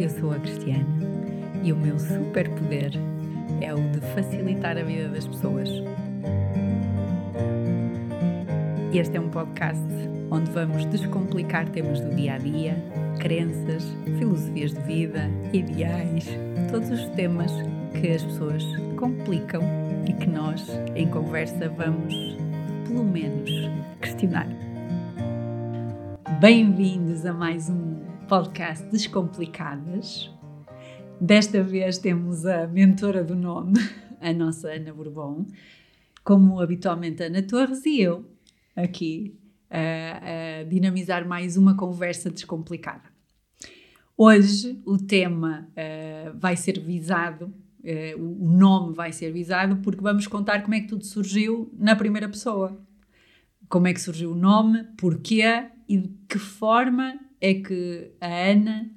[0.00, 0.86] Eu sou a Cristiana
[1.62, 2.92] e o meu superpoder
[3.60, 5.68] é o de facilitar a vida das pessoas.
[8.94, 9.84] Este é um podcast
[10.30, 12.82] onde vamos descomplicar temas do dia a dia,
[13.18, 13.84] crenças,
[14.18, 16.26] filosofias de vida, ideais,
[16.70, 17.52] todos os temas
[18.00, 18.64] que as pessoas
[18.96, 19.60] complicam
[20.08, 22.14] e que nós, em conversa, vamos,
[22.88, 23.50] pelo menos,
[24.00, 24.48] questionar.
[26.40, 27.89] Bem-vindos a mais um
[28.30, 30.30] podcast Descomplicadas.
[31.20, 33.74] Desta vez temos a mentora do nome,
[34.22, 35.46] a nossa Ana Bourbon,
[36.22, 38.24] como habitualmente Ana Torres e eu,
[38.76, 39.36] aqui,
[39.68, 43.02] a, a dinamizar mais uma conversa descomplicada.
[44.16, 50.28] Hoje o tema uh, vai ser visado, uh, o nome vai ser visado, porque vamos
[50.28, 52.80] contar como é que tudo surgiu na primeira pessoa.
[53.68, 58.90] Como é que surgiu o nome, porquê e de que forma é que a Ana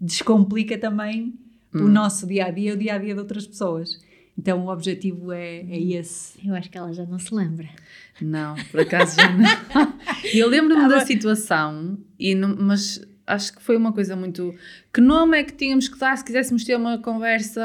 [0.00, 1.34] descomplica também
[1.74, 1.84] hum.
[1.84, 4.00] o nosso dia a dia, o dia a dia de outras pessoas.
[4.38, 6.38] Então o objetivo é, é esse.
[6.46, 7.68] Eu acho que ela já não se lembra.
[8.20, 9.44] Não, por acaso já não.
[10.32, 14.54] eu lembro-me ah, da situação, e não, mas acho que foi uma coisa muito.
[14.92, 17.60] Que nome é que tínhamos que dar se quiséssemos ter uma conversa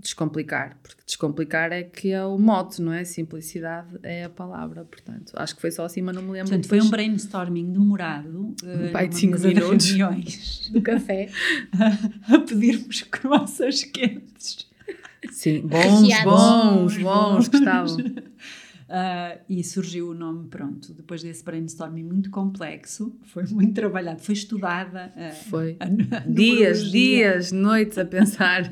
[0.00, 3.04] descomplicar, porque descomplicar é que é o mote, não é?
[3.04, 6.50] Simplicidade é a palavra, portanto, acho que foi só assim, mas não me lembro.
[6.50, 11.28] Portanto, foi um brainstorming demorado, uh, pai de 5 minutos reuniões do café,
[12.28, 14.68] a, a pedirmos croissants quentes.
[15.30, 17.96] Sim, bons, bons, bons, bons, que estavam.
[18.88, 24.32] Uh, e surgiu o nome, pronto, depois desse brainstorming muito complexo, foi muito trabalhado, foi
[24.34, 25.12] estudada.
[25.14, 25.76] Uh, foi.
[25.78, 28.62] A, a dias, dias, noites a pensar.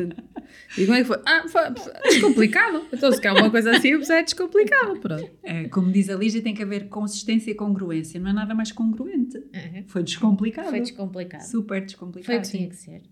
[0.79, 1.21] E como é que foi?
[1.27, 1.63] Ah, foi
[2.05, 2.87] descomplicado.
[2.91, 4.99] Então, se quer uma coisa assim, é descomplicado.
[5.01, 5.31] Pronto.
[5.43, 8.19] É, como diz a Lígia, tem que haver consistência e congruência.
[8.19, 9.37] Não é nada mais congruente.
[9.37, 9.85] Uhum.
[9.87, 10.71] Foi descomplicado.
[10.71, 11.45] Foi descomplicado.
[11.45, 12.25] Super descomplicado.
[12.27, 13.03] Foi o que tinha que ser.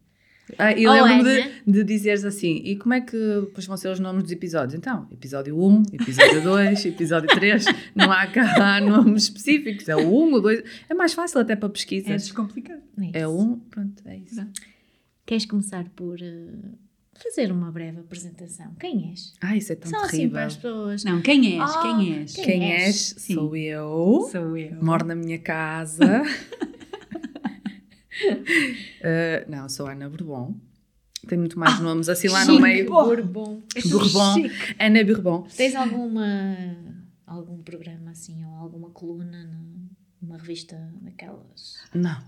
[0.59, 3.99] Ah, e lembro-me de, de dizeres assim, e como é que depois vão ser os
[3.99, 4.75] nomes dos episódios?
[4.75, 10.35] Então, episódio 1, episódio 2, episódio 3, não há cá nomes específicos, é o 1,
[10.35, 12.11] o 2, é mais fácil até para pesquisas.
[12.11, 12.83] É descomplicado.
[13.13, 14.47] É, o 1, pronto, é isso.
[15.25, 16.79] Queres começar por uh,
[17.15, 18.75] fazer uma breve apresentação?
[18.79, 19.33] Quem és?
[19.41, 20.19] Ah, isso é tão Só terrível.
[20.19, 21.05] assim para as pessoas.
[21.05, 21.71] Não, quem és?
[21.71, 22.33] Oh, quem és?
[22.35, 22.85] Quem, quem és?
[22.85, 23.35] és?
[23.35, 24.29] Sou eu.
[24.31, 24.77] Sou eu.
[24.83, 26.23] Moro na minha casa.
[28.23, 30.55] uh, não, sou Ana Bourbon.
[31.27, 32.87] Tem muito mais ah, nomes assim lá no meio.
[32.87, 33.63] Bourbon.
[33.91, 34.49] Bourbon.
[34.79, 35.47] Ana Bourbon.
[35.57, 36.77] Tens alguma
[37.27, 39.51] algum programa assim ou alguma coluna
[40.21, 41.79] numa revista daquelas?
[41.95, 42.21] Não.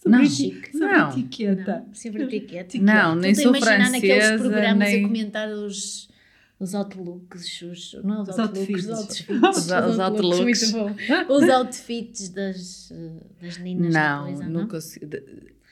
[0.00, 0.72] Sobre, não, chique.
[0.72, 1.10] sobre não.
[1.10, 1.84] etiqueta.
[1.86, 2.78] Não, sobre etiqueta.
[2.78, 3.90] Não, nem sou francesa.
[3.90, 5.04] naqueles programas nem...
[5.04, 6.08] a comentar os
[6.58, 10.74] os outlooks, os, não os, os outfits, os outfits, os, os, os outfits,
[11.28, 12.92] os outfits das,
[13.40, 14.78] das meninas não, coisa, nunca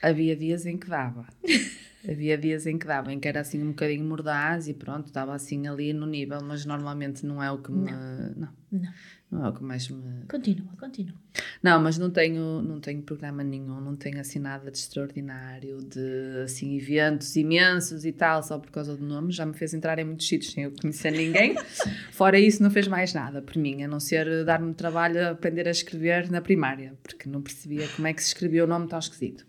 [0.03, 1.27] havia dias em que dava.
[2.07, 5.35] havia dias em que dava, em que era assim um bocadinho mordaz e pronto, estava
[5.35, 7.91] assim ali no nível, mas normalmente não é o que me.
[7.91, 8.37] Não.
[8.37, 8.93] Não, não.
[9.35, 10.25] Não é o que mais me.
[10.31, 11.15] Continua, continua.
[11.61, 16.43] Não, mas não tenho, não tenho programa nenhum, não tenho assim nada de extraordinário, de
[16.45, 19.33] assim eventos imensos e tal, só por causa do nome.
[19.33, 21.57] Já me fez entrar em muitos sítios sem eu conhecer ninguém.
[22.13, 25.67] Fora isso, não fez mais nada por mim, a não ser dar-me trabalho a aprender
[25.67, 29.01] a escrever na primária, porque não percebia como é que se escrevia o nome tão
[29.01, 29.45] esquisito.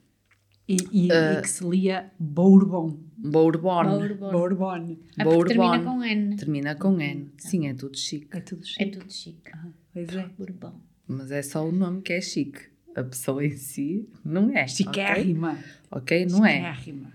[0.67, 2.97] E, e, uh, e, que se lia Bourbon.
[3.17, 3.83] Bourbon.
[3.83, 4.31] Bourbon.
[4.31, 4.97] Bourbon.
[5.17, 5.45] Ah, Bourbon.
[5.47, 6.35] termina com N.
[6.35, 7.31] Termina com N.
[7.37, 8.27] Sim, é tudo chique.
[8.31, 8.83] É tudo chique.
[8.83, 9.51] É tudo chique.
[9.53, 10.29] Ah, pois é.
[10.37, 10.73] Bourbon.
[11.07, 12.59] Mas é só o nome que é chique.
[12.95, 14.67] A pessoa em si não é.
[14.67, 15.57] Chiquérrima.
[15.91, 16.25] Ok, okay?
[16.25, 16.73] não é.
[16.73, 17.13] Chiquérrima.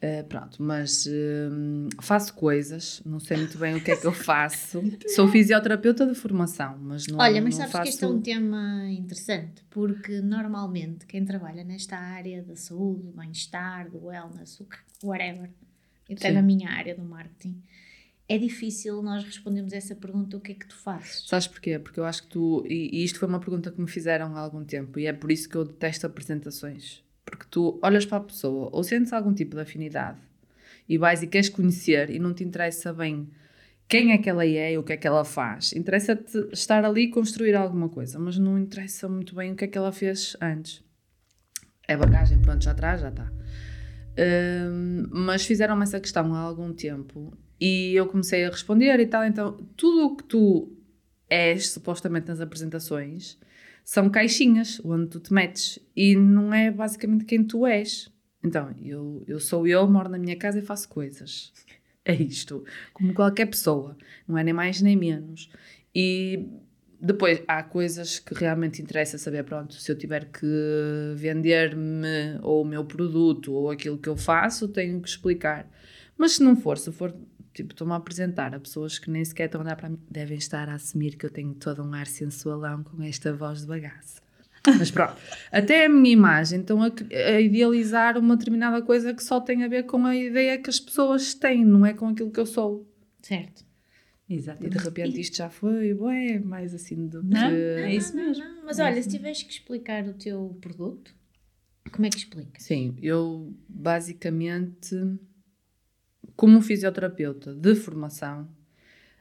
[0.00, 4.12] Uh, pronto, mas uh, faço coisas, não sei muito bem o que é que eu
[4.14, 4.80] faço.
[5.08, 7.82] Sou fisioterapeuta de formação, mas não Olha, mas não sabes faço...
[7.82, 13.10] que este é um tema interessante, porque normalmente quem trabalha nesta área da saúde, do
[13.10, 14.62] bem-estar, do wellness,
[15.02, 15.50] whatever,
[16.08, 17.60] até na minha área do marketing,
[18.28, 21.26] é difícil nós respondermos essa pergunta: o que é que tu fazes?
[21.26, 21.76] Sabes porquê?
[21.76, 22.64] Porque eu acho que tu.
[22.68, 25.32] E, e isto foi uma pergunta que me fizeram há algum tempo, e é por
[25.32, 29.54] isso que eu detesto apresentações porque tu olhas para a pessoa ou sentes algum tipo
[29.54, 30.18] de afinidade
[30.88, 33.28] e vais e queres conhecer e não te interessa bem
[33.88, 35.72] quem é que ela é e o que é que ela faz.
[35.72, 39.68] Interessa-te estar ali e construir alguma coisa, mas não interessa muito bem o que é
[39.68, 40.84] que ela fez antes.
[41.86, 43.32] É bagagem, pronto, já atrás, já está.
[44.18, 49.24] Um, mas fizeram-me essa questão há algum tempo e eu comecei a responder e tal.
[49.24, 50.76] Então, tudo o que tu
[51.30, 53.38] és, supostamente nas apresentações,
[53.88, 58.12] são caixinhas onde tu te metes e não é basicamente quem tu és.
[58.44, 61.54] Então, eu, eu sou eu, moro na minha casa e faço coisas.
[62.04, 62.64] É isto.
[62.92, 63.96] Como qualquer pessoa.
[64.26, 65.50] Não é nem mais nem menos.
[65.94, 66.48] E
[67.00, 70.46] depois, há coisas que realmente interessa saber, pronto, se eu tiver que
[71.16, 75.66] vender-me ou o meu produto ou aquilo que eu faço, tenho que explicar.
[76.16, 77.14] Mas se não for, se for,
[77.58, 80.38] tipo, estou-me a apresentar a pessoas que nem sequer estão a olhar para mim, devem
[80.38, 84.22] estar a assumir que eu tenho todo um ar sensualão com esta voz de bagaço.
[84.64, 85.16] Mas pronto,
[85.50, 89.68] até a minha imagem estão a, a, idealizar uma determinada coisa que só tem a
[89.68, 92.88] ver com a ideia que as pessoas têm, não é com aquilo que eu sou.
[93.20, 93.66] Certo.
[94.30, 94.64] Exato.
[94.64, 97.28] E de repente isto já foi, ué, mais assim do que.
[97.28, 98.44] Não, é isso mesmo.
[98.44, 101.14] Não, mas olha, se tiveres que explicar o teu produto,
[101.90, 102.62] como é que explicas?
[102.62, 104.94] Sim, eu basicamente,
[106.38, 108.48] como fisioterapeuta de formação,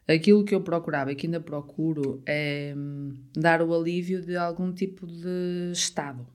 [0.07, 4.71] aquilo que eu procurava e que ainda procuro é hum, dar o alívio de algum
[4.71, 6.27] tipo de estado.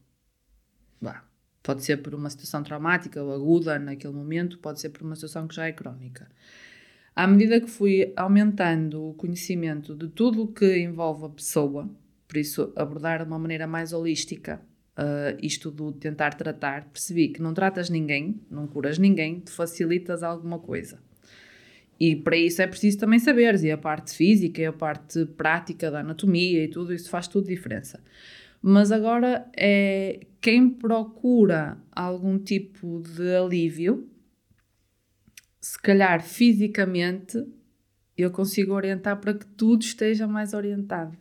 [1.00, 1.22] Bah,
[1.62, 5.46] pode ser por uma situação traumática ou aguda naquele momento, pode ser por uma situação
[5.46, 6.28] que já é crónica.
[7.14, 11.88] À medida que fui aumentando o conhecimento de tudo o que envolve a pessoa,
[12.26, 14.60] por isso abordar de uma maneira mais holística
[14.98, 20.22] uh, isto do tentar tratar, percebi que não tratas ninguém, não curas ninguém, te facilitas
[20.22, 20.98] alguma coisa.
[21.98, 25.90] E para isso é preciso também saberes, e a parte física e a parte prática
[25.90, 28.02] da anatomia e tudo, isso faz tudo diferença.
[28.60, 34.08] Mas agora é quem procura algum tipo de alívio,
[35.60, 37.44] se calhar fisicamente
[38.16, 41.16] eu consigo orientar para que tudo esteja mais orientado.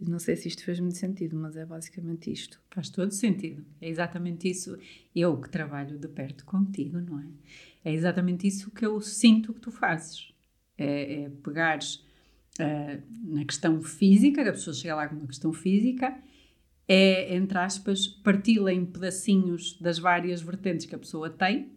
[0.00, 2.60] Não sei se isto fez muito sentido, mas é basicamente isto.
[2.70, 3.64] Faz todo sentido.
[3.80, 4.78] É exatamente isso.
[5.14, 7.26] Eu que trabalho de perto contigo, não é?
[7.84, 10.32] É exatamente isso que eu sinto que tu fazes.
[10.76, 12.04] É, é pegares
[12.60, 16.16] uh, na questão física, que a pessoa chega lá com uma questão física,
[16.88, 21.72] é, entre aspas, parti-la em pedacinhos das várias vertentes que a pessoa tem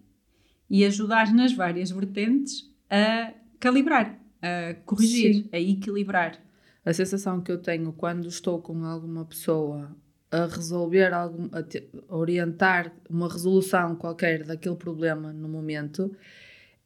[0.69, 5.49] e ajudar nas várias vertentes a calibrar, a corrigir, Sim.
[5.51, 6.39] a equilibrar.
[6.85, 9.95] A sensação que eu tenho quando estou com alguma pessoa
[10.31, 16.15] a resolver algum, a, te, orientar uma resolução qualquer daquele problema no momento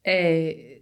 [0.02, 0.80] é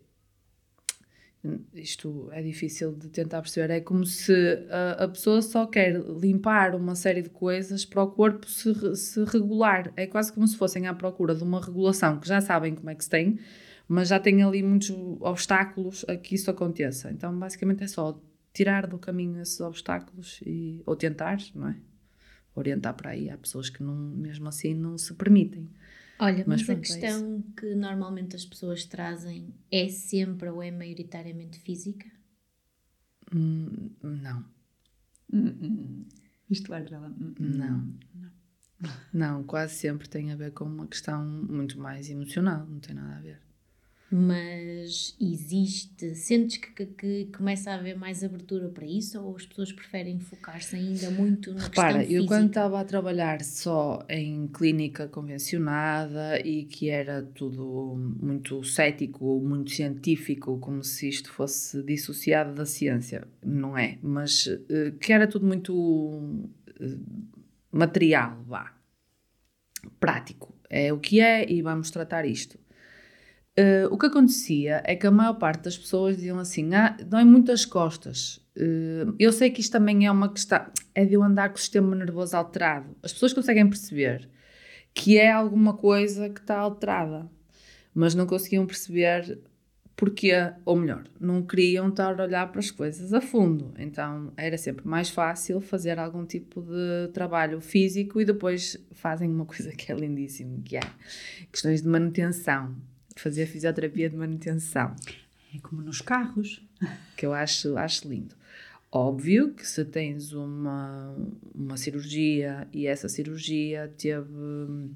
[1.74, 3.72] isto é difícil de tentar perceber.
[3.72, 4.32] É como se
[4.70, 9.24] a, a, pessoa só quer limpar uma série de coisas para o corpo se, se
[9.24, 9.92] regular.
[9.96, 12.94] É quase como se fossem à procura de uma regulação que já sabem como é
[12.94, 13.40] que se tem,
[13.88, 17.10] mas já têm ali muitos obstáculos a que isso aconteça.
[17.10, 18.20] Então, basicamente, é só
[18.52, 21.76] tirar do caminho esses obstáculos e, ou tentar, não é?
[22.54, 23.31] Orientar para aí.
[23.31, 25.70] Há pessoas que não, mesmo assim não se permitem.
[26.19, 30.50] Olha, mas, mas pronto, a é questão é que normalmente as pessoas trazem é sempre
[30.50, 32.06] ou é maioritariamente física?
[33.34, 34.44] Hum, não.
[35.32, 36.05] Hum, hum.
[36.50, 37.08] Isto vai para lá.
[37.08, 37.94] Hum, hum, não.
[38.14, 38.32] não.
[39.12, 43.16] Não, quase sempre tem a ver com uma questão muito mais emocional, não tem nada
[43.16, 43.51] a ver
[44.14, 49.72] mas existe, sentes que, que, começa a haver mais abertura para isso ou as pessoas
[49.72, 55.08] preferem focar-se ainda muito na Repara, questão eu quando estava a trabalhar só em clínica
[55.08, 62.66] convencionada e que era tudo muito cético, muito científico, como se isto fosse dissociado da
[62.66, 66.52] ciência, não é, mas uh, que era tudo muito uh,
[67.72, 68.74] material, vá,
[69.98, 72.60] prático, é o que é e vamos tratar isto
[73.58, 77.25] Uh, o que acontecia é que a maior parte das pessoas diziam assim: ah, dói
[77.25, 78.37] muitas costas.
[78.56, 81.60] Uh, eu sei que isto também é uma questão, é de eu andar com o
[81.60, 82.96] sistema nervoso alterado.
[83.03, 84.26] As pessoas conseguem perceber
[84.94, 87.29] que é alguma coisa que está alterada,
[87.94, 89.38] mas não conseguiam perceber
[89.94, 90.32] porquê,
[90.65, 93.74] ou melhor, não queriam estar a olhar para as coisas a fundo.
[93.79, 99.44] Então era sempre mais fácil fazer algum tipo de trabalho físico e depois fazem uma
[99.46, 100.81] coisa que é lindíssima, que é
[101.50, 102.74] questões de manutenção
[103.16, 104.94] fazer fisioterapia de manutenção.
[105.54, 106.62] É como nos carros.
[107.16, 108.34] Que eu acho, acho lindo.
[108.90, 111.14] Óbvio que se tens uma,
[111.54, 114.90] uma cirurgia e essa cirurgia teve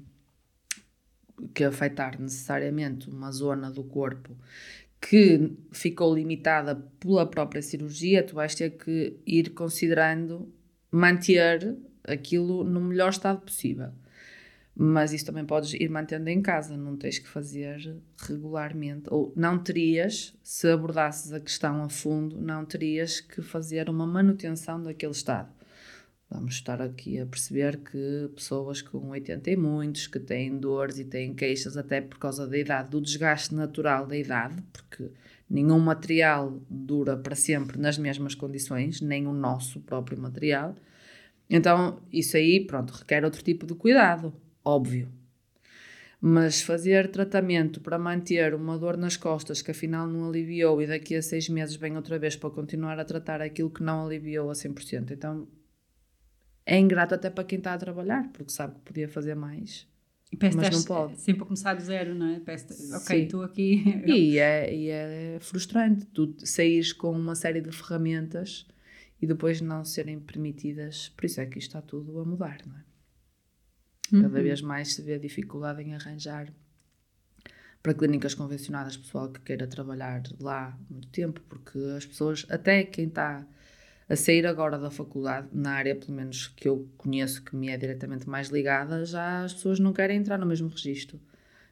[1.53, 4.35] que afetar necessariamente uma zona do corpo
[4.99, 10.51] que ficou limitada pela própria cirurgia, tu vais ter que ir considerando
[10.91, 13.91] manter aquilo no melhor estado possível.
[14.79, 19.07] Mas isso também podes ir mantendo em casa, não tens que fazer regularmente.
[19.09, 24.83] Ou não terias, se abordasses a questão a fundo, não terias que fazer uma manutenção
[24.83, 25.49] daquele estado.
[26.29, 31.05] Vamos estar aqui a perceber que pessoas com 80 e muitos, que têm dores e
[31.05, 35.09] têm queixas até por causa da idade, do desgaste natural da idade, porque
[35.49, 40.75] nenhum material dura para sempre nas mesmas condições, nem o nosso próprio material.
[41.49, 44.31] Então, isso aí, pronto, requer outro tipo de cuidado
[44.67, 45.09] óbvio.
[46.19, 51.15] Mas fazer tratamento para manter uma dor nas costas que afinal não aliviou e daqui
[51.15, 54.53] a seis meses vem outra vez para continuar a tratar aquilo que não aliviou a
[54.53, 55.11] 100%.
[55.11, 55.47] Então
[56.65, 59.87] é ingrato até para quem está a trabalhar, porque sabe que podia fazer mais.
[60.55, 61.21] mas não pode.
[61.21, 62.39] Sempre a começar do zero, não é?
[62.39, 63.83] Peste, ok, estou aqui.
[64.05, 68.67] E é, e é frustrante tu saís com uma série de ferramentas
[69.21, 71.09] e depois não serem permitidas.
[71.09, 72.86] Por isso é que isto está tudo a mudar, não é?
[74.11, 74.43] Cada uhum.
[74.43, 76.51] vez mais se vê dificuldade em arranjar
[77.81, 83.07] para clínicas convencionadas pessoal que queira trabalhar lá muito tempo, porque as pessoas, até quem
[83.07, 83.47] está
[84.09, 87.77] a sair agora da faculdade, na área pelo menos que eu conheço, que me é
[87.77, 91.19] diretamente mais ligada, já as pessoas não querem entrar no mesmo registro.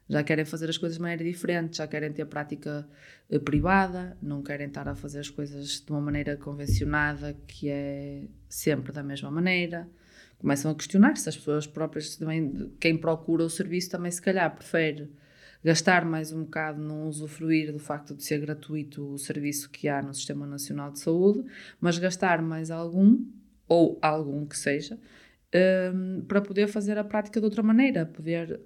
[0.08, 2.88] Já querem fazer as coisas de maneira diferente, já querem ter prática
[3.28, 8.22] eh, privada, não querem estar a fazer as coisas de uma maneira convencionada, que é
[8.48, 9.88] sempre da mesma maneira
[10.38, 14.54] começam a questionar se as pessoas próprias também, quem procura o serviço também se calhar
[14.54, 15.10] prefere
[15.64, 20.00] gastar mais um bocado não usufruir do facto de ser gratuito o serviço que há
[20.00, 21.44] no Sistema Nacional de Saúde,
[21.80, 23.24] mas gastar mais algum,
[23.68, 24.96] ou algum que seja,
[25.92, 28.60] um, para poder fazer a prática de outra maneira, poder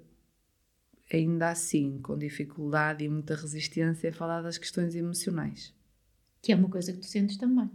[1.11, 5.73] ainda assim, com dificuldade e muita resistência, falar das questões emocionais.
[6.41, 7.69] Que é uma coisa que tu sentes também.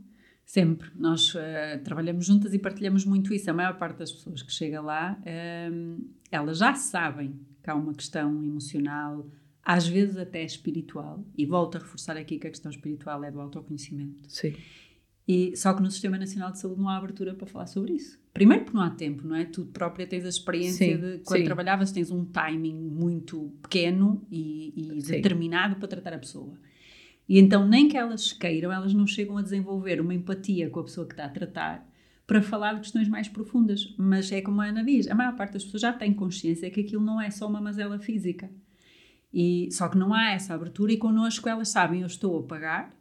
[0.46, 0.88] Sempre.
[0.94, 1.38] Nós uh,
[1.82, 3.50] trabalhamos juntas e partilhamos muito isso.
[3.50, 7.92] A maior parte das pessoas que chega lá, uh, elas já sabem que há uma
[7.92, 9.28] questão emocional,
[9.60, 13.40] às vezes até espiritual, e volto a reforçar aqui que a questão espiritual é do
[13.40, 14.22] autoconhecimento.
[14.28, 14.54] Sim.
[15.26, 18.16] E, só que no Sistema Nacional de Saúde não há abertura para falar sobre isso.
[18.32, 19.44] Primeiro porque não há tempo, não é?
[19.44, 21.44] Tu própria tens a experiência sim, de quando sim.
[21.44, 26.56] trabalhavas tens um timing muito pequeno e, e determinado para tratar a pessoa.
[27.28, 30.84] E então, nem que elas queiram, elas não chegam a desenvolver uma empatia com a
[30.84, 31.86] pessoa que está a tratar
[32.26, 33.94] para falar de questões mais profundas.
[33.96, 36.80] Mas é como a Ana diz: a maior parte das pessoas já tem consciência que
[36.80, 38.50] aquilo não é só uma mazela física.
[39.32, 42.94] E, só que não há essa abertura, e connosco elas sabem: eu estou a pagar.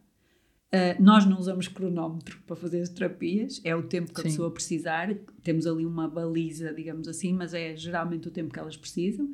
[0.66, 4.26] Uh, nós não usamos cronómetro para fazer as terapias, é o tempo que Sim.
[4.26, 5.14] a pessoa precisar.
[5.42, 9.30] Temos ali uma baliza, digamos assim, mas é geralmente o tempo que elas precisam.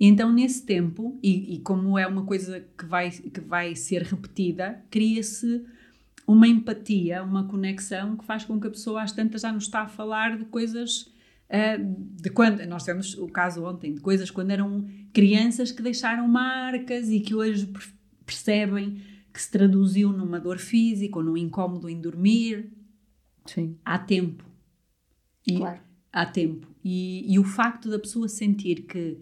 [0.00, 4.00] E então, nesse tempo, e, e, como é uma coisa que vai, que vai ser
[4.02, 5.62] repetida, cria-se
[6.26, 9.82] uma empatia, uma conexão que faz com que a pessoa às tantas já nos está
[9.82, 11.12] a falar de coisas
[11.50, 16.26] uh, de quando, nós temos o caso ontem, de coisas quando eram crianças que deixaram
[16.26, 17.70] marcas e que hoje
[18.24, 19.02] percebem
[19.32, 22.72] que se traduziu numa dor física ou num incómodo em dormir.
[23.44, 23.76] Sim.
[23.84, 24.44] Há tempo.
[25.46, 25.80] E, claro.
[26.10, 26.66] Há tempo.
[26.82, 29.18] E, e o facto da pessoa sentir que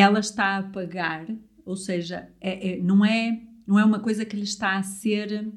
[0.00, 1.26] ela está a pagar,
[1.64, 5.50] ou seja, é, é, não, é, não é uma coisa que lhe está a ser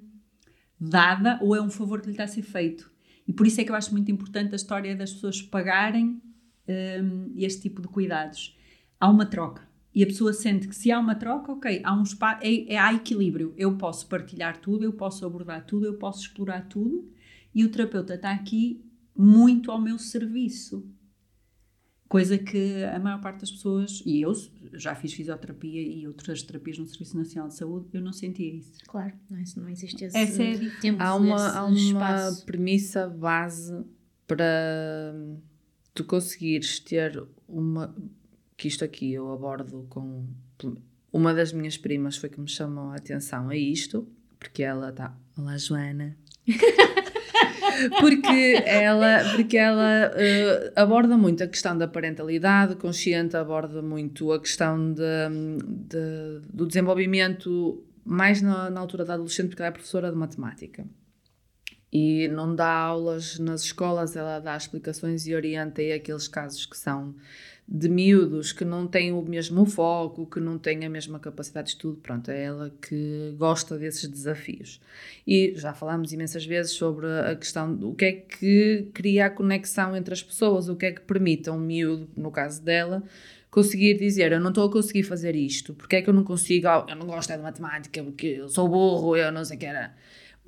[0.79, 2.89] dada ou é um favor que lhe está a ser feito.
[3.27, 6.21] E por isso é que eu acho muito importante a história das pessoas pagarem
[6.67, 8.57] um, este tipo de cuidados.
[8.99, 9.67] Há uma troca.
[9.93, 12.77] E a pessoa sente que se há uma troca, ok, há um espaço, é, é,
[12.77, 13.53] há equilíbrio.
[13.57, 17.11] Eu posso partilhar tudo, eu posso abordar tudo, eu posso explorar tudo.
[17.53, 18.83] E o terapeuta está aqui
[19.15, 20.87] muito ao meu serviço.
[22.09, 24.33] Coisa que a maior parte das pessoas, e eu
[24.73, 28.79] já fiz fisioterapia e outras terapias no Serviço Nacional de Saúde, eu não sentia isso.
[28.87, 31.01] Claro, não, é, não existe esse Essa é tempo.
[31.01, 33.85] Há uma, há uma premissa base
[34.25, 35.13] para
[35.93, 37.95] tu conseguires ter uma.
[38.57, 40.25] que isto aqui eu abordo com.
[41.13, 44.07] Uma das minhas primas foi que me chamou a atenção a isto,
[44.39, 45.15] porque ela está.
[45.37, 46.17] Olá, Joana.
[47.99, 54.39] porque ela, porque ela uh, aborda muito a questão da parentalidade consciente, aborda muito a
[54.39, 55.03] questão de,
[55.87, 60.85] de do desenvolvimento mais na, na, altura da adolescente, porque ela é professora de matemática.
[61.91, 66.77] E não dá aulas nas escolas, ela dá explicações e orienta aí aqueles casos que
[66.77, 67.15] são
[67.71, 71.73] de miúdos que não têm o mesmo foco, que não têm a mesma capacidade de
[71.73, 74.81] estudo, pronto, é ela que gosta desses desafios.
[75.25, 79.95] E já falámos imensas vezes sobre a questão do que é que cria a conexão
[79.95, 83.03] entre as pessoas, o que é que permite a um miúdo, no caso dela,
[83.51, 86.67] conseguir dizer eu não estou a conseguir fazer isto, porque é que eu não consigo,
[86.87, 89.65] eu não gosto é de matemática, porque eu sou burro, eu não sei o que
[89.67, 89.93] era.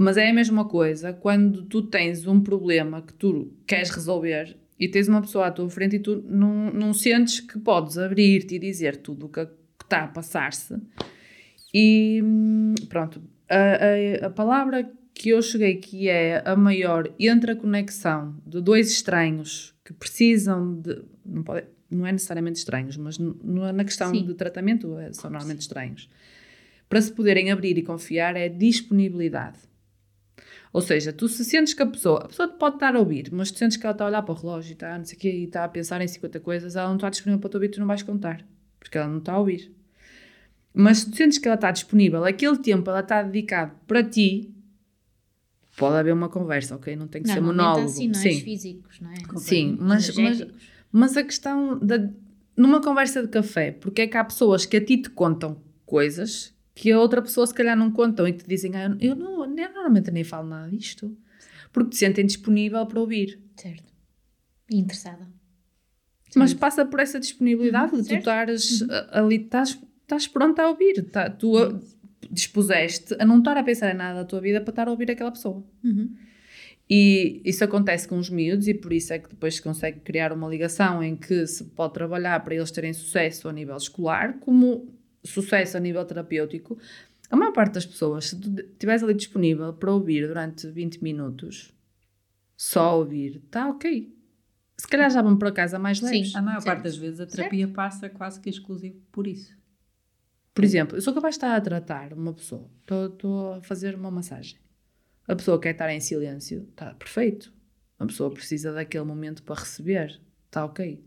[0.02, 4.88] Mas é a mesma coisa quando tu tens um problema que tu queres resolver e
[4.88, 8.60] tens uma pessoa à tua frente e tu não, não sentes que podes abrir-te e
[8.60, 9.48] dizer tudo o que
[9.84, 10.76] está a passar-se.
[11.72, 12.20] E
[12.90, 18.36] pronto, a, a, a, palavra que eu cheguei que é a maior entre a conexão
[18.44, 21.00] de dois estranhos que precisam de.
[21.24, 23.38] Não, pode, não é necessariamente estranhos, mas no,
[23.72, 24.26] na questão Sim.
[24.26, 26.10] de tratamento é, são normalmente estranhos.
[26.90, 29.70] Para se poderem abrir e confiar é disponibilidade.
[30.74, 33.52] Ou seja, tu se sentes que a pessoa, a pessoa pode estar a ouvir, mas
[33.52, 35.20] tu sentes que ela está a olhar para o relógio e está, não sei o
[35.20, 37.70] quê, e está a pensar em 50 coisas, ela não está disponível para te ouvir,
[37.70, 38.46] tu não vais contar.
[38.80, 39.72] porque ela não está a ouvir.
[40.74, 44.50] Mas se tu sentes que ela está disponível, aquele tempo ela está dedicado para ti,
[45.78, 46.96] pode haver uma conversa, ok?
[46.96, 47.90] Não tem que ser Normalmente há monólogo.
[47.98, 49.16] sinais Sim, físicos, não é?
[49.38, 50.48] sim mas, mas,
[50.92, 52.10] mas a questão da.
[52.56, 56.54] Numa conversa de café, porque é que há pessoas que a ti te contam coisas
[56.74, 59.44] que a outra pessoa se calhar não contam e que te dizem, ah, eu, não,
[59.44, 61.16] eu normalmente nem falo nada disto.
[61.72, 63.40] Porque te sentem disponível para ouvir.
[63.56, 63.92] Certo.
[64.70, 65.28] E interessada.
[66.36, 70.70] Mas passa por essa disponibilidade de tu Uhum, estares a- ali, estás, estás pronta a
[70.70, 71.04] ouvir.
[71.12, 71.80] Tá, tu a-
[72.30, 75.12] dispuseste a não estar a pensar em nada da tua vida para estar a ouvir
[75.12, 75.64] aquela pessoa.
[75.84, 76.16] Uhum.
[76.90, 80.34] E isso acontece com os miúdos e por isso é que depois se consegue criar
[80.34, 84.94] uma ligação em que se pode trabalhar para eles terem sucesso a nível escolar, como
[85.24, 86.78] sucesso a nível terapêutico.
[87.30, 91.74] A maior parte das pessoas, se tu estiveres ali disponível para ouvir durante 20 minutos,
[92.58, 94.14] só ouvir, está ok.
[94.78, 96.06] Se calhar já vão para casa mais Sim.
[96.06, 96.36] leves.
[96.36, 96.66] A maior Certo.
[96.76, 99.56] parte das vezes a terapia passa quase que exclusivo por isso.
[100.54, 103.96] Por exemplo, eu sou capaz de estar a tratar uma pessoa, estou- estou a fazer
[103.96, 104.58] uma massagem.
[105.28, 107.54] A pessoa quer estar em silêncio, está perfeito.
[107.98, 111.02] A pessoa precisa daquele momento para receber, está ok.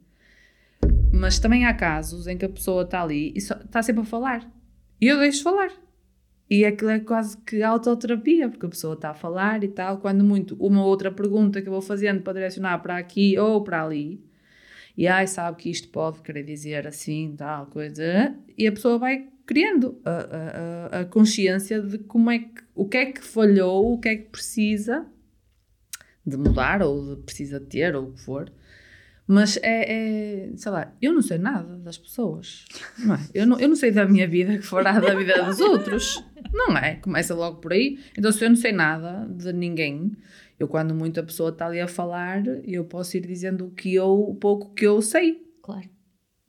[1.25, 4.05] Mas também há casos em que a pessoa está ali e só- está sempre a
[4.05, 4.51] falar.
[5.01, 5.71] E eu deixo falar.
[6.51, 9.99] E aquilo é quase que autoterapia, porque a pessoa está a falar e tal.
[9.99, 13.83] Quando muito, uma outra pergunta que eu vou fazendo para direcionar para aqui ou para
[13.83, 14.23] ali,
[14.97, 19.29] e ai, sabe que isto pode querer dizer assim, tal coisa, e a pessoa vai
[19.47, 23.99] criando a, a- a- consciência de como é que, o que é que falhou, o
[23.99, 25.07] que é que precisa
[26.27, 28.53] de mudar, ou de precisa ter, ou o que for.
[29.27, 32.67] Mas é, é, sei lá, eu não sei nada das pessoas,
[32.99, 33.21] não é?
[33.33, 36.77] Eu não, eu não sei da minha vida que fará da vida dos outros, não
[36.77, 36.97] é?
[36.97, 37.99] Começa logo por aí.
[38.19, 40.13] Então, se eu não sei nada de ninguém,
[40.61, 44.13] eu, quando muita pessoa está ali a falar, eu posso ir dizendo o que eu,
[44.13, 45.89] o pouco que eu sei Claro.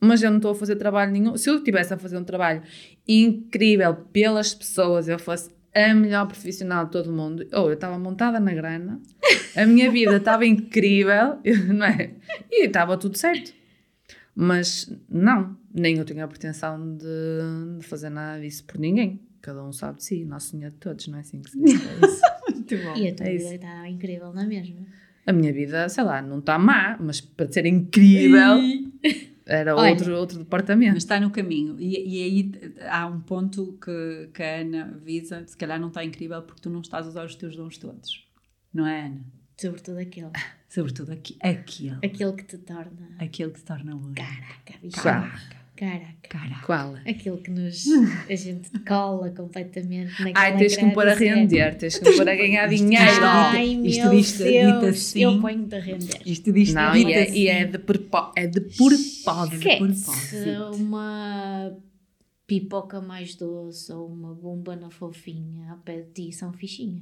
[0.01, 1.37] mas eu não estou a fazer trabalho nenhum.
[1.37, 2.61] Se eu estivesse a fazer um trabalho
[3.07, 7.99] incrível pelas pessoas, eu fosse a melhor profissional de todo o mundo, ou eu estava
[7.99, 9.01] montada na grana,
[9.55, 12.11] a minha vida estava incrível, não é?
[12.49, 13.53] E estava tudo certo.
[14.33, 19.19] Mas não, nem eu tenho a pretensão de, de fazer nada disso por ninguém.
[19.41, 21.73] Cada um sabe de si, Nosso Senhor de todos, não é assim que se diz?
[21.73, 22.21] É isso.
[22.51, 22.95] Muito bom.
[22.95, 24.87] E a tua é vida está incrível, não é mesmo?
[25.27, 28.57] A minha vida, sei lá, não está má, mas para ser incrível
[29.45, 29.91] era Olha.
[29.91, 30.93] outro, outro departamento.
[30.93, 31.79] Mas está no caminho.
[31.79, 36.03] E, e aí há um ponto que, que a Ana visa, se calhar não está
[36.03, 38.27] incrível porque tu não estás a usar os teus dons todos.
[38.73, 39.25] Não é, Ana?
[39.57, 40.31] Sobretudo aquele.
[40.67, 41.97] Sobretudo aqui, aquele.
[42.03, 43.15] Aquele que te torna.
[43.19, 44.15] Aquele que se torna único.
[44.15, 45.01] Caraca, bicho.
[45.01, 45.64] Caraca.
[45.75, 46.15] Caraca.
[46.29, 46.65] Caraca.
[46.65, 46.95] Qual?
[47.05, 47.85] Aquele que nos.
[48.29, 52.15] a gente cola completamente naquela Ai, tens que me pôr a render, tens que me
[52.15, 53.03] pôr a ganhar dinheiro.
[53.11, 55.23] isto- Ai, Isto meu diz- dito Deus, assim.
[55.23, 56.21] Eu ponho-te a render.
[56.25, 57.37] Isto diz Não, dito e é, assim.
[57.39, 59.55] e é de, propó é de propósito.
[59.57, 60.75] Esquece propósito.
[60.77, 61.77] uma
[62.47, 67.01] pipoca mais doce ou uma bomba na fofinha ao pé de ti são fichinha.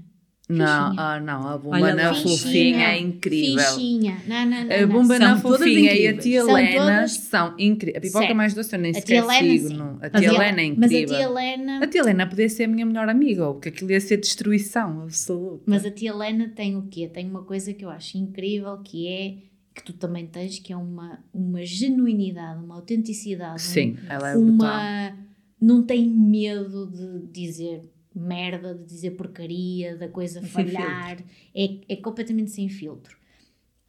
[0.49, 1.01] Não, Fichinha.
[1.01, 2.13] ah, não, a bomba Olha na lá.
[2.15, 3.63] fofinha é incrível.
[3.63, 4.17] Fichinha.
[4.27, 4.75] Não, não, não.
[4.75, 7.97] A bomba São na fofinha e a tia São Helena são incríveis.
[7.97, 8.35] A pipoca Certo.
[8.35, 9.69] mais doce eu nem A sequer sigo.
[9.69, 9.97] não.
[10.01, 11.07] A Mas tia a- Helena é Mas a incrível.
[11.07, 14.01] tia Helena A tia Helena podia ser a minha melhor amiga, ou porque aquilo ia
[14.01, 15.63] ser destruição absoluta.
[15.65, 17.07] Mas a tia Helena tem o quê?
[17.07, 19.35] Tem uma coisa que eu acho incrível que é
[19.73, 23.61] que tu também tens, que é uma, uma genuinidade, uma autenticidade.
[23.61, 24.51] Sim, um- ela é brutal.
[24.53, 25.13] uma
[25.59, 27.81] não tem medo de dizer
[28.15, 31.21] merda, de dizer porcaria, da coisa falhar.
[31.55, 33.17] É, é completamente sem filtro.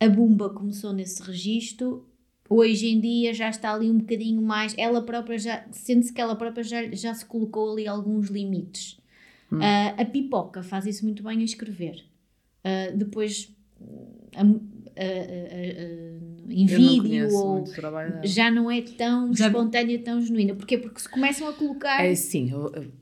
[0.00, 2.06] A Bumba começou nesse registro.
[2.48, 4.74] Hoje em dia já está ali um bocadinho mais.
[4.76, 5.64] Ela própria já.
[5.72, 8.98] Sente-se que ela própria já, já se colocou ali alguns limites.
[9.50, 9.58] Hum.
[9.62, 12.04] Ah, a Pipoca faz isso muito bem a escrever.
[12.62, 13.50] Ah, depois,
[14.36, 17.64] a- a- a- em Eu vídeo ou
[18.24, 20.54] já não é tão Já- espontânea, tão genuína.
[20.54, 20.78] Porquê?
[20.78, 22.04] Porque se começam a colocar.
[22.04, 22.50] É sim,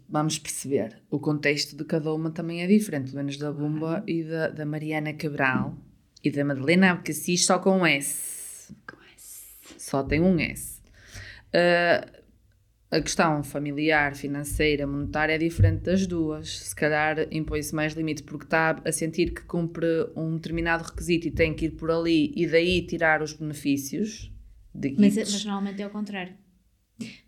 [0.08, 0.96] vamos perceber.
[1.10, 4.64] O contexto de cada uma também é diferente, pelo menos da Bumba e da, da
[4.64, 5.76] Mariana Cabral
[6.24, 8.72] e da Madalena Abcacis só com S.
[9.76, 10.80] Só tem um S.
[11.52, 12.06] Ah,
[12.92, 16.58] a questão familiar, financeira, monetária é diferente das duas.
[16.58, 21.30] Se calhar impõe-se mais limite porque está a sentir que cumpre um determinado requisito e
[21.30, 24.30] tem que ir por ali e daí tirar os benefícios.
[24.74, 25.32] De mas, gifts.
[25.32, 26.34] mas normalmente é o contrário.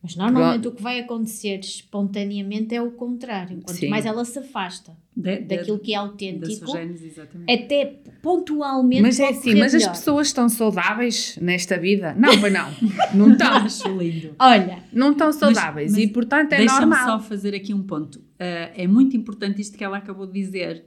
[0.02, 3.60] Mas normalmente o que vai acontecer espontaneamente é o contrário.
[3.62, 3.88] Quanto Sim.
[3.88, 7.12] mais ela se afasta De- de- daquilo que é autêntico, gênese,
[7.48, 7.84] até
[8.22, 9.02] pontualmente.
[9.02, 9.92] Mas é assim, mas as melhor.
[9.96, 12.14] pessoas estão saudáveis nesta vida?
[12.14, 12.70] Não, pois não.
[13.14, 13.52] Não estão.
[13.56, 14.34] Acho lindo.
[14.38, 15.90] Olha, Não estão saudáveis.
[15.92, 17.20] mas e portanto é Deixa-me normal.
[17.20, 18.16] só fazer aqui um ponto.
[18.18, 20.84] Uh, é muito importante isto que ela acabou de dizer.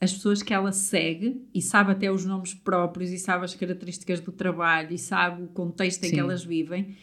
[0.00, 4.20] As pessoas que ela segue e sabe até os nomes próprios e sabe as características
[4.20, 6.14] do trabalho e sabe o contexto em Sim.
[6.16, 6.94] que elas vivem,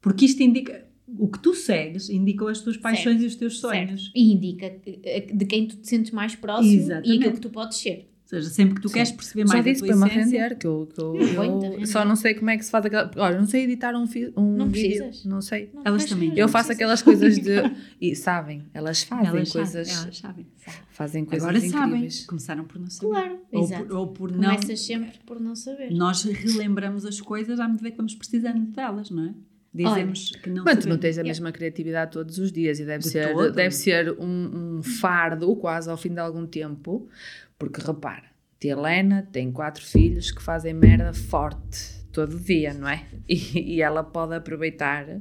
[0.00, 0.88] Porque isto indica.
[1.18, 4.02] O que tu segues indicam as tuas paixões e os teus sonhos.
[4.04, 4.12] Certo.
[4.14, 7.10] E indica eh, de quem tu te sentes mais próximo Exatamente.
[7.10, 8.08] e aquilo que tu podes ser.
[8.32, 8.94] Ou seja, sempre que tu Sim.
[8.94, 12.14] queres perceber Já mais disse a para me que eu, que eu, eu só não
[12.14, 13.10] sei como é que se faz aquela.
[13.16, 14.04] Olha, não sei editar um,
[14.36, 14.98] um Não vídeo.
[15.00, 15.24] precisas.
[15.24, 15.68] Não sei.
[15.74, 16.32] Não, Elas também.
[16.36, 17.00] Eu faço precisas.
[17.00, 17.50] aquelas coisas de.
[18.00, 19.88] E sabem, elas fazem elas coisas.
[19.88, 20.46] sabem, elas sabem.
[20.90, 21.86] Fazem coisas Agora sabem.
[21.88, 22.24] incríveis.
[22.26, 23.10] Começaram por não saber.
[23.10, 23.84] Claro, ou, exato.
[23.86, 24.54] por, ou por não.
[24.54, 25.90] Começas sempre por não saber.
[25.90, 29.34] Nós relembramos as coisas à medida que vamos precisando delas, não é?
[29.72, 33.04] Dizemos que não Mas tu não tens a mesma criatividade todos os dias e deve
[33.04, 33.52] De ser, todo.
[33.52, 37.08] deve ser um, um fardo quase ao fim de algum tempo,
[37.56, 38.24] porque repara,
[38.58, 43.06] tia Helena tem quatro filhos que fazem merda forte todo dia, não é?
[43.28, 45.20] E, e ela pode aproveitar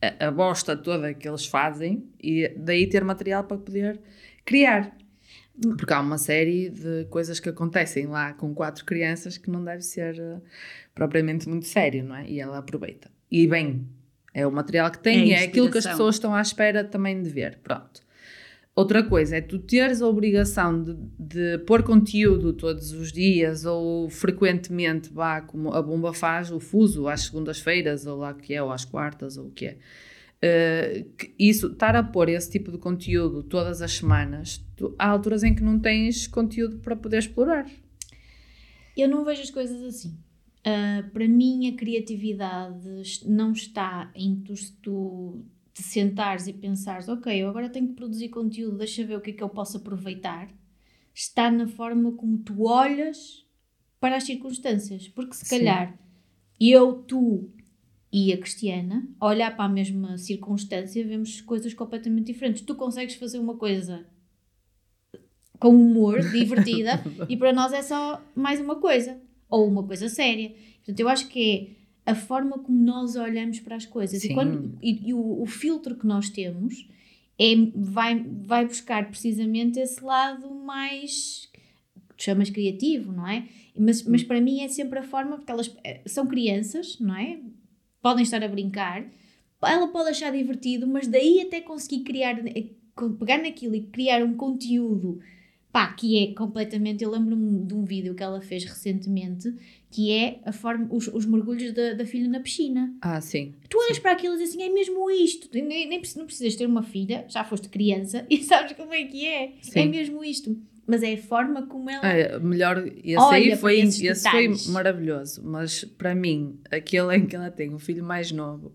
[0.00, 4.00] a, a bosta toda que eles fazem e daí ter material para poder
[4.44, 4.96] criar.
[5.76, 9.82] Porque há uma série de coisas que acontecem lá com quatro crianças que não deve
[9.82, 10.40] ser eh,
[10.94, 12.30] propriamente muito sério, não é?
[12.30, 13.10] E ela aproveita.
[13.30, 13.86] E bem,
[14.34, 16.82] é o material que tem É e é aquilo que as pessoas estão à espera
[16.84, 17.58] também de ver.
[17.62, 18.00] Pronto.
[18.74, 24.08] Outra coisa é tu teres a obrigação de, de pôr conteúdo todos os dias ou
[24.08, 28.70] frequentemente, vá, como a bomba faz, o fuso às segundas-feiras ou lá que é, ou
[28.70, 29.76] às quartas ou o que é.
[30.40, 35.08] Uh, que isso, estar a pôr esse tipo de conteúdo todas as semanas, tu- há
[35.08, 37.66] alturas em que não tens conteúdo para poder explorar.
[38.96, 40.16] Eu não vejo as coisas assim.
[40.64, 42.88] Ah, para mim, a criatividade
[43.26, 48.28] não está em tu, tu te sentares e pensares, ok, eu agora tenho que produzir
[48.28, 50.48] conteúdo, deixa ver o que é que eu posso aproveitar.
[51.14, 53.46] Está na forma como tu olhas
[54.00, 55.08] para as circunstâncias.
[55.08, 55.58] Porque se Sim.
[55.58, 55.98] calhar
[56.60, 57.50] eu, tu
[58.12, 62.62] e a Cristiana, olhar para a mesma circunstância, vemos coisas completamente diferentes.
[62.62, 64.06] Tu consegues fazer uma coisa
[65.58, 70.50] com humor, divertida, e para nós é só mais uma coisa, ou uma coisa séria.
[70.78, 74.30] Portanto, eu acho que é a forma como nós olhamos para as coisas Sim.
[74.30, 76.88] e, quando- e- e o, o filtro que nós temos
[77.38, 81.48] é, vai, vai buscar precisamente esse lado mais
[82.16, 83.46] tu chamas criativo, não é?
[83.78, 87.38] Mas, mas para mim é sempre a forma, porque elas eh, são crianças, não é?
[88.02, 89.06] Podem estar a brincar,
[89.62, 92.70] ela pode achar divertido, mas daí até conseguir criar, eh,
[93.20, 95.20] pegar naquilo e criar um conteúdo,
[95.72, 97.02] pá, que é completamente.
[97.04, 99.54] Eu lembro-me de um vídeo que ela fez recentemente,
[99.90, 102.94] que é a forma, os, os mergulhos da, da filha na piscina.
[103.00, 103.54] Ah, sim.
[103.68, 105.48] Tu olhas para aquilo e dizes assim, é mesmo isto.
[105.52, 109.26] Nem, nem, não precisas ter uma filha, já foste criança e sabes como é que
[109.26, 109.52] é.
[109.62, 109.80] Sim.
[109.80, 110.56] É mesmo isto.
[110.86, 112.06] Mas é a forma como ela.
[112.06, 117.50] É, melhor, esse aí foi, esse foi maravilhoso, mas para mim, aquele em que ela
[117.50, 118.72] tem um filho mais novo,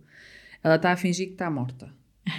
[0.63, 1.91] ela está a fingir que está morta,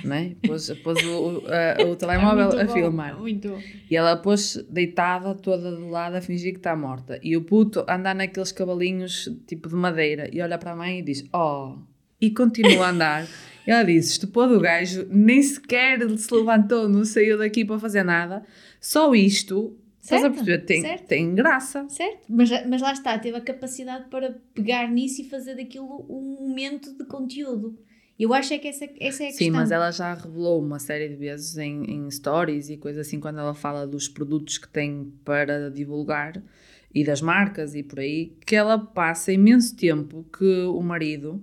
[0.04, 0.32] não é?
[0.46, 3.18] Pôs, pôs o, o, a- o telemóvel É muito a bom, filmar.
[3.20, 3.60] Muito bom.
[3.90, 7.18] E ela pôs deitada, toda de lado, a fingir que está morta.
[7.22, 11.02] E o puto anda naqueles cavalinhos tipo de madeira e olha para a mãe e
[11.02, 11.76] diz: Oh!
[12.20, 13.26] E continua a andar.
[13.66, 18.02] E ela diz: Estupou do gajo, nem sequer se levantou, não saiu daqui para fazer
[18.02, 18.42] nada.
[18.80, 20.64] Só isto, estás a Certo, perceber?
[20.64, 21.06] Tem, certo.
[21.06, 21.86] tem graça.
[21.88, 22.20] Certo?
[22.28, 26.96] Mas, mas lá está, teve a capacidade para pegar nisso e fazer daquilo um momento
[26.96, 27.78] de conteúdo.
[28.18, 29.54] Eu acho é que essa, essa é a Sim, questão.
[29.56, 33.40] mas ela já revelou uma série de vezes em, em stories e coisas assim, quando
[33.40, 36.40] ela fala dos produtos que tem para divulgar
[36.94, 41.42] e das marcas e por aí, que ela passa imenso tempo que o marido,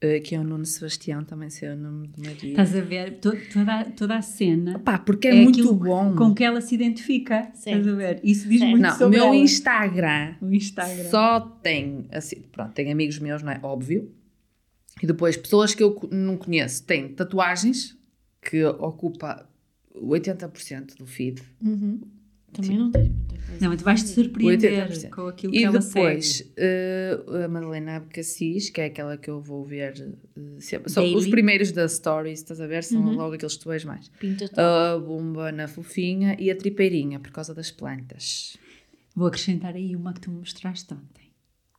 [0.00, 2.46] eh, que é o Nuno Sebastião, também sei o nome do marido.
[2.46, 6.14] Estás a ver to- toda, a- toda a cena Pá, porque é, É muito bom.
[6.16, 7.50] com que ela se identifica.
[7.52, 7.80] Certo.
[7.80, 8.20] Estás a ver?
[8.24, 8.70] Isso diz Certo.
[8.70, 9.36] muito Não, o sobre meu ela.
[9.36, 11.04] Instagram O Instagram.
[11.10, 13.60] só tem, assim, pronto, tem amigos meus, não é?
[13.62, 14.10] Óbvio.
[15.02, 17.96] E depois, pessoas que eu não conheço têm tatuagens,
[18.42, 19.48] que ocupa
[19.94, 21.42] 80% do feed.
[21.62, 22.00] Uhum.
[22.52, 23.60] Também não tens muita coisa.
[23.60, 25.10] Não, mas tu vais-te surpreender 80%.
[25.10, 26.50] com aquilo que E ela depois, segue.
[26.56, 30.90] eh, a Madalena Abcacis, que é aquela que eu vou ver eh, sempre.
[30.90, 32.82] São os primeiros da Stories, estás a ver?
[32.84, 33.14] São Uhum.
[33.16, 34.10] logo aqueles que tu vês mais.
[34.56, 38.56] A Bumba na Fofinha e a Tripeirinha, por causa das plantas.
[39.14, 41.17] Vou acrescentar aí uma que tu me mostraste ontem.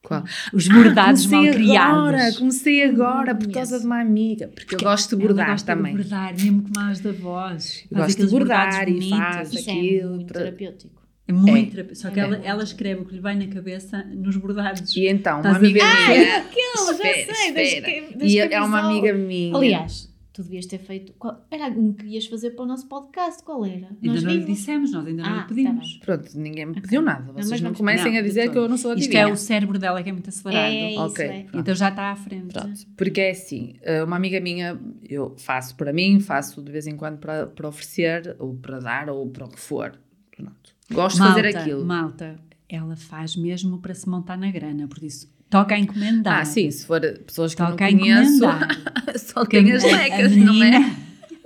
[0.09, 0.23] Qual?
[0.51, 1.97] Os bordados Ah, mal comecei criados.
[1.97, 4.47] Agora, comecei agora, por causa de uma amiga.
[4.47, 5.95] Porque eu gosto de bordar gosta também.
[5.95, 7.85] de bordar, mesmo como as da voz.
[7.91, 9.17] Eu Faz gosto de bordar bordados e bonitos.
[9.35, 10.99] faço Isso é aquilo muito para- terapêutico.
[11.27, 11.93] É muito É.
[11.93, 14.95] Só que É ela, ela escreve o que lhe vai na cabeça nos bordados.
[14.95, 16.37] E então, uma Estás amiga minha.
[16.39, 17.85] Aquele, já espera, sei, espera.
[17.85, 19.55] que- das E que é uma amiga minha.
[19.55, 20.08] Aliás,
[20.39, 21.12] tu devias ter feito.
[21.19, 23.43] Qual, era algum que ias fazer para o nosso podcast?
[23.43, 23.88] Qual era?
[23.88, 24.58] Ainda Nós não lhe vimos.
[24.58, 25.97] dissemos, nós ainda não Ah, lhe tá pedimos.
[25.97, 27.32] Pronto, ninguém me pediu nada.
[27.34, 29.23] Vocês não vamos- comecem não, a de dizer que eu não sou Isto adivinha.
[29.23, 30.63] é o cérebro dela que é muito acelerado.
[30.71, 31.45] É, isso Ok, é.
[31.54, 32.54] Então já está à frente.
[32.54, 36.88] Pronto, porque é assim, eh, uma amiga minha, eu faço para mim, faço de vez
[36.88, 39.91] em quando para, para oferecer, ou para dar, ou para o que for.
[40.36, 40.54] Pronto.
[40.91, 41.86] Gosto de malta, fazer aquilo.
[41.86, 46.41] Malta, ela faz mesmo para se montar na grana, por isso Toca a encomendar.
[46.41, 48.45] Ah, sim, se for pessoas que Toca a não conheço,
[49.17, 50.95] só tem as lecas, não é?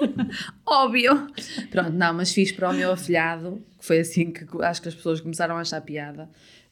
[0.65, 1.27] Óbvio.
[1.71, 4.95] Pronto, não, mas fiz para o meu afilhado, que foi assim que acho que as
[4.95, 6.29] pessoas começaram a achar piada.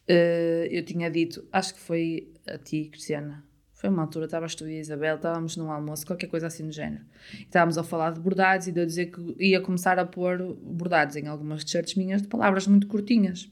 [0.08, 3.44] Eh, eu tinha dito, acho que foi a ti, Cristiana.
[3.74, 6.72] Foi uma altura, estavas tu e a Isabel, estávamos num almoço, qualquer coisa assim do
[6.72, 7.04] género.
[7.40, 11.16] Estávamos a falar de bordados e de eu dizer que ia começar a pôr bordados
[11.16, 13.50] em algumas t-shirts minhas de palavras muito curtinhas.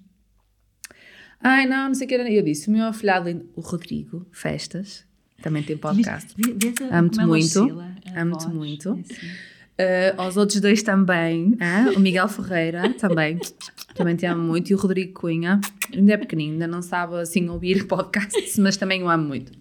[1.41, 2.29] Ai, não, não sei o que era.
[2.29, 5.05] E eu disse, o meu afilhado, lindo, o Rodrigo Festas,
[5.41, 6.35] também tem podcast.
[6.91, 7.81] Amo-te ela muito.
[8.15, 8.89] Amo-te muito.
[8.89, 9.27] É assim.
[9.79, 11.55] Uh, aos outros dois também.
[11.61, 13.39] ah, O Miguel Ferreira também.
[13.95, 14.69] também te amo muito.
[14.69, 15.61] E o Rodrigo Cunha.
[15.93, 19.53] Ainda é pequenino, ainda não sabe assim ouvir podcasts, mas também o amo muito.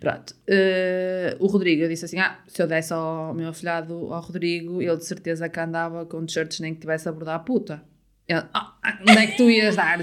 [0.00, 0.34] Pronto.
[0.48, 4.80] Uh, o Rodrigo, eu disse assim: ah, se eu desse ao meu afilhado, ao Rodrigo,
[4.80, 7.82] ele de certeza que andava com t-shirts nem que tivesse a bordar a puta.
[8.26, 9.98] Ele, ah, ah, onde é que tu ias dar?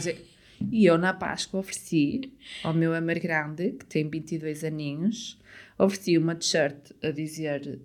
[0.71, 5.39] E eu, na Páscoa, ofereci ao meu amor grande, que tem 22 aninhos,
[5.77, 7.79] ofereci uma t-shirt a dizer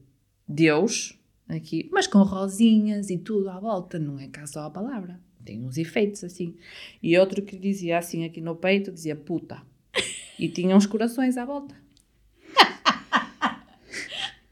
[0.46, 5.20] Deus, aqui, mas com rosinhas e tudo à volta, não é cá só a palavra,
[5.44, 6.54] tem uns efeitos assim.
[7.02, 9.62] E outro que dizia assim aqui no peito, dizia puta,
[10.38, 11.74] e tinha uns corações à volta.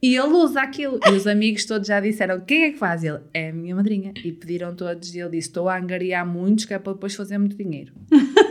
[0.02, 1.00] E ele usa aquilo.
[1.06, 3.02] E os amigos todos já disseram: quem é que faz?
[3.02, 4.12] Ele é a minha madrinha.
[4.24, 5.14] E pediram todos.
[5.14, 7.92] E ele disse: estou a angariar muitos, que é para depois fazer muito dinheiro.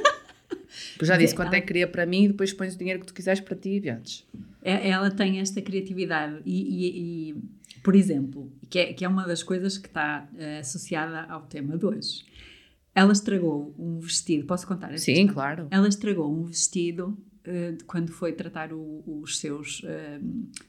[0.99, 3.05] Eu já disse quanto é que queria para mim e depois pões o dinheiro que
[3.05, 4.25] tu quiseres para ti e vendes.
[4.61, 7.35] É- Ela tem esta criatividade e, e- e,
[7.83, 11.77] por exemplo, que é, que é uma das coisas que está eh, associada ao tema
[11.77, 12.25] de hoje.
[12.93, 15.33] Ela estragou um vestido, posso contar Sim, história?
[15.33, 15.67] claro.
[15.69, 17.17] Ela estragou um vestido
[17.85, 20.19] quando foi tratar o- os seus eh,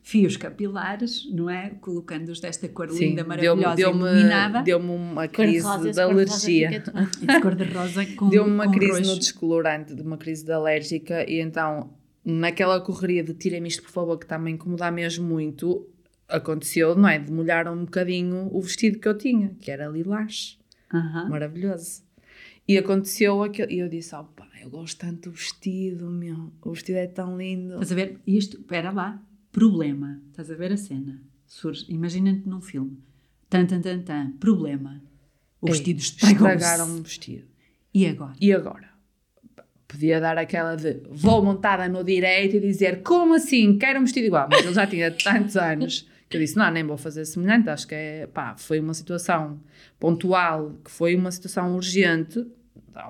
[0.02, 1.70] fios capilares, não é?
[1.80, 4.62] Colocando-os desta cor Sim, linda, maravilhosa, deu-me iluminada.
[4.62, 6.80] deu-me uma Cor de crise rosa, de de rosa alergia.
[6.80, 6.80] de
[7.40, 9.10] cor de rosa com Deu-me uma com crise roxo.
[9.12, 11.90] no descolorante, de uma crise de alérgica, e então,
[12.24, 15.88] naquela correria de tirem-me isto, por favor, que está-me a incomodar mesmo muito,
[16.28, 17.18] aconteceu, não é?
[17.18, 20.58] De molhar um bocadinho o vestido que eu tinha, que era lilás.
[20.92, 21.28] Aham.
[21.28, 22.02] Maravilhoso.
[22.68, 26.72] E aconteceu aquilo, e eu disse, oh pá, eu gosto tanto do vestido, meu, o
[26.72, 27.74] vestido é tão lindo.
[27.74, 28.18] Estás a ver?
[28.26, 30.20] Isto, espera lá, problema.
[30.30, 31.22] Estás a ver a cena?
[31.46, 32.98] Surge, imagina-te num filme.
[33.48, 35.00] Tan, tan, tan, tan, problema.
[35.60, 37.46] O Ei, vestido estragaram o vestido.
[37.94, 38.34] E agora?
[38.40, 38.90] E agora?
[39.86, 43.78] Podia dar aquela de vou montada no direito e dizer como assim?
[43.78, 44.48] Quero um vestido igual.
[44.50, 47.70] Mas ele já tinha tantos anos que eu disse: não, nem vou fazer semelhante.
[47.70, 49.60] Acho que é, pá, foi uma situação
[50.00, 52.44] pontual, que foi uma situação urgente.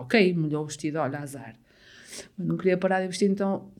[0.00, 1.54] Ok, molhou o vestido, olha, azar.
[2.36, 3.70] Mas não queria parar de vestir, então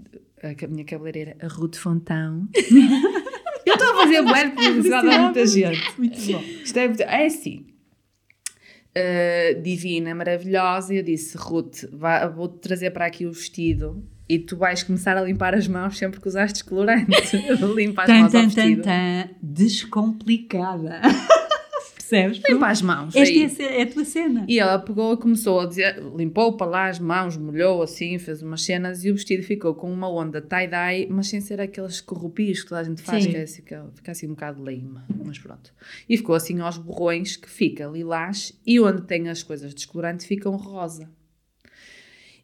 [0.42, 2.48] a minha cabeleireira, a Ruth Fontão.
[3.66, 5.98] eu estou a fazer de publicidade a muita gente.
[5.98, 6.40] Muito bom.
[6.62, 7.66] Isto é, é assim.
[8.96, 11.84] uh, divina, maravilhosa, e eu disse: Ruth,
[12.34, 16.20] vou-te trazer para aqui o vestido e tu vais começar a limpar as mãos sempre
[16.20, 17.36] que usaste descolorante.
[17.74, 18.82] Limpa as Tan, mãos ao tan, tan, vestido.
[18.82, 21.00] tan, descomplicada.
[22.08, 22.40] Percebes?
[22.48, 23.16] Limpa as mãos.
[23.16, 24.46] Esta é a, é a tua cena.
[24.48, 28.42] E ela pegou e começou a dizer, limpou para lá as mãos, molhou assim, fez
[28.42, 32.62] umas cenas e o vestido ficou com uma onda tie-dye, mas sem ser aqueles corrupios
[32.62, 33.30] que toda a gente faz, Sim.
[33.30, 35.72] que é assim, que fica assim um bocado lame, mas pronto.
[36.08, 40.54] E ficou assim aos borrões, que fica lilás, e onde tem as coisas descolorante ficam
[40.56, 41.10] rosa.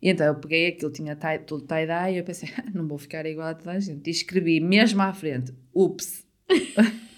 [0.02, 2.98] E então eu peguei aquilo, tinha tie, tudo tie-dye, e eu pensei, "Ah, não vou
[2.98, 4.08] ficar igual a toda a gente.
[4.08, 6.26] E escrevi mesmo à frente, ups,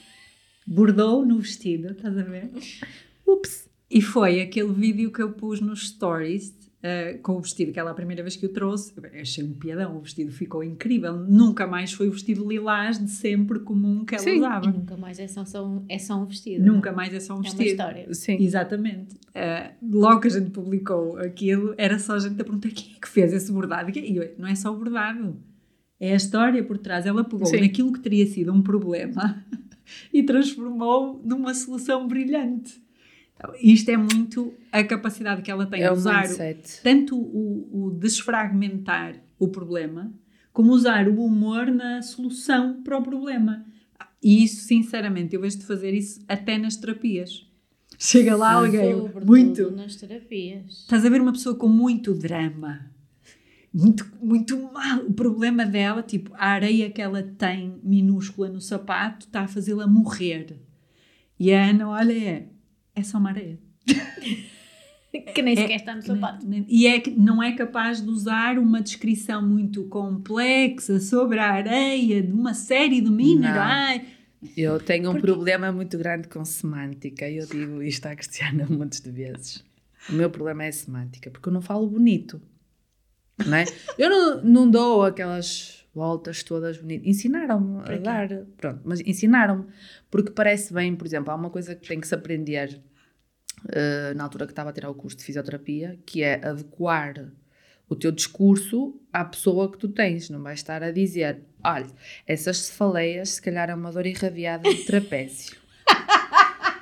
[0.67, 2.51] Bordou no vestido, estás a ver?
[3.27, 3.69] ups.
[3.91, 7.91] E foi aquele vídeo que eu pus nos stories eh, com o vestido, que ela
[7.93, 8.93] a primeira vez que o trouxe.
[8.97, 11.17] Eu achei um piadão, o vestido ficou incrível.
[11.17, 14.39] Nunca mais foi o vestido lilás de sempre comum que ela Sim.
[14.39, 14.67] usava.
[14.67, 16.65] E nunca mais é só, só um, é só um vestido.
[16.65, 17.67] Nunca mais é só um É uma vestido.
[17.71, 18.15] história.
[18.15, 18.37] Sim.
[18.43, 19.17] Exatamente.
[19.35, 23.01] Eh, logo que a gente publicou aquilo, era só a gente a perguntar quem é
[23.01, 23.97] que fez esse bordado.
[23.97, 25.37] E eu, não é só o bordado,
[26.01, 27.07] é a história por trás.
[27.07, 27.61] Ela pegou Sim.
[27.61, 29.45] naquilo que teria sido um problema
[30.13, 32.83] e transformou numa solução brilhante.
[33.37, 36.81] Então, Isto é muito a capacidade que ela tem É de usar mindset.
[36.83, 40.13] tanto o, o desfragmentar o problema,
[40.53, 43.65] como usar o humor na solução para o problema.
[44.23, 47.47] E isso, sinceramente, eu vejo de fazer isso até nas terapias.
[47.99, 48.95] Chega lá alguém,
[49.25, 49.71] muito.
[49.71, 50.81] nas terapias.
[50.81, 52.91] Estás a ver uma pessoa com muito drama,
[53.75, 55.01] muito, muito mal.
[55.01, 59.87] O problema dela, tipo, a areia que ela tem minúscula no sapato está a fazê-la
[59.87, 60.57] morrer.
[61.41, 62.47] E a Ana, olha, é,
[62.95, 63.59] é só uma areia.
[65.33, 66.45] Que nem É- sequer está no sapato.
[66.45, 71.53] Nem- E é que não é capaz de usar uma descrição muito complexa sobre a
[71.53, 73.17] areia de uma série de Não.
[73.17, 74.03] minerais.
[74.57, 77.31] Eu tenho um Porque- problema muito grande com semântica.
[77.31, 79.65] Eu digo isto à Cristiana muitas de vezes.
[80.11, 82.43] O meu problema é a semântica, porque eu não falo bonito.
[83.39, 83.65] Não é?
[83.99, 87.07] Eu não, não dou aquelas voltas todas bonitas.
[87.07, 89.67] Ensinaram-me a dar, pronto, mas ensinaram-me.
[90.11, 92.81] Porque parece bem, por exemplo, há uma coisa que tem que se aprender
[93.65, 97.33] uh, na altura que estava a tirar o curso de fisioterapia, que é adequar
[97.89, 100.29] o teu discurso à pessoa que tu tens.
[100.31, 101.87] Não vais estar a dizer, olha,
[102.27, 105.64] essas cefaleias se calhar é uma dor irradiada de trapézio.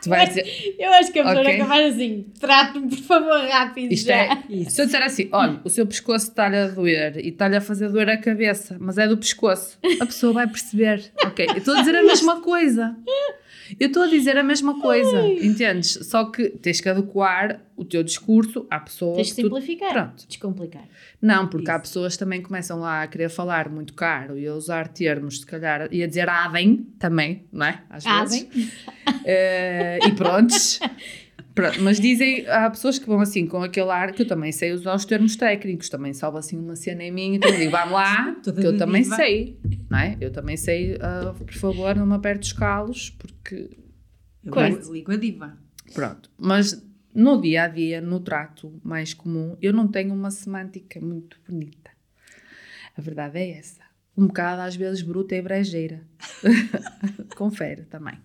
[0.03, 1.55] Tu vais dizer, eu acho que a pessoa okay.
[1.55, 4.17] é capaz assim, trate-me por favor rápido Isto já.
[4.17, 4.37] É,
[4.69, 7.89] se eu disser assim, olha, o seu pescoço está-lhe a doer e está-lhe a fazer
[7.89, 11.81] doer a cabeça, mas é do pescoço, a pessoa vai perceber, ok, eu estou a
[11.81, 12.97] dizer a mesma coisa.
[13.81, 15.39] Eu estou a dizer a mesma coisa, Ai.
[15.43, 15.99] entendes?
[16.03, 19.17] Só que tens que adequar o teu discurso à pessoa.
[19.17, 19.95] Tens de simplificar, tu...
[19.95, 20.27] Pronto.
[20.29, 20.89] descomplicar.
[21.21, 21.73] Não, porque Isso.
[21.73, 25.41] há pessoas que também começam lá a querer falar muito caro e a usar termos,
[25.41, 27.83] se calhar, e a dizer adem também, não é?
[27.91, 28.43] Às vezes.
[28.43, 30.81] uh, e prontos.
[31.55, 34.73] Pronto, mas dizem, há pessoas que vão assim com aquele ar que eu também sei
[34.73, 37.93] usar os termos técnicos, também salvo assim uma cena em mim e também digo, vamos
[37.93, 39.59] lá, que eu também sei,
[39.91, 40.17] não é?
[40.19, 43.69] Eu também sei, uh, por favor, não me aperte os calos, porque.
[44.43, 44.91] Eu Coisa.
[44.91, 45.57] ligo a diva.
[45.95, 46.83] Pronto, mas
[47.15, 51.91] no dia a dia, no trato mais comum, eu não tenho uma semântica muito bonita.
[52.97, 53.83] A verdade é essa.
[54.17, 56.07] Um bocado às vezes bruta e brejeira.
[57.37, 58.19] Confere também.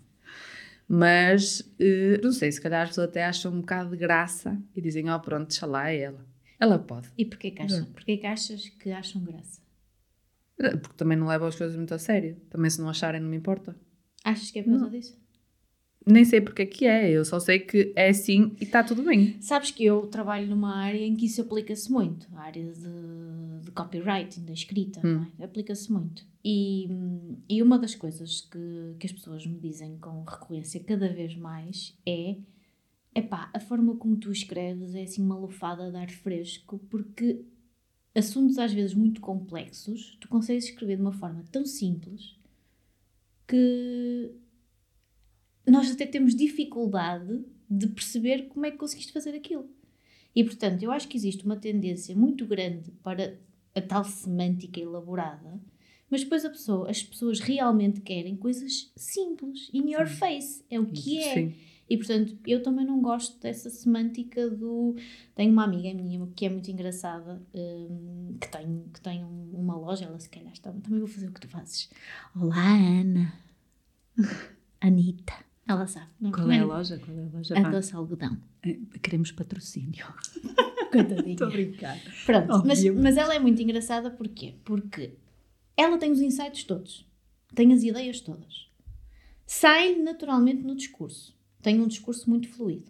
[0.87, 4.81] Mas, uh, não sei, se calhar as pessoas até acham um bocado de graça e
[4.81, 6.25] dizem, ó oh, pronto, deixa lá, é ela.
[6.59, 7.09] Ela pode.
[7.17, 7.85] E porquê que, acham?
[7.85, 9.61] porquê que achas que acham graça?
[10.59, 12.37] Eh, porque também não levam as coisas muito a sério.
[12.49, 13.75] Também se não acharem não me importa.
[14.23, 15.26] Achas que é por causa disso?
[16.07, 19.03] Nem sei porque é que é, eu só sei que é assim e está tudo
[19.03, 19.35] bem.
[19.41, 23.71] Sabes que eu trabalho numa área em que isso aplica-se muito, a área de, de
[23.71, 25.25] copywriting, da escrita, hum.
[25.37, 25.43] é?
[25.43, 26.25] aplica-se muito.
[26.43, 26.87] E,
[27.49, 31.93] e uma das coisas que, que as pessoas me dizem com recorrência cada vez mais
[32.07, 32.37] é
[33.13, 37.43] epá, a forma como tu escreves é assim uma lufada de ar fresco, porque
[38.15, 42.37] assuntos às vezes muito complexos, tu consegues escrever de uma forma tão simples
[43.47, 44.31] que
[45.67, 49.69] nós até temos dificuldade de perceber como é que conseguiste fazer aquilo.
[50.35, 53.37] E portanto, eu acho que existe uma tendência muito grande para
[53.75, 55.59] a tal semântica elaborada,
[56.09, 61.19] mas depois pessoa, as pessoas realmente querem coisas simples, in your face, é o que
[61.19, 61.33] é.
[61.33, 61.53] Sim.
[61.89, 64.95] E portanto, eu também não gosto dessa semântica do.
[65.35, 70.05] Tenho uma amiga minha que é muito engraçada, um, que tem, que tem uma loja,
[70.05, 70.71] ela se calhar está.
[70.71, 71.89] Também vou fazer o que tu fazes.
[72.35, 73.33] Olá, Ana.
[74.81, 75.46] Anitta.
[75.67, 76.07] Ela sabe.
[76.31, 76.97] Qual é a loja?
[76.97, 77.57] Qual é a loja?
[77.57, 78.37] A doce algodão.
[78.63, 80.05] É, queremos patrocínio.
[80.91, 81.33] Coitadinha.
[81.33, 81.99] Estou a brincar.
[82.25, 84.55] Pronto, mas, mas ela é muito engraçada porquê?
[84.63, 85.15] Porque
[85.75, 87.05] ela tem os insights todos.
[87.53, 88.69] Tem as ideias todas.
[89.45, 91.37] Sai naturalmente no discurso.
[91.61, 92.89] Tem um discurso muito fluido.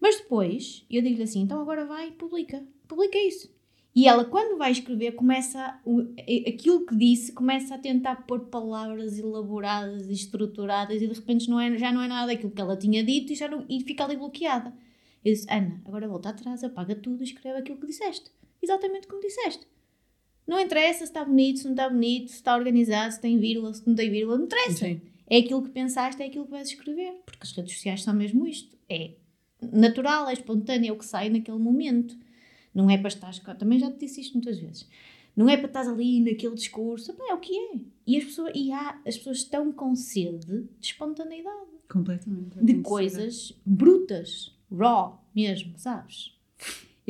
[0.00, 2.64] Mas depois, eu digo-lhe assim, então agora vai e publica.
[2.88, 3.48] Publica isso.
[3.94, 6.00] E ela, quando vai escrever, começa o,
[6.46, 11.60] aquilo que disse, começa a tentar pôr palavras elaboradas e estruturadas e de repente não
[11.60, 14.04] é, já não é nada daquilo que ela tinha dito e, já não, e fica
[14.04, 14.72] ali bloqueada.
[15.24, 18.30] Eu disse, Ana, agora volta atrás, apaga tudo e escreve aquilo que disseste.
[18.62, 19.66] Exatamente como disseste.
[20.46, 23.74] Não interessa se está bonito, se não está bonito, se está organizado, se tem vírgula,
[23.74, 24.86] se não tem vírgula, não interessa.
[24.86, 25.00] Sim.
[25.28, 27.12] É aquilo que pensaste, é aquilo que vais escrever.
[27.24, 28.76] Porque as redes sociais são mesmo isto.
[28.88, 29.12] É
[29.72, 32.16] natural, é espontâneo, é o que sai naquele momento.
[32.74, 33.32] Não é para estar.
[33.56, 34.88] Também já te disse isto muitas vezes.
[35.36, 37.14] Não é para estar ali naquele discurso.
[37.28, 37.78] É o que é.
[38.06, 41.70] E as pessoas, e há, as pessoas estão com sede de espontaneidade.
[41.88, 42.62] Completamente.
[42.62, 46.36] De coisas brutas, raw mesmo, sabes?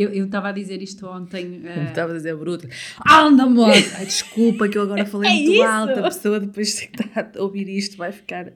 [0.03, 1.61] Eu estava a dizer isto ontem.
[1.63, 1.89] Uh...
[1.89, 2.67] Estava a dizer bruto.
[3.07, 3.99] Anda, moça!
[3.99, 5.63] Ai, desculpa que eu agora falei é muito isso?
[5.63, 5.99] alto.
[5.99, 8.53] A pessoa depois de a ouvir isto vai ficar.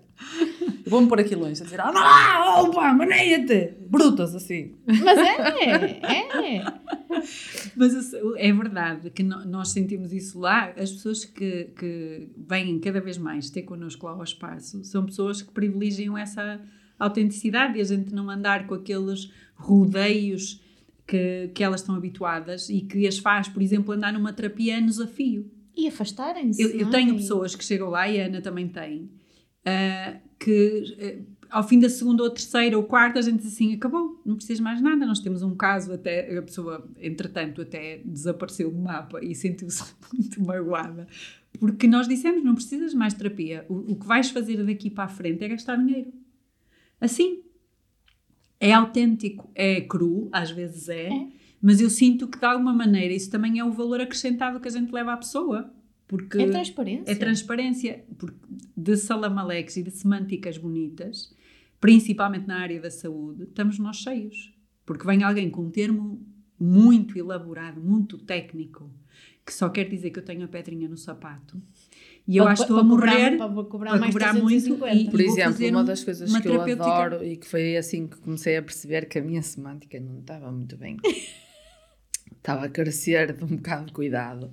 [0.87, 3.74] Vou-me pôr aqui longe a dizer: anda lá, opa, maneia-te!
[3.87, 4.74] Brutas assim.
[4.87, 6.64] Mas é, é.
[7.76, 10.72] Mas é verdade que nós sentimos isso lá.
[10.76, 15.42] As pessoas que, que vêm cada vez mais ter connosco lá ao espaço são pessoas
[15.42, 16.61] que privilegiam essa
[16.98, 20.63] autenticidade e a gente não andar com aqueles rodeios
[21.06, 25.00] que, que elas estão habituadas e que as faz, por exemplo, andar numa terapia anos
[25.00, 25.50] a fio.
[25.76, 26.62] E afastarem-se.
[26.62, 27.14] Eu, eu, tenho é?
[27.14, 29.10] pessoas que chegam lá, e a Ana também tem,
[29.66, 33.74] uh, que uh, ao fim da segunda ou terceira ou quarta a gente diz assim,
[33.74, 35.05] acabou, não precisas mais nada.
[35.05, 40.42] Nós temos um caso até, a pessoa, entretanto, até desapareceu do mapa e sentiu-se muito
[40.42, 41.07] magoada,
[41.59, 45.09] porque nós dissemos, não precisas mais terapia, o, o que vais fazer daqui para a
[45.09, 46.12] frente é gastar dinheiro.
[47.00, 47.42] Assim,
[48.68, 51.28] é autêntico, é cru, às vezes é, é,
[51.60, 54.70] mas eu sinto que de alguma maneira isso também é o valor acrescentado que a
[54.70, 55.70] gente leva à pessoa.
[56.06, 57.12] Porque é transparência.
[57.12, 58.04] É transparência.
[58.18, 58.36] Porque
[58.76, 61.34] de salamaleques e de semânticas bonitas,
[61.80, 64.54] principalmente na área da saúde, estamos nós cheios.
[64.86, 66.20] Porque vem alguém com um termo
[66.58, 68.90] muito elaborado, muito técnico,
[69.44, 71.60] que só quer dizer que eu tenho a pedrinha no sapato.
[72.27, 74.33] E eu Para- acho que estou a para cobrar- morrer para cobrar para mais cobrar
[74.33, 74.95] muito 350.
[74.95, 78.07] e- Por exemplo, uma um- das coisas uma que eu adoro e que foi assim
[78.07, 80.97] que comecei a perceber que a minha semântica não estava muito bem,
[82.37, 84.51] estava a carecer de um bocado de cuidado.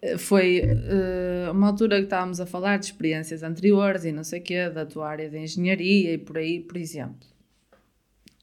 [0.00, 4.40] Eh, Foi eh, uma altura que estávamos a falar de experiências anteriores e não sei
[4.40, 7.26] o quê, da tua área de engenharia e por aí, por exemplo.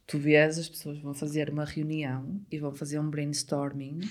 [0.05, 4.01] Tu vês, as pessoas vão fazer uma reunião e vão fazer um brainstorming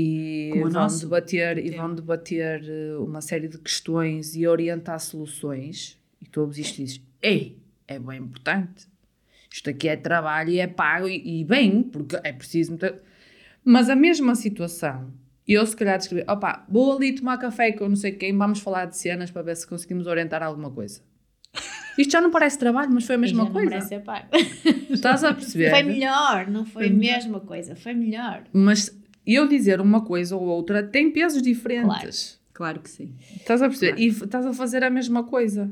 [0.00, 4.98] e Como vão nosso debater e vão debater eh, uma série de questões e orientar
[4.98, 8.88] soluções e tu ouves isto e dizes ei, é bem importante
[9.52, 12.98] isto aqui é trabalho e é pago e, e bem, porque é preciso muita...
[13.62, 15.12] mas a mesma situação
[15.46, 18.86] eu se calhar descrever, opa, vou ali tomar café com não sei quem, vamos falar
[18.86, 21.02] de cenas para ver se conseguimos orientar alguma coisa
[21.98, 24.28] isto já não parece trabalho, mas foi a mesma já não coisa merece ser pago.
[24.88, 25.70] estás a perceber?
[25.70, 28.44] Foi melhor, não foi, a mesma coisa, foi melhor.
[28.52, 28.96] mas
[29.26, 33.14] eu dizer uma coisa ou outra tem pesos diferentes Claro que sim.
[33.36, 33.92] Estás a perceber?
[33.92, 34.02] Claro.
[34.02, 35.70] E estás a fazer a mesma coisa.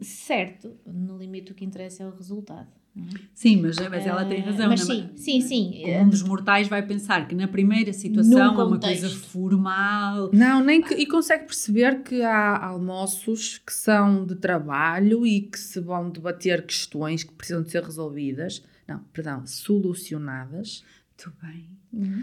[0.00, 2.68] Certo, no limite o que interessa é o resultado.
[2.96, 3.00] é?
[3.34, 4.68] Sim, mas, mas ela tem Eh, razão.
[4.68, 5.82] Mas na- sim, sim, sim.
[5.98, 10.30] Um dos mortais vai pensar que na primeira situação é uma coisa formal.
[10.32, 15.58] Não, nem que, e consegue perceber que há almoços que são de trabalho e que
[15.58, 18.62] se vão debater questões que precisam de ser resolvidas.
[18.86, 20.84] Não, perdão, solucionadas.
[21.18, 21.68] Muito bem.
[21.92, 22.22] Uhum.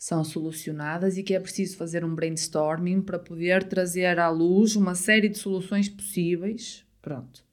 [0.00, 4.94] São solucionadas e que é preciso fazer um brainstorming para poder trazer à luz uma
[4.94, 6.86] série de soluções possíveis.
[7.02, 7.44] Pronto.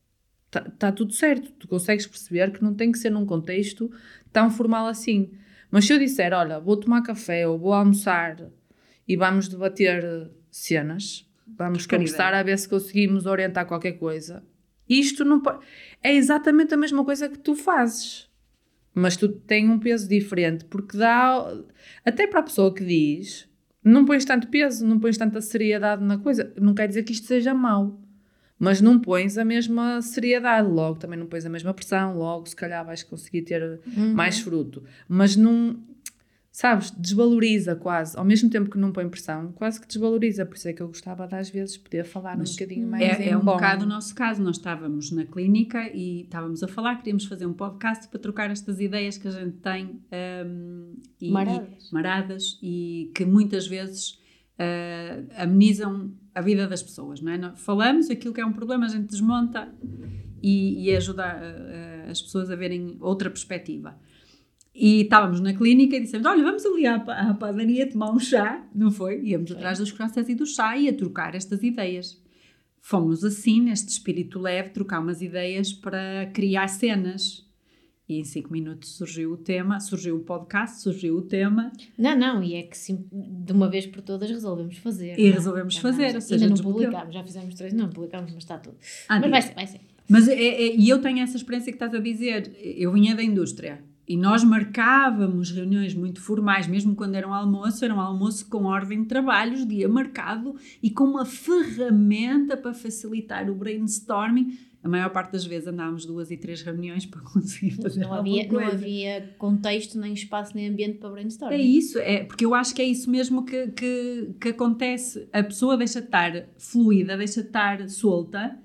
[0.46, 1.52] Está tá tudo certo.
[1.52, 3.92] Tu consegues perceber que não tem que ser num contexto
[4.32, 5.30] tão formal assim.
[5.70, 8.50] Mas se eu disser, olha, vou tomar café ou vou almoçar
[9.06, 14.42] e vamos debater cenas, vamos Qualquer conversar a ver se conseguimos orientar qualquer coisa.
[14.88, 15.42] Isto não
[16.02, 18.27] é exatamente a mesma coisa que tu fazes.
[19.00, 21.56] Mas tu tem um peso diferente, porque dá.
[22.04, 23.48] Até para a pessoa que diz,
[23.84, 26.52] não pões tanto peso, não pões tanta seriedade na coisa.
[26.60, 28.02] Não quer dizer que isto seja mau,
[28.58, 30.68] mas não pões a mesma seriedade.
[30.68, 32.18] Logo, também não pões a mesma pressão.
[32.18, 34.14] Logo, se calhar vais conseguir ter Uhum.
[34.16, 34.84] mais fruto.
[35.08, 35.80] Mas não.
[36.60, 38.18] Sabes, desvaloriza quase.
[38.18, 40.44] Ao mesmo tempo que não põe pressão, quase que desvaloriza.
[40.44, 43.04] Por isso é que eu gostava de às vezes poder falar Mas um bocadinho mais
[43.04, 43.54] É, em é um bom.
[43.54, 44.42] bocado o nosso caso.
[44.42, 48.80] Nós estávamos na clínica e estávamos a falar, queríamos fazer um podcast para trocar estas
[48.80, 50.02] ideias que a gente tem
[50.48, 51.90] hum, e, Maradas.
[51.92, 54.20] e- maradas e que muitas vezes
[54.58, 57.52] ah, amenizam a vida das pessoas, não é?
[57.56, 59.72] Falamos aquilo que é um problema, a gente desmonta
[60.42, 63.96] e, e ajuda ah, as pessoas a verem outra perspectiva.
[64.80, 68.64] E estávamos na clínica e dissemos: Olha, vamos ali à, à padaria tomar um chá,
[68.76, 69.20] não foi?
[69.24, 72.22] Íamos atrás dos croissants e do chá e a trocar estas ideias.
[72.80, 77.44] Fomos assim, neste espírito leve, trocar umas ideias para criar cenas.
[78.08, 82.42] E em cinco minutos surgiu o tema, surgiu o podcast, surgiu o tema Não, não,
[82.42, 85.20] e é que sim, de uma vez por todas resolvemos fazer.
[85.20, 85.34] E não é?
[85.34, 88.44] resolvemos Já fazer, não- ou seja, ainda não publicámos, já fizemos três, não publicámos, mas
[88.44, 88.78] está tudo.
[89.10, 89.82] Ah, mas vai ser, vai ser.
[90.08, 92.56] Mas é, é- e eu tenho essa experiência que estás a dizer.
[92.78, 97.84] Eu vinha da indústria e nós marcávamos reuniões muito formais, mesmo quando era um almoço,
[97.84, 103.50] era um almoço com ordem de trabalhos, dia marcado e com uma ferramenta para facilitar
[103.50, 104.58] o brainstorming.
[104.82, 108.44] A maior parte das vezes andávamos duas e três reuniões para conseguir fazer Não havia,
[108.44, 108.72] não coisa.
[108.72, 111.56] havia contexto, nem espaço, nem ambiente para brainstorming.
[111.56, 115.28] É isso, é, porque eu acho que é isso mesmo que, que, que acontece.
[115.34, 118.58] A pessoa deixa de estar fluida, deixa de estar solta.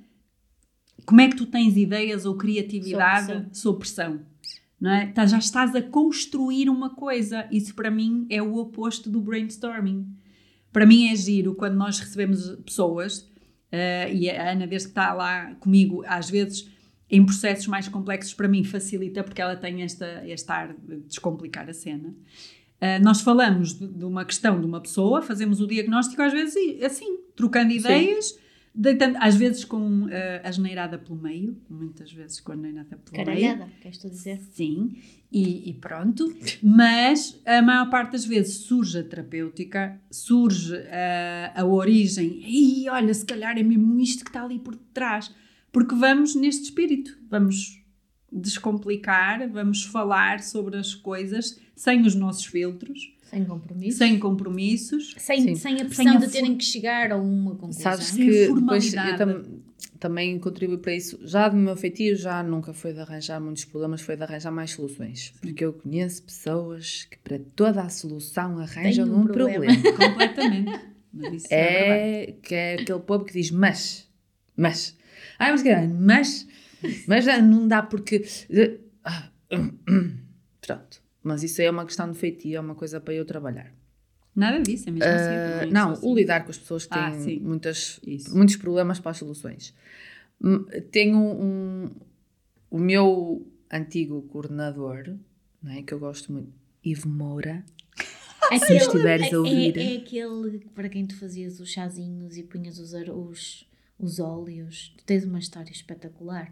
[1.05, 3.55] Como é que tu tens ideias ou criatividade Sob pressão.
[3.55, 4.32] sob pressão?
[4.85, 5.07] É?
[5.07, 7.47] Tá- Já estás a construir uma coisa.
[7.51, 10.07] Isso para mim é o oposto do brainstorming.
[10.72, 13.30] Para mim é giro quando nós recebemos pessoas,
[13.70, 16.70] eh, e a Ana, desde que está lá comigo, às vezes
[17.12, 21.68] em processos mais complexos, para mim facilita, porque ela tem esta, este ar de descomplicar
[21.68, 22.09] a cena.
[22.09, 26.83] Uh, nós falamos de, de uma questão de uma pessoa, fazemos o diagnóstico às vezes
[26.83, 28.35] assim, trocando ideias,
[28.74, 30.10] deitando, às vezes com uh,
[30.42, 33.26] a geneirada pelo meio, muitas vezes com a geneirada pelo meio.
[33.26, 34.40] Caralhada, queres tu dizer?
[34.52, 34.96] Sim,
[35.30, 36.34] e, e pronto.
[36.62, 43.12] Mas a maior parte das vezes surge a terapêutica, surge a, a origem, e olha,
[43.12, 45.34] se calhar é mesmo isto que está ali por trás.
[45.70, 47.82] Porque vamos neste espírito, vamos
[48.30, 53.99] descomplicar, vamos falar sobre as coisas sem os nossos filtros, Sem compromisso.
[53.99, 55.14] sem compromissos.
[55.18, 55.55] Sem, Sim.
[55.55, 57.83] sem a Sem pressão a de terem que chegar a uma conclusão.
[57.83, 59.18] Sabes Sem que depois eu formalidade.
[59.18, 59.62] tam-
[59.99, 61.18] também contribuo para isso.
[61.22, 64.72] Já do meu feitio já nunca foi de arranjar muitos problemas, foi de arranjar mais
[64.72, 65.33] soluções.
[65.41, 69.64] Porque eu conheço pessoas que para toda a solução arranjam Tem um um, problema.
[69.64, 69.93] problema.
[70.11, 70.80] Completamente.
[71.14, 72.22] Mas é.
[72.24, 74.09] É que é aquele povo que diz mas,
[74.57, 74.97] mas.
[75.39, 76.47] Ai, mas, que- mas,
[77.07, 78.24] mas não dá porque.
[79.05, 80.16] ah, hum, hum.
[80.61, 81.01] Pronto.
[81.22, 83.72] Mas isso aí é uma questão de feitio, é uma coisa para eu trabalhar.
[84.34, 85.34] Nada disso, é mesmo assim.
[85.34, 86.20] Ah, também não, sou o assim.
[86.20, 87.38] lidar com as pessoas que Ah, têm sim.
[87.40, 88.34] muitas, Isso.
[88.36, 89.74] muitos problemas para as soluções.
[90.42, 91.90] Hum, Tenho um,
[92.70, 95.16] o meu antigo coordenador,
[95.62, 96.52] não é, que eu gosto muito,
[96.82, 97.64] Ivo Moura.
[98.50, 99.78] Aquele- estiveres a é- ouvir.
[99.78, 104.94] É, é aquele para quem tu fazias os chazinhos e punhas os, os, os óleos.
[104.98, 106.50] Tu tens uma história espetacular.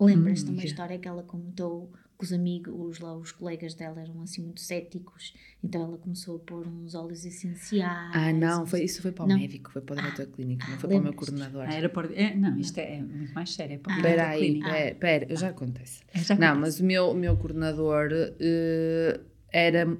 [0.00, 0.68] Lembras-te de uma Hum, já.
[0.70, 4.60] história que ela contou que os amigos, os, lá, os colegas dela eram assim muito
[4.60, 8.10] céticos, então ela começou a pôr uns óleos essenciais.
[8.12, 9.38] Ah, não, foi, isso foi para o Não.
[9.38, 11.64] médico, foi para o diretor clínico, não Ah, foi para o meu coordenador.
[11.68, 12.10] Ah, era por...
[12.12, 13.74] é, não, isto é, é muito mais sério.
[13.74, 13.96] É para o Ah.
[13.98, 14.68] Espera diretor aí, clínico.
[14.68, 16.00] pera, pera, eu já acontece.
[16.12, 16.60] É, já Não, acontece.
[16.60, 18.08] mas o meu, o meu coordenador
[18.40, 19.20] eh,
[19.52, 19.96] era,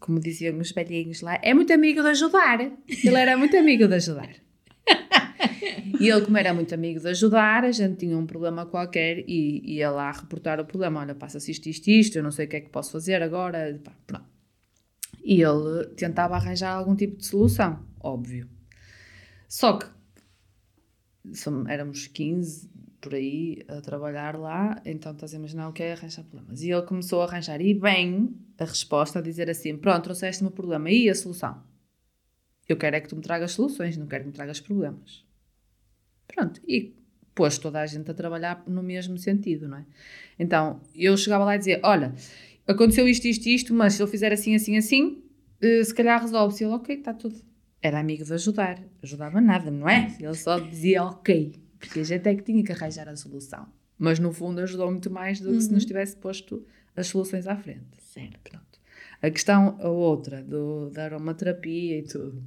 [0.00, 2.60] como diziam os velhinhos lá, é muito amigo de ajudar.
[2.60, 4.30] Ele era muito amigo de ajudar.
[5.98, 9.76] E ele, como era muito amigo de ajudar, a gente tinha um problema qualquer e
[9.76, 11.00] ia lá reportar o problema.
[11.00, 13.80] Olha, passa-se isto, isto, isto, eu não sei o que é que posso fazer agora.
[13.82, 14.26] Pá, pronto.
[15.24, 18.48] E ele tentava arranjar algum tipo de solução, óbvio.
[19.48, 19.86] Só que
[21.68, 22.70] éramos 15
[23.00, 26.62] por aí a trabalhar lá, então estás a imaginar o que é arranjar problemas.
[26.62, 30.52] E ele começou a arranjar, e bem, a resposta a dizer assim: Pronto, trouxeste-me o
[30.52, 31.62] problema, e a solução?
[32.68, 35.25] Eu quero é que tu me tragas soluções, não quero que me tragas problemas.
[36.36, 36.94] Pronto, e
[37.34, 39.86] pôs toda a gente a trabalhar no mesmo sentido, não é?
[40.38, 42.14] Então, eu chegava lá e dizia: Olha,
[42.66, 45.24] aconteceu isto, isto, isto, mas se eu fizer assim, assim, assim,
[45.62, 46.62] eh, se calhar resolve-se.
[46.62, 47.40] Ele, ok, está tudo.
[47.80, 50.14] Era amigo de ajudar, ajudava nada, não é?
[50.20, 53.66] Ele só dizia ok, porque a gente é que tinha que arranjar a solução.
[53.98, 57.56] Mas no fundo ajudou muito mais do que se nos tivesse posto as soluções à
[57.56, 57.86] frente.
[57.98, 58.38] Certo.
[58.50, 58.80] Pronto.
[59.22, 62.42] A questão, a outra, do, da aromaterapia e tudo.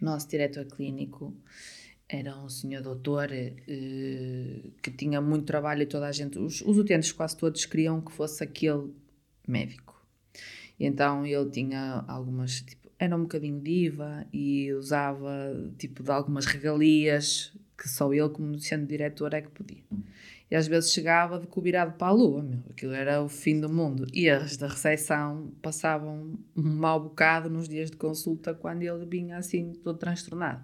[0.00, 1.36] O nosso diretor clínico
[2.12, 3.52] era um senhor doutor eh,
[4.82, 8.12] que tinha muito trabalho e toda a gente, os, os utentes quase todos queriam que
[8.12, 8.92] fosse aquele
[9.48, 9.98] médico.
[10.78, 15.30] E então ele tinha algumas, tipo, era um bocadinho diva e usava
[15.78, 19.82] tipo de algumas regalias que só ele, como sendo diretor, é que podia.
[20.50, 22.58] E às vezes chegava de virado para a lua, meu.
[22.68, 24.06] Aquilo era o fim do mundo.
[24.12, 29.38] E as da recepção passavam um mau bocado nos dias de consulta quando ele vinha
[29.38, 30.62] assim, todo transtornado.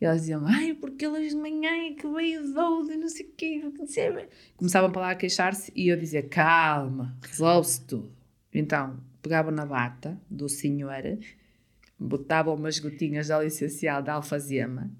[0.00, 3.26] E elas diziam, ai, porque elas de manhã é que veio dou de não sei
[3.26, 3.62] o quê.
[3.78, 8.12] não sei o quê." Começavam para lá a queixar-se e eu dizia, calma, resolve-se tudo.
[8.52, 11.18] Então, pegavam na bata do senhor,
[11.98, 14.90] botavam umas gotinhas essencial de alfazema,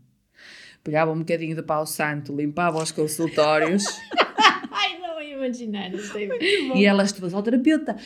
[0.83, 3.85] pegavam um bocadinho de pau santo, limpavam os consultórios
[5.91, 7.97] Não imaginar, e elas todas, ó terapeuta,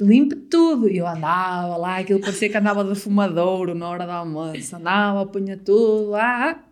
[0.00, 0.88] limpe tudo.
[0.88, 5.26] E eu andava lá, aquilo parecia que andava de fumadouro na hora do almoço, andava,
[5.26, 6.64] punha tudo lá.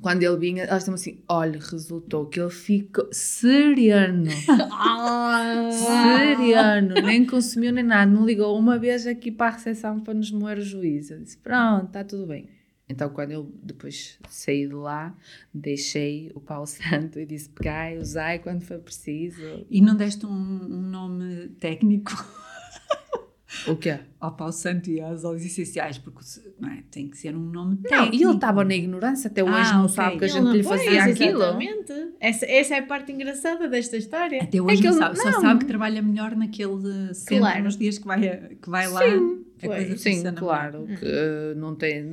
[0.00, 4.30] Quando ele vinha, elas diziam assim: olha, resultou que ele ficou sereno.
[4.72, 10.14] Ah, Seriano, nem consumiu nem nada, não ligou uma vez aqui para a recepção para
[10.14, 11.14] nos moer o juízo.
[11.14, 12.48] Eu disse: pronto, está tudo bem.
[12.94, 15.14] Então, quando eu depois saí de lá,
[15.52, 19.66] deixei o pau santo e disse: pegai, usai quando for preciso.
[19.68, 22.12] E não deste um, um nome técnico
[23.68, 24.00] O quê?
[24.20, 26.18] ao pau santo e aos óleos essenciais, porque
[26.58, 28.16] não é, tem que ser um nome Não, técnico.
[28.16, 29.94] e ele estava na ignorância, até hoje Ah, não ok.
[29.94, 31.38] sabe que a gente não- lhe Pois, fazia aquilo.
[31.42, 31.92] Exatamente.
[32.20, 34.42] Essa, essa é a parte engraçada desta história.
[34.42, 35.40] Até hoje É que não ele- sabe, só não.
[35.40, 37.64] sabe que trabalha melhor naquele centro Claro.
[37.64, 38.20] nos dias que vai,
[38.60, 39.00] que vai lá.
[39.00, 40.00] Sim, a coisa pois.
[40.00, 42.04] Sim, claro, que uh, não tem.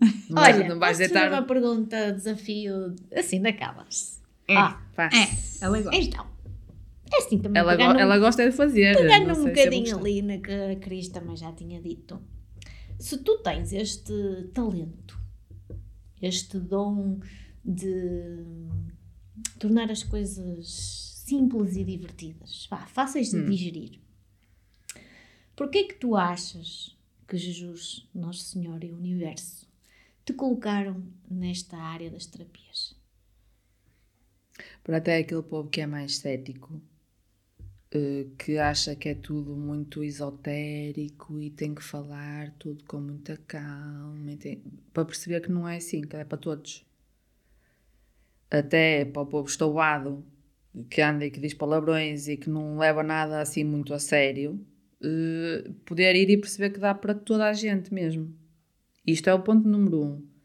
[0.00, 1.30] Não, não vais- Olha, não vais deitar.
[1.32, 4.20] uma pergunta, desafio, assim, daquelas.
[4.48, 5.14] É, Ah, faz.
[5.14, 5.96] É, ela gosta.
[6.00, 6.26] Então,
[7.12, 8.94] é assim também Ela, go- ela gosta de fazer.
[8.96, 12.20] pegando um vou bocadinho ali na que a Cris também já tinha dito.
[12.98, 14.12] Se tu tens este
[14.54, 15.18] talento,
[16.20, 17.18] este dom
[17.64, 18.44] de
[19.58, 23.46] tornar as coisas simples e divertidas, vá, fáceis de Hum.
[23.46, 23.98] digerir,
[25.56, 29.65] porquê é que tu achas que Jesus, Nosso Senhor e o Universo
[30.26, 32.96] te colocaram nesta área das terapias?
[34.82, 36.82] Para até aquele povo que é mais cético,
[37.92, 43.36] eh, que acha que é tudo muito esotérico e tem que falar tudo com muita
[43.46, 44.36] calma,
[44.92, 46.84] para perceber que não é assim, que é para todos.
[48.50, 50.24] Até para o povo estourado,
[50.90, 54.60] que anda e que diz palavrões e que não leva nada assim muito a sério,
[55.00, 58.45] eh, poder ir e perceber que dá para toda a gente mesmo.
[59.06, 60.36] Isto é o ponto número um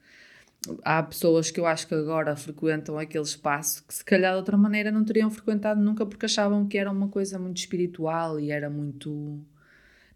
[0.84, 4.56] há pessoas que eu acho que agora frequentam aquele espaço que se calhar de outra
[4.56, 8.70] maneira não teriam frequentado nunca porque achavam que era uma coisa muito espiritual e era
[8.70, 9.40] muito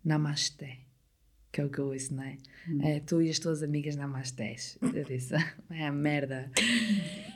[0.03, 0.77] namasté,
[1.51, 2.37] que é o que eu ouço, não é?
[2.81, 4.77] É, tu e as tuas amigas namastés.
[4.93, 5.33] Eu disse,
[5.71, 6.51] é a merda.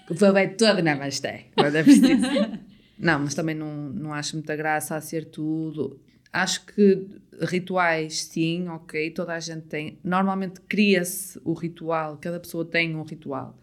[0.10, 2.22] O povo é todo namasté, quando é preciso.
[2.99, 5.97] Não, mas também não, não acho muita graça a ser tudo.
[6.34, 7.07] Acho que
[7.42, 10.00] rituais, sim, ok, toda a gente tem.
[10.04, 13.58] Normalmente cria-se o ritual, cada pessoa tem um ritual.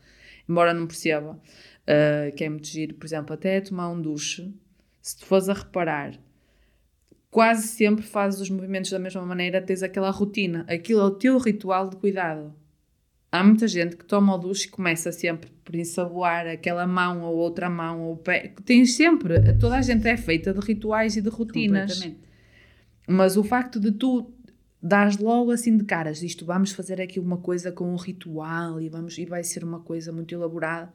[0.49, 4.53] Embora não perceba, uh, que é muito giro, por exemplo, até tomar um duche,
[5.03, 6.15] se tu fores a reparar,
[7.31, 10.65] quase sempre fazes os movimentos da mesma maneira, tens aquela rotina.
[10.69, 12.55] Aquilo é o teu ritual de cuidado.
[13.31, 17.37] Há muita gente que toma o duche e começa sempre por ensaboar aquela mão ou
[17.37, 18.55] outra mão ou o pé.
[18.65, 22.01] Tens sempre, toda a gente é feita de rituais e de rotinas.
[23.07, 24.33] Mas o facto de tu
[24.83, 28.89] dares logo assim de caras, isto vamos fazer aqui uma coisa com um ritual e,
[28.89, 30.93] vamos, e vai ser uma coisa muito elaborada,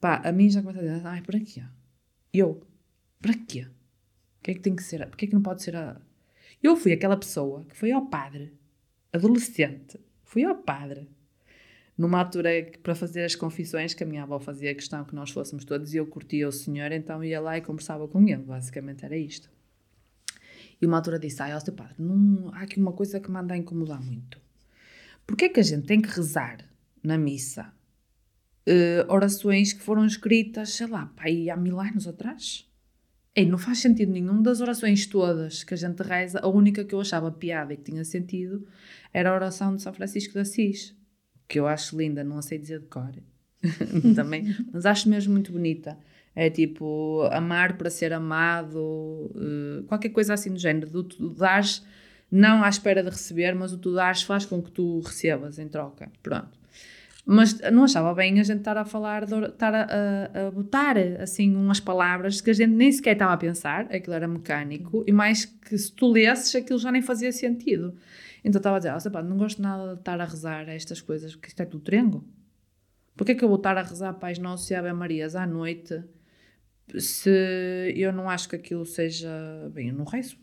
[0.00, 1.62] pá, a mim já começa a dizer, ai, para quê?
[2.32, 2.62] Eu,
[3.20, 3.66] para quê?
[4.38, 5.06] O que é que tem que ser?
[5.06, 6.00] Porquê é que não pode ser a...
[6.62, 8.52] Eu fui aquela pessoa que foi ao padre,
[9.12, 11.08] adolescente, fui ao padre,
[11.96, 12.50] numa altura
[12.82, 15.98] para fazer as confissões, que a minha avó fazia questão que nós fôssemos todos e
[15.98, 18.42] eu curtia o senhor, então ia lá e conversava com ele.
[18.42, 19.50] Basicamente era isto.
[20.80, 23.54] E uma altura disse: Ai, seu padre, não, há aqui uma coisa que me anda
[23.54, 24.40] a incomodar muito.
[25.26, 26.58] Porquê é que a gente tem que rezar
[27.02, 27.72] na missa
[28.68, 32.66] uh, orações que foram escritas, sei lá, pá, há mil anos atrás?
[33.34, 36.40] Ei, não faz sentido nenhum das orações todas que a gente reza.
[36.40, 38.66] A única que eu achava piada e que tinha sentido
[39.12, 40.96] era a oração de São Francisco de Assis
[41.50, 43.12] que eu acho linda, não sei dizer de cor
[44.14, 45.98] também, mas acho mesmo muito bonita.
[46.34, 50.88] É tipo amar para ser amado, uh, qualquer coisa assim do género.
[50.88, 51.84] Do tu dares,
[52.30, 55.68] não à espera de receber, mas o tu dares faz com que tu recebas em
[55.68, 56.10] troca.
[56.22, 56.60] Pronto.
[57.26, 61.54] Mas não achava bem a gente estar a falar, estar a, a, a botar assim
[61.54, 65.44] umas palavras que a gente nem sequer estava a pensar, aquilo era mecânico, e mais
[65.44, 67.94] que se tu lesses aquilo já nem fazia sentido.
[68.42, 71.34] Então estava a dizer, oh, pá, não gosto nada de estar a rezar estas coisas,
[71.34, 72.24] porque isto é tudo trengo.
[73.14, 76.02] Porquê é que eu vou estar a rezar Pais Nossos e Ave Marias à noite
[76.98, 79.28] se eu não acho que aquilo seja...
[79.72, 80.36] Bem, eu não rezo.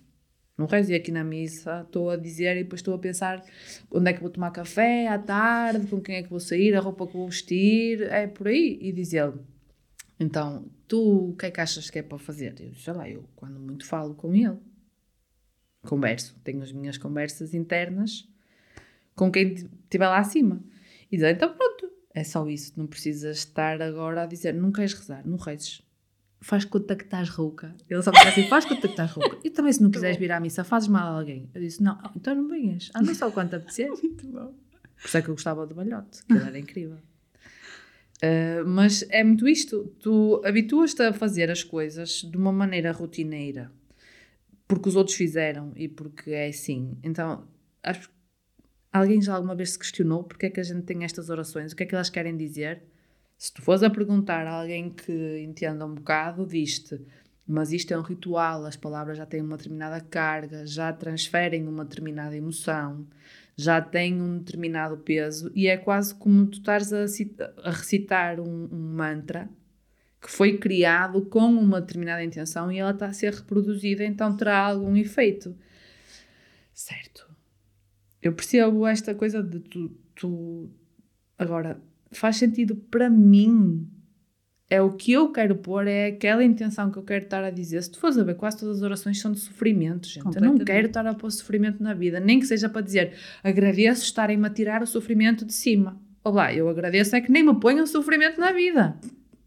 [0.57, 3.43] Não rezo e aqui na missa estou a dizer e depois estou a pensar
[3.91, 6.79] onde é que vou tomar café à tarde, com quem é que vou sair, a
[6.79, 8.77] roupa que vou vestir, é por aí.
[8.81, 9.33] E diz ele,
[10.19, 12.55] então, tu o que é que achas que é para fazer?
[12.59, 14.57] Eu, sei lá, eu quando muito falo com ele
[15.87, 18.27] converso, tenho as minhas conversas internas
[19.15, 20.63] com quem estiver lá acima.
[21.11, 24.93] E dizer, então pronto, é só isso, não precisas estar agora a dizer, não queres
[24.93, 25.81] rezar, não rezes.
[26.39, 27.75] Faz conta que estás rouca.
[27.89, 29.39] Ele só me disse assim, faz conta que estás rouca.
[29.43, 31.49] E também se não quiseres vir à missa, fazes mal a alguém.
[31.53, 32.89] Eu disse, não, então não venhas.
[32.95, 33.89] Anda só quanto apetecer.
[34.01, 34.53] Muito bom.
[35.01, 36.97] Por isso é que eu gostava do balhote, que ele era incrível.
[38.17, 43.71] Uh, mas é muito isto, tu habituas-te a fazer as coisas de uma maneira rotineira
[44.67, 46.97] porque os outros fizeram e porque é assim.
[47.01, 47.47] Então,
[47.81, 48.11] acho
[48.91, 51.75] alguém já alguma vez se questionou porque é que a gente tem estas orações, o
[51.75, 52.83] que é que elas querem dizer?
[53.37, 56.99] Se tu fores a perguntar a alguém que entenda um bocado, diz-te,
[57.47, 61.85] mas isto é um ritual, as palavras já têm uma determinada carga, já transferem uma
[61.85, 63.07] determinada emoção,
[63.55, 67.05] já têm um determinado peso e é quase como tu estares a,
[67.63, 69.49] a recitar um, um mantra
[70.21, 74.57] que foi criado com uma determinada intenção e ela está a ser reproduzida, então terá
[74.57, 75.55] algum efeito.
[76.73, 77.27] Certo.
[78.21, 80.69] Eu percebo esta coisa de tu, tu.
[81.37, 81.79] Agora,
[82.11, 83.87] faz sentido para mim.
[84.69, 87.81] É o que eu quero pôr, é aquela intenção que eu quero estar a dizer.
[87.81, 90.35] Se tu fores a ver, quase todas as orações são de sofrimento, gente.
[90.35, 94.03] Eu não quero estar a pôr sofrimento na vida, nem que seja para dizer agradeço
[94.03, 95.97] estarem-me a tirar o sofrimento de cima.
[96.21, 98.97] Olá, eu agradeço é que nem me ponham sofrimento na vida,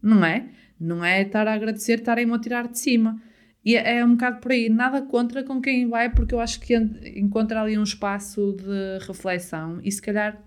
[0.01, 0.47] não é?
[0.79, 3.21] Não é estar a agradecer, estarem-me a tirar de cima.
[3.63, 4.69] E é, é um bocado por aí.
[4.69, 6.75] Nada contra com quem vai, porque eu acho que
[7.15, 10.41] encontra ali um espaço de reflexão e se calhar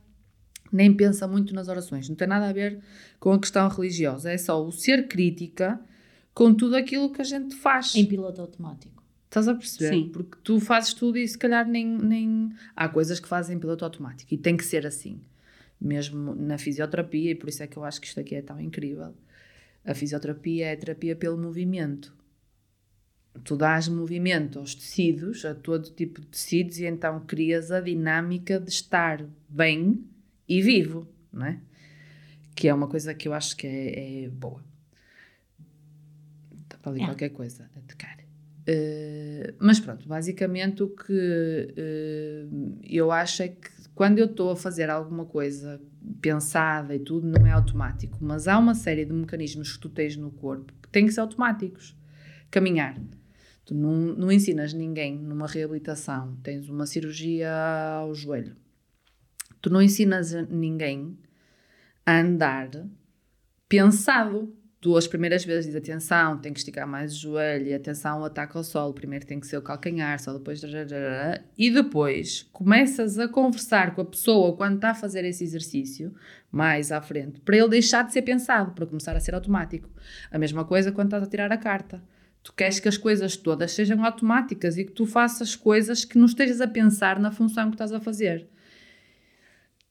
[0.74, 2.08] nem pensa muito nas orações.
[2.08, 2.80] Não tem nada a ver
[3.20, 4.30] com a questão religiosa.
[4.30, 5.80] É só o ser crítica
[6.32, 7.94] com tudo aquilo que a gente faz.
[7.94, 9.02] Em piloto automático.
[9.26, 9.94] Estás a perceber?
[9.94, 10.10] Sim.
[10.12, 12.52] Porque tu fazes tudo e se calhar nem, nem.
[12.76, 15.20] Há coisas que fazem em piloto automático e tem que ser assim.
[15.80, 18.60] Mesmo na fisioterapia, e por isso é que eu acho que isto aqui é tão
[18.60, 19.14] incrível
[19.84, 22.14] a fisioterapia é a terapia pelo movimento.
[23.42, 28.58] Tu dás movimento aos tecidos, a todo tipo de tecidos, e então crias a dinâmica
[28.58, 30.04] de estar bem
[30.49, 31.61] e vivo, não é?
[32.55, 34.62] Que é uma coisa que eu acho que é, é boa.
[36.62, 37.07] Está ali é.
[37.07, 38.18] qualquer coisa a tocar.
[38.66, 44.57] Uh, mas pronto, basicamente o que uh, eu acho é que quando eu estou a
[44.57, 45.80] fazer alguma coisa
[46.20, 50.16] pensada e tudo, não é automático, mas há uma série de mecanismos que tu tens
[50.16, 51.97] no corpo que têm que ser automáticos.
[52.51, 52.99] Caminhar.
[53.64, 58.57] Tu não, não ensinas ninguém numa reabilitação, tens uma cirurgia ao joelho.
[59.64, 61.16] Tu não ensinas ninguém
[62.04, 62.68] a andar
[63.66, 64.54] pensado.
[64.78, 68.62] tu as primeiras vezes dizes atenção, tem que esticar mais o joelho, atenção, ataque ao
[68.62, 70.60] solo, primeiro tem que ser o calcanhar, só depois.
[71.56, 76.14] E depois começas a conversar com a pessoa quando está a fazer esse exercício,
[76.52, 79.88] mais à frente, para ele deixar de ser pensado, para começar a ser automático.
[80.30, 82.02] A mesma coisa quando estás a tirar a carta.
[82.42, 86.26] Tu queres que as coisas todas sejam automáticas e que tu faças coisas que não
[86.26, 88.46] estejas a pensar na função que estás a fazer.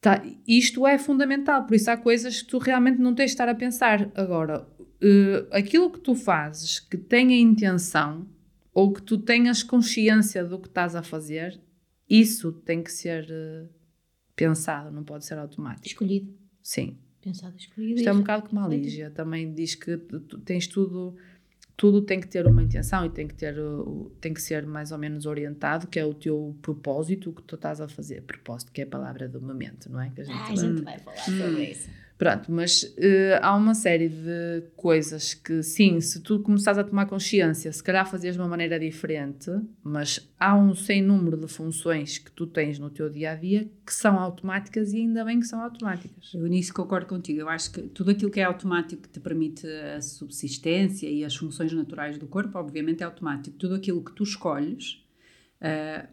[0.04, 3.48] Tá, isto é fundamental, por isso há coisas que tu realmente não tens de estar
[3.48, 4.12] a pensar.
[4.14, 8.28] Agora, uh, aquilo que tu fazes que tenha intenção
[8.74, 11.58] ou que tu tenhas consciência do que estás a fazer,
[12.10, 13.70] isso tem que ser uh,
[14.36, 15.88] pensado, não pode ser automático.
[15.88, 16.38] Escolhido.
[16.62, 16.98] Sim.
[17.22, 18.00] Pensado, escolhido.
[18.00, 21.16] Isto é um bocado como a Lígia, também diz que tu tens tudo
[21.76, 23.56] tudo tem que ter uma intenção e tem que ter
[24.22, 27.56] tem que ser mais ou menos orientado que é o teu propósito o que tu
[27.56, 28.22] estás a fazer.
[28.22, 30.10] Propósito que é a palavra do momento não é?
[30.10, 31.60] Que a gente, ah, a gente vai falar sobre hum.
[31.60, 36.84] isso Pronto, mas uh, há uma série de coisas que, sim, se tu começares a
[36.86, 39.52] tomar consciência, se calhar fazias de uma maneira diferente,
[39.84, 43.70] mas há um sem número de funções que tu tens no teu dia a dia
[43.86, 46.34] que são automáticas e ainda bem que são automáticas.
[46.34, 47.42] Eu nisso concordo contigo.
[47.42, 51.36] Eu acho que tudo aquilo que é automático que te permite a subsistência e as
[51.36, 53.58] funções naturais do corpo, obviamente é automático.
[53.58, 55.06] Tudo aquilo que tu escolhes
[55.60, 56.08] uh,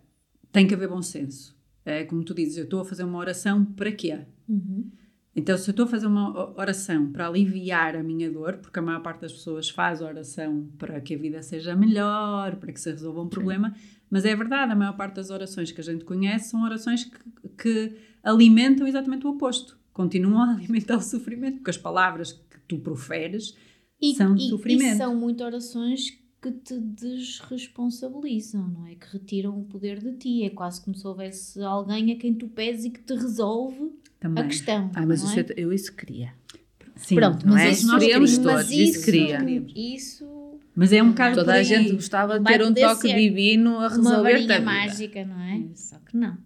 [0.50, 1.56] tem que haver bom senso.
[1.84, 4.18] É como tu dizes, eu estou a fazer uma oração para quê?
[4.48, 4.90] Uhum
[5.34, 8.82] então, se eu estou a fazer uma oração para aliviar a minha dor, porque a
[8.82, 12.90] maior parte das pessoas faz oração para que a vida seja melhor, para que se
[12.90, 13.74] resolva um problema,
[14.10, 17.16] mas é verdade, a maior parte das orações que a gente conhece são orações que,
[17.56, 19.78] que alimentam exatamente o oposto.
[19.92, 23.56] Continuam a alimentar o sofrimento, porque as palavras que tu proferes
[24.02, 24.94] e, são de sofrimento.
[24.94, 26.10] E são muito orações
[26.42, 28.96] que te desresponsabilizam, não é?
[28.96, 30.42] Que retiram o poder de ti.
[30.42, 34.44] É quase como se houvesse alguém a quem tu pedes e que te resolve também.
[34.44, 34.90] a questão.
[34.94, 35.46] Ah, mas é?
[35.56, 36.32] eu isso queria.
[36.96, 37.70] Sim, Pronto, mas é?
[37.70, 39.40] isso nós queríamos todos, mas isso, isso queria.
[39.74, 40.60] Isso.
[40.76, 44.08] Mas é um bocado Toda a gente gostava de ter um toque divino a resolver
[44.10, 45.62] Uma varinha mágica, não é?
[45.74, 46.36] Só que não.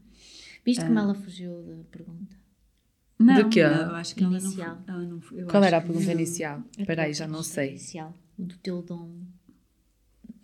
[0.64, 0.86] Viste ah.
[0.86, 2.36] como ela fugiu da pergunta?
[3.18, 3.60] Não, de que?
[3.60, 4.78] eu acho que inicial.
[4.86, 6.62] ela não, ela não Qual era a pergunta inicial?
[6.78, 7.70] Espera aí, já não sei.
[7.70, 9.10] Inicial, do teu dom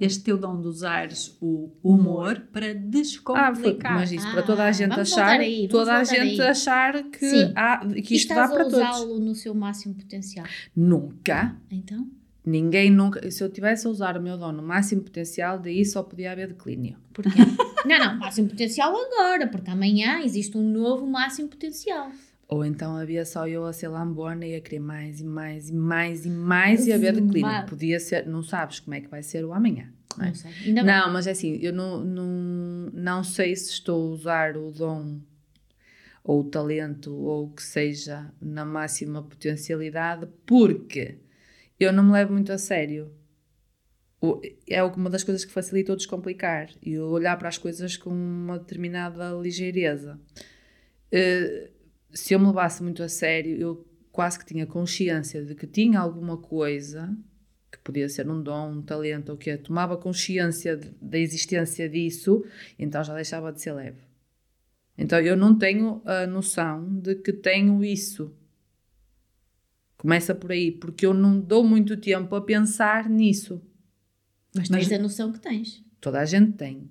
[0.00, 3.92] este teu dom de usares o humor para descomplicar.
[3.92, 6.48] Ah, mas isso, para toda a ah, gente achar, aí, toda a gente aí.
[6.48, 8.78] achar que, há, que isto dá para todos.
[8.78, 10.46] usá-lo no seu máximo potencial?
[10.74, 11.56] Nunca.
[11.70, 12.06] Então?
[12.44, 13.30] Ninguém nunca.
[13.30, 16.48] Se eu tivesse a usar o meu dom no máximo potencial, daí só podia haver
[16.48, 16.96] declínio.
[17.12, 17.30] Porquê?
[17.86, 22.10] não, não, máximo potencial agora, porque amanhã existe um novo máximo potencial.
[22.50, 25.72] Ou então havia só eu a ser lambona e a querer mais e mais e
[25.72, 27.66] mais e mais e a ver declínio.
[27.66, 29.92] Podia ser, não sabes como é que vai ser o amanhã.
[30.18, 30.28] Não, é?
[30.28, 30.50] não sei.
[30.66, 31.12] Ainda não, bem.
[31.12, 35.20] mas é assim, eu não, não, não sei se estou a usar o dom
[36.24, 41.18] ou o talento ou o que seja na máxima potencialidade, porque
[41.78, 43.14] eu não me levo muito a sério.
[44.68, 48.58] É uma das coisas que facilita o descomplicar e olhar para as coisas com uma
[48.58, 50.18] determinada ligeireza.
[51.12, 51.79] Uh,
[52.12, 56.00] se eu me levasse muito a sério, eu quase que tinha consciência de que tinha
[56.00, 57.16] alguma coisa
[57.70, 61.88] que podia ser um dom, um talento, ou que eu tomava consciência de, da existência
[61.88, 62.44] disso,
[62.78, 64.02] então já deixava de ser leve.
[64.98, 68.34] Então eu não tenho a noção de que tenho isso.
[69.96, 73.62] Começa por aí, porque eu não dou muito tempo a pensar nisso.
[74.54, 75.84] Mas tens Mas, a noção que tens.
[76.00, 76.90] Toda a gente tem.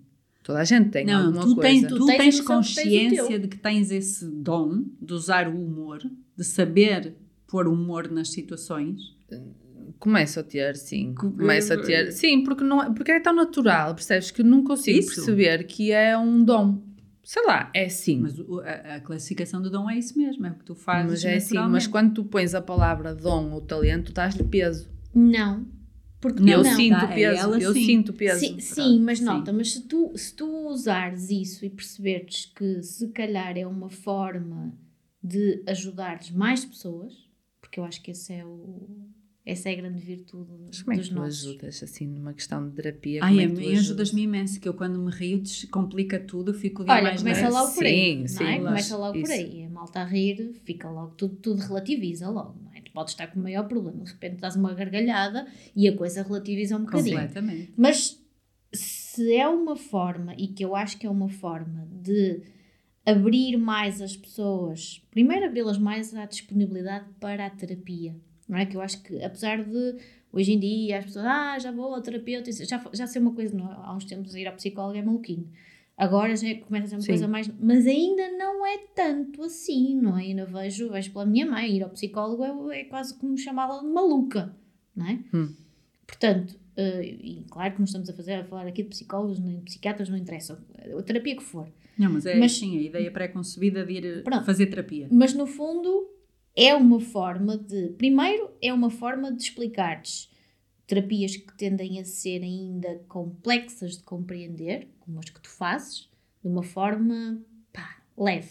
[0.50, 1.62] Toda a gente tem não, alguma tu coisa.
[1.62, 5.64] Tens, tu, tu tens, tens consciência tens de que tens esse dom de usar o
[5.64, 6.02] humor,
[6.36, 7.14] de saber
[7.46, 9.00] pôr humor nas situações.
[10.00, 11.14] Começo a ter, sim.
[11.14, 12.12] Começo a ter.
[12.14, 14.32] Sim, porque, não, é, porque é tão natural, percebes?
[14.32, 15.14] Que não consigo isso.
[15.14, 16.82] perceber que é um dom.
[17.24, 18.20] Sei lá, é sim.
[18.20, 21.12] Mas a, a, classificação do dom é isso mesmo, é o que tu fazes.
[21.12, 24.90] Mas é assim, mas quando tu pões a palavra dom ou talento, estás-lhe peso.
[25.14, 25.64] Não,
[26.20, 27.86] porque eu não, sinto tá, peso, ela, eu sim.
[27.86, 28.40] sinto peso.
[28.40, 29.58] Sim, sim mas nota, sim.
[29.58, 34.74] mas se tu, se tu usares isso e perceberes que se calhar é uma forma
[35.24, 37.14] de ajudares mais pessoas,
[37.62, 38.88] porque eu acho que esse é o,
[39.46, 41.48] essa é a grande virtude Mas como é que tu nossos.
[41.48, 43.22] ajudas, assim, numa questão de terapia?
[43.24, 47.02] Ai, é a mim ajudas-me imenso, que eu quando me rio descomplica tudo, fico Olha,
[47.02, 47.54] mais começa leve.
[47.54, 48.54] logo por aí, sim, não é?
[48.54, 49.26] Sim, começa logo isso.
[49.26, 49.64] por aí.
[49.64, 52.69] A malta a rir, fica logo, tudo, tudo relativiza logo, não é?
[52.90, 56.24] Tu podes estar com o maior problema, de repente dás uma gargalhada e a coisa
[56.24, 57.18] relativiza um bocadinho.
[57.18, 57.74] Completamente.
[57.78, 58.20] Mas
[58.74, 62.42] se é uma forma, e que eu acho que é uma forma de
[63.06, 68.16] abrir mais as pessoas, primeiro abri-las mais à disponibilidade para a terapia,
[68.48, 68.66] não é?
[68.66, 69.96] Que eu acho que apesar de
[70.32, 73.56] hoje em dia as pessoas, ah, já vou ao terapeuta, já, já sei uma coisa,
[73.56, 75.50] não, há uns tempos ir ao psicólogo é maluquinho.
[76.00, 77.08] Agora já começa a ser uma Sim.
[77.08, 77.52] coisa mais.
[77.60, 80.22] Mas ainda não é tanto assim, não é?
[80.22, 83.88] Ainda vejo, vejo pela minha mãe, ir ao psicólogo é, é quase como chamá-la de
[83.88, 84.56] maluca,
[84.96, 85.20] não é?
[85.34, 85.54] Hum.
[86.08, 89.58] Portanto, uh, e claro que não estamos a, fazer, a falar aqui de psicólogos, nem
[89.58, 90.58] de psiquiatras, não interessa,
[90.98, 91.68] a terapia que for.
[91.98, 94.46] Não, mas é Mas- sim, a ideia pré-concebida de ir Pronto.
[94.46, 95.10] fazer terapia.
[95.12, 96.10] Mas no fundo
[96.56, 97.90] é uma forma de.
[97.98, 100.29] Primeiro, é uma forma de explicar-te
[100.90, 106.10] terapias que tendem a ser ainda complexas de compreender, como as que tu fazes,
[106.42, 107.40] de uma forma
[107.72, 108.50] pá, leve.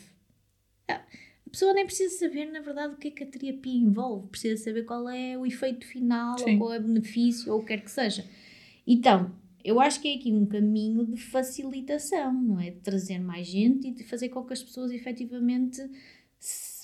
[0.86, 1.02] Ah,
[1.44, 4.62] A pessoa nem precisa saber, na verdade, o que é que a terapia envolve, precisa
[4.62, 6.52] saber qual é o efeito final, Sim.
[6.52, 8.24] ou qual é o benefício, ou o que quer que seja.
[8.86, 9.32] Então,
[9.64, 12.70] eu acho que é aqui um caminho de facilitação, não é?
[12.70, 15.82] De trazer mais gente e de fazer com que as pessoas efetivamente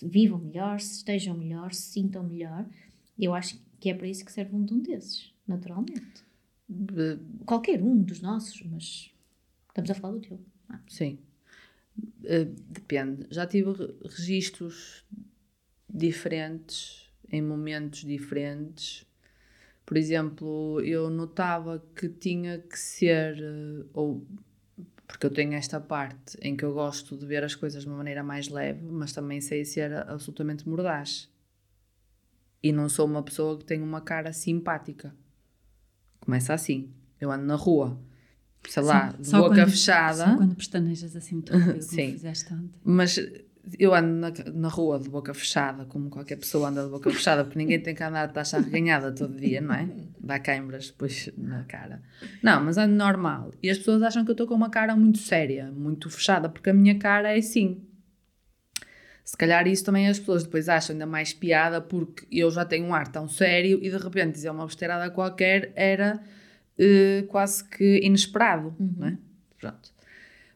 [0.02, 2.68] vivam melhor, se estejam melhor, se sintam melhor.
[3.16, 6.24] Eu acho que é para isso que serve um de um desses, naturalmente.
[6.70, 9.12] Eh, Qualquer um dos nossos, mas
[9.68, 10.40] estamos a falar do teu.
[10.68, 11.18] Ah, Sim.
[12.24, 13.26] Eh, depende.
[13.30, 15.05] Já tive re- registros
[15.92, 19.07] diferentes, em momentos diferentes.
[19.86, 24.26] Por exemplo, eu notava que tinha que ser, eh, ou
[25.07, 27.99] porque eu tenho esta parte em que eu gosto de ver as coisas de uma
[27.99, 31.28] maneira mais leve, mas também sei ser absolutamente mordaz.
[32.62, 35.14] E não sou uma pessoa que tem uma cara simpática.
[36.21, 36.89] Começa assim.
[37.21, 37.99] Eu ando na rua,
[38.69, 40.25] sei lá, só boca quando- fechada.
[40.27, 42.12] Só quando pestanejas assim muito rápido, Sim.
[42.12, 42.81] fizeste ontem.
[42.85, 43.19] Mas
[43.79, 47.45] eu ando na, na rua de boca fechada, como qualquer pessoa anda de boca fechada,
[47.45, 49.89] porque ninguém tem que andar de taxa arreganhada todo dia, não é?
[50.21, 52.03] Dá câimbras depois na cara.
[52.43, 53.53] Não, mas ando normal.
[53.62, 56.69] E as pessoas acham que eu estou com uma cara muito séria, muito fechada, porque
[56.71, 57.81] a minha cara é assim.
[59.25, 62.85] Se calhar isso também as pessoas depois acham ainda mais piada, porque eu já tenho
[62.87, 66.22] um ar tão sério e de repente dizer uma besteirada qualquer era
[66.79, 69.18] eh, quase que inesperado, não é?
[69.59, 69.95] Pronto.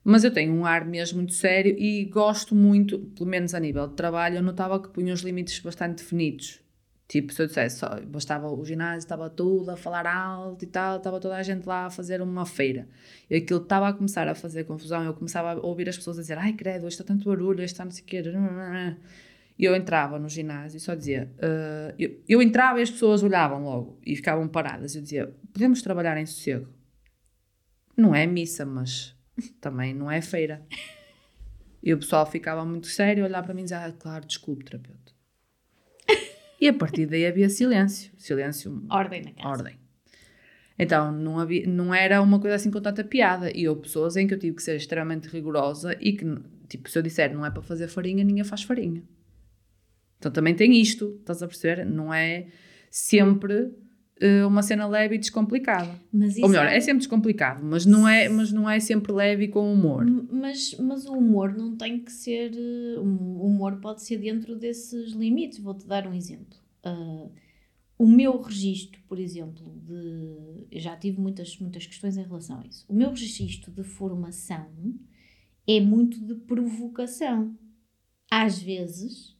[0.05, 3.87] Mas eu tenho um ar mesmo muito sério e gosto muito, pelo menos a nível
[3.89, 6.61] de trabalho, eu notava que punha os limites bastante definidos.
[7.09, 10.99] Tipo, se eu dissesse, só, bastava o ginásio, estava tudo a falar alto e tal,
[10.99, 12.87] estava toda a gente lá a fazer uma feira.
[13.31, 16.21] E aquilo estava a começar a fazer confusão, eu começava a ouvir as pessoas a
[16.21, 18.23] dizer, ai credo, isto está tanto barulho, isto está não sei o quê.
[19.59, 23.23] E eu entrava no ginásio e só dizia, "Ah", eu, eu entrava e as pessoas
[23.23, 24.95] olhavam logo e ficavam paradas.
[24.95, 26.69] Eu dizia, podemos trabalhar em sossego?
[27.97, 29.17] Não é missa, mas
[29.63, 30.63] também não é feira.
[31.83, 34.98] E o pessoal ficava muito sério, olhava para mim e dizia, ah, claro, desculpe, terapeuta.
[36.61, 38.13] E a partir daí havia silêncio.
[38.17, 39.49] Silêncio, Ordem na casa.
[39.49, 39.79] ordem.
[40.79, 43.51] Então, não, havia, não era uma coisa assim com tanta piada.
[43.57, 46.25] E houve pessoas em que eu tive que ser extremamente rigorosa e que,
[46.69, 49.03] tipo, se eu disser não é para fazer farinha, ninguém faz farinha.
[50.19, 51.85] Então também tem isto, estás a perceber?
[51.85, 52.47] Não é
[52.91, 53.73] sempre
[54.47, 55.91] uma cena leve e descomplicada.
[56.43, 59.49] Ou melhor, é- é sempre descomplicado, mas não é, mas não é sempre leve e
[59.49, 60.05] com humor.
[60.31, 62.53] Mas, mas o humor não tem que ser.
[62.55, 65.59] eh, O humor pode ser dentro desses limites.
[65.61, 66.59] Vou-te dar um exemplo.
[66.83, 67.29] Ah,
[67.99, 70.67] o meu registro, por exemplo, de.
[70.71, 72.85] Eu já tive muitas, muitas questões em relação a isso.
[72.89, 74.67] O meu registro de formação
[75.67, 77.57] é muito de provocação.
[78.31, 79.37] Às vezes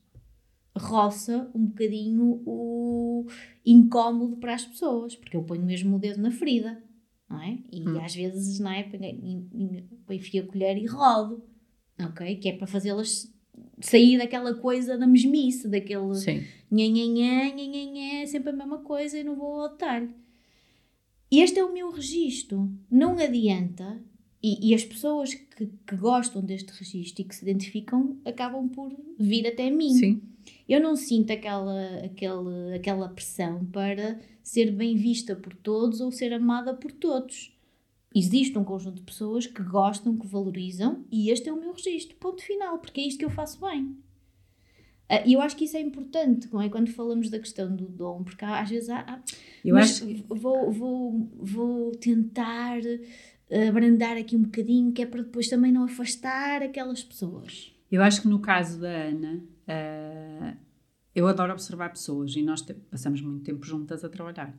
[0.77, 3.25] roça um bocadinho o
[3.71, 6.81] incómodo para as pessoas, porque eu ponho mesmo o dedo na ferida,
[7.29, 7.57] não é?
[7.71, 7.99] E Hum.
[7.99, 8.87] às vezes, não é?
[10.09, 11.43] Enfio a colher e rodo,
[11.99, 12.35] ok?
[12.37, 13.31] Que é para fazê-las
[13.81, 16.13] sair daquela coisa da mesmice, daquele
[16.71, 20.09] nhanhanhã, é sempre a mesma coisa e não vou ao detalhe.
[21.31, 22.71] Este é o meu registro.
[22.89, 24.01] Não adianta,
[24.41, 28.91] e, e as pessoas que, que gostam deste registro e que se identificam acabam por
[29.17, 29.93] vir até mim.
[29.93, 30.21] Sim.
[30.67, 36.31] Eu não sinto aquela, aquela, aquela pressão para ser bem vista por todos ou ser
[36.33, 37.55] amada por todos.
[38.15, 42.15] Existe um conjunto de pessoas que gostam, que valorizam, e este é o meu registro,
[42.17, 43.95] ponto final, porque é isto que eu faço bem.
[45.07, 46.69] Ah, E eu acho que isso é importante, não é?
[46.69, 48.99] Quando falamos da questão do dom, porque às vezes há.
[49.01, 49.21] há-
[49.63, 52.79] Eu acho, vou, vou, vou tentar
[53.67, 57.73] abrandar aqui um bocadinho, que é para depois também não afastar aquelas pessoas.
[57.91, 60.55] eu acho que no caso da Ana, ah,
[61.15, 64.57] eu adoro observar pessoas e nós passamos muito tempo juntas a trabalhar.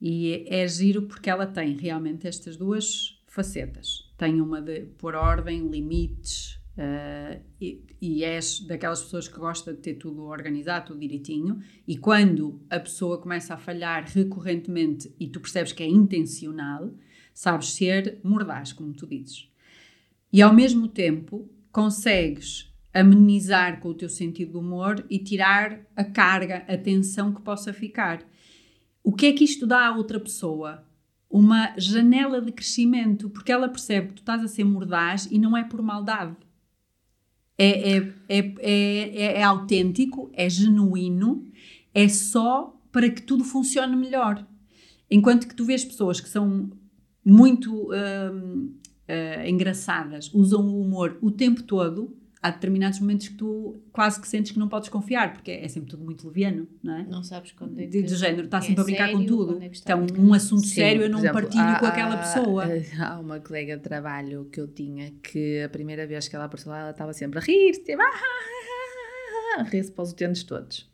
[0.00, 4.12] E é, giro porque ela tem realmente estas duas facetas.
[4.18, 9.80] Tem uma de pôr ordem, limites, ah, e, e és daquelas pessoas que gosta de
[9.80, 11.58] ter tudo organizado, tudo direitinho.
[11.88, 16.92] E quando a pessoa começa a falhar recorrentemente e tu percebes que é intencional,
[17.34, 19.50] sabes ser mordaz, como tu dizes.
[20.32, 26.04] E ao mesmo tempo consegues amenizar com o teu sentido de humor e tirar a
[26.04, 28.24] carga, a tensão que possa ficar.
[29.02, 30.86] O que é que isto dá à outra pessoa?
[31.28, 35.56] Uma janela de crescimento, porque ela percebe que tu estás a ser mordaz e não
[35.56, 36.36] é por maldade.
[37.58, 41.44] É, é, é, é, é, é autêntico, é genuíno,
[41.92, 44.46] é só para que tudo funcione melhor.
[45.10, 46.70] Enquanto que tu vês pessoas que são
[47.24, 48.72] muito hum,
[49.08, 54.28] uh, engraçadas, usam o humor o tempo todo, há determinados momentos que tu quase que
[54.28, 57.02] sentes que não podes confiar, porque é sempre tudo muito leviano, não é?
[57.04, 58.02] Não sabes quando é que...
[58.02, 59.62] Do género, está é sempre a brincar sério, com tudo.
[59.62, 62.64] é então, um assunto Sim, sério eu não exemplo, partilho há- com aquela pessoa.
[63.00, 66.70] Há uma colega de trabalho que eu tinha que a primeira vez que ela apareceu
[66.70, 70.12] lá, ela estava sempre a rir, tipo, ah, ah, ah, ah, a rir-se para os
[70.12, 70.93] utentes todos.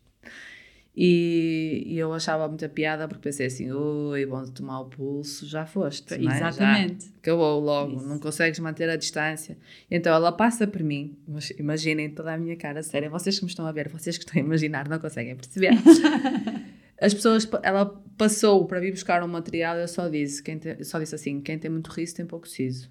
[1.03, 5.47] E, e eu achava muita piada porque pensei assim: ui, bom de tomar o pulso,
[5.47, 6.13] já foste.
[6.13, 6.21] é?
[6.21, 7.11] Já Exatamente.
[7.23, 8.07] acabou logo, Isso.
[8.07, 9.57] não consegues manter a distância.
[9.91, 13.51] Então ela passa por mim, mas imaginem toda a minha cara, sério, vocês que me
[13.51, 15.71] estão a ver, vocês que estão a imaginar, não conseguem perceber.
[17.01, 17.87] As pessoas, ela
[18.19, 21.59] passou para vir buscar um material eu só disse, quem tem- só disse assim: quem
[21.59, 22.91] tem muito riso tem pouco siso.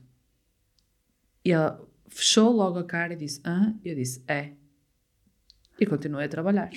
[1.46, 3.72] E ela fechou logo a cara e disse: ah?
[3.86, 4.50] E eu disse: é.
[5.80, 6.72] E continuei a trabalhar.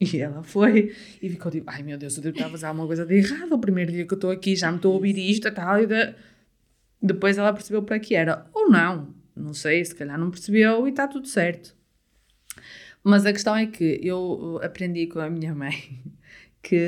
[0.00, 2.86] E ela foi e ficou tipo: ai meu Deus, eu devo estar a fazer alguma
[2.86, 3.52] coisa de errado.
[3.52, 5.80] O primeiro dia que eu estou aqui já me estou a ouvir isto e tal.
[5.80, 6.14] E de-
[7.00, 8.46] depois ela percebeu para que era.
[8.52, 11.74] Ou não, não sei, se calhar não percebeu e está tudo certo.
[13.02, 16.02] Mas a questão é que eu aprendi com a minha mãe
[16.62, 16.80] que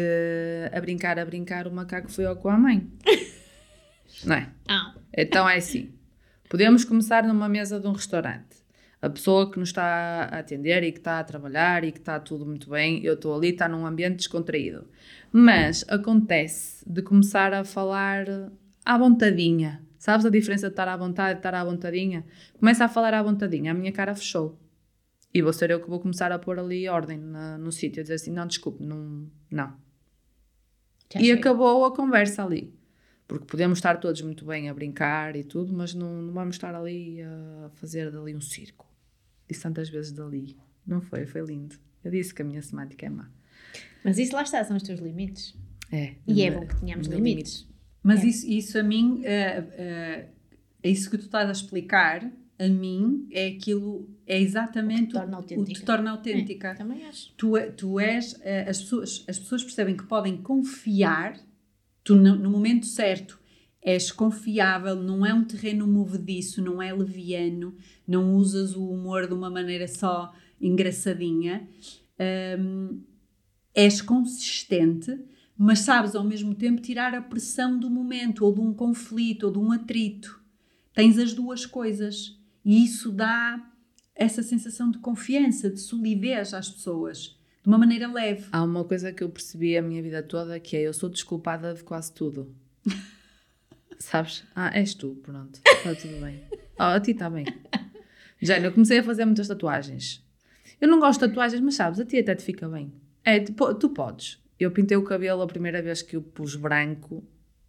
[0.72, 2.86] a brincar, a brincar, o macaco foi ao com a mãe.
[4.24, 4.48] Não é?
[4.68, 5.92] Ah, Então é assim:
[6.48, 8.56] podemos começar numa mesa de um restaurante.
[9.06, 12.18] A pessoa que nos está a atender e que está a trabalhar e que está
[12.18, 14.86] tudo muito bem, eu estou ali, está num ambiente descontraído.
[15.30, 18.26] Mas acontece de começar a falar
[18.84, 19.84] à vontadinha.
[19.96, 22.24] Sabes a diferença de estar à vontade e estar à vontadinha?
[22.58, 24.58] Começa a falar à vontadinha, a minha cara fechou.
[25.32, 28.02] E vou ser eu que vou começar a pôr ali ordem na- no sítio, a
[28.02, 29.30] dizer assim: não, desculpe, não.
[29.50, 29.72] não.
[31.12, 31.38] já E chega.
[31.40, 32.74] acabou a conversa ali.
[33.28, 36.74] Porque podemos estar todos muito bem a brincar e tudo, mas não, não vamos estar
[36.74, 38.86] ali a fazer dali um circo.
[39.48, 40.56] Disse tantas vezes dali.
[40.86, 41.76] Não foi, foi lindo.
[42.04, 43.28] Eu disse que a minha semântica é má.
[44.04, 45.54] Mas isso lá está, são os teus limites.
[45.90, 46.14] É.
[46.26, 47.66] E é bom que tenhamos o meu limites.
[48.02, 48.26] Mas É.
[48.26, 50.28] isso, isso a mim, eh,
[50.82, 55.12] é isso que tu estás a explicar, a mim, é aquilo, é exatamente O que
[55.18, 56.74] torna o que te torna autêntica.
[56.74, 57.32] Também acho.
[57.36, 61.38] Tu, é- tu és, eh, as pessoas, as pessoas percebem que podem confiar,
[62.04, 63.40] tu no, no momento certo
[63.86, 67.72] és confiável, não é um terreno movediço, não é leviano,
[68.06, 71.68] não usas o humor de uma maneira só engraçadinha,
[72.58, 73.00] hum,
[73.72, 75.16] és consistente,
[75.56, 79.52] mas sabes ao mesmo tempo tirar a pressão do momento, ou de um conflito, ou
[79.52, 80.42] de um atrito.
[80.92, 83.70] Tens as duas coisas e isso dá
[84.16, 88.46] essa sensação de confiança, de solidez às pessoas, de uma maneira leve.
[88.50, 91.72] Há uma coisa que eu percebi a minha vida toda que é eu sou desculpada
[91.72, 92.52] de quase tudo.
[93.98, 94.44] Sabes?
[94.54, 95.60] Ah, és tu, pronto.
[95.66, 96.42] Está tudo bem.
[96.78, 97.46] Ah, a ti está bem.
[98.38, 100.22] Já, eu comecei a fazer muitas tatuagens.
[100.78, 102.92] Eu não gosto de tatuagens, mas sabes, a ti até te fica bem.
[103.24, 104.38] É, tu, tu podes.
[104.60, 107.24] Eu pintei o cabelo a primeira vez que eu pus branco.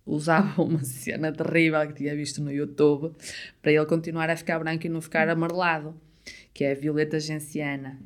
[0.05, 3.15] Usava uma cena terrível que tinha visto no YouTube
[3.61, 5.95] para ele continuar a ficar branco e não ficar amarelado,
[6.53, 7.97] que é a violeta genciana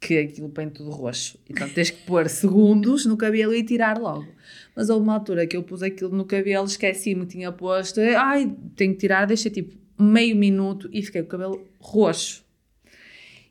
[0.00, 1.38] que aquilo põe tudo roxo.
[1.48, 4.26] Então tens que pôr segundos no cabelo e tirar logo.
[4.74, 8.94] Mas houve uma altura que eu pus aquilo no cabelo, esqueci-me, tinha posto, ai, tenho
[8.94, 12.44] que tirar, deixei tipo meio minuto e fiquei com o cabelo roxo.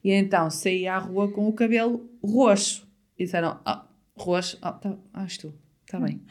[0.03, 2.87] E então saí à rua com o cabelo roxo.
[3.17, 3.87] E disseram, ah,
[4.17, 5.53] roxo, ah, tá, és tu,
[5.85, 6.21] está bem.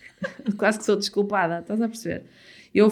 [0.56, 2.24] Quase que sou desculpada, estás a perceber?
[2.74, 2.88] Eu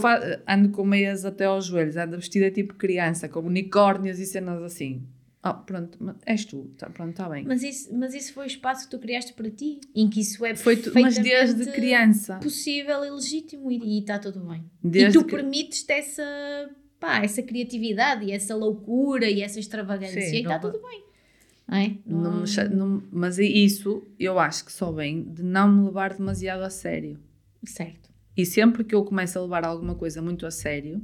[0.46, 5.06] ando com meias até aos joelhos, ando vestida tipo criança, com unicórnios e cenas assim.
[5.48, 7.44] Ah, pronto, és tu, tá, pronto, está bem.
[7.44, 10.44] Mas isso, mas isso foi o espaço que tu criaste para ti, em que isso
[10.44, 12.38] é Foi tu, mas desde criança.
[12.38, 14.64] possível e legítimo e está tudo bem.
[14.82, 16.22] Desde e tu que- permites-te essa,
[16.98, 21.04] pá, essa criatividade e essa loucura e essa extravagância Sim, e está não- tudo bem.
[21.68, 21.90] É?
[22.06, 26.70] Não não- mas isso eu acho que só vem de não me levar demasiado a
[26.70, 27.18] sério.
[27.64, 28.08] Certo.
[28.36, 31.02] E sempre que eu começo a levar alguma coisa muito a sério,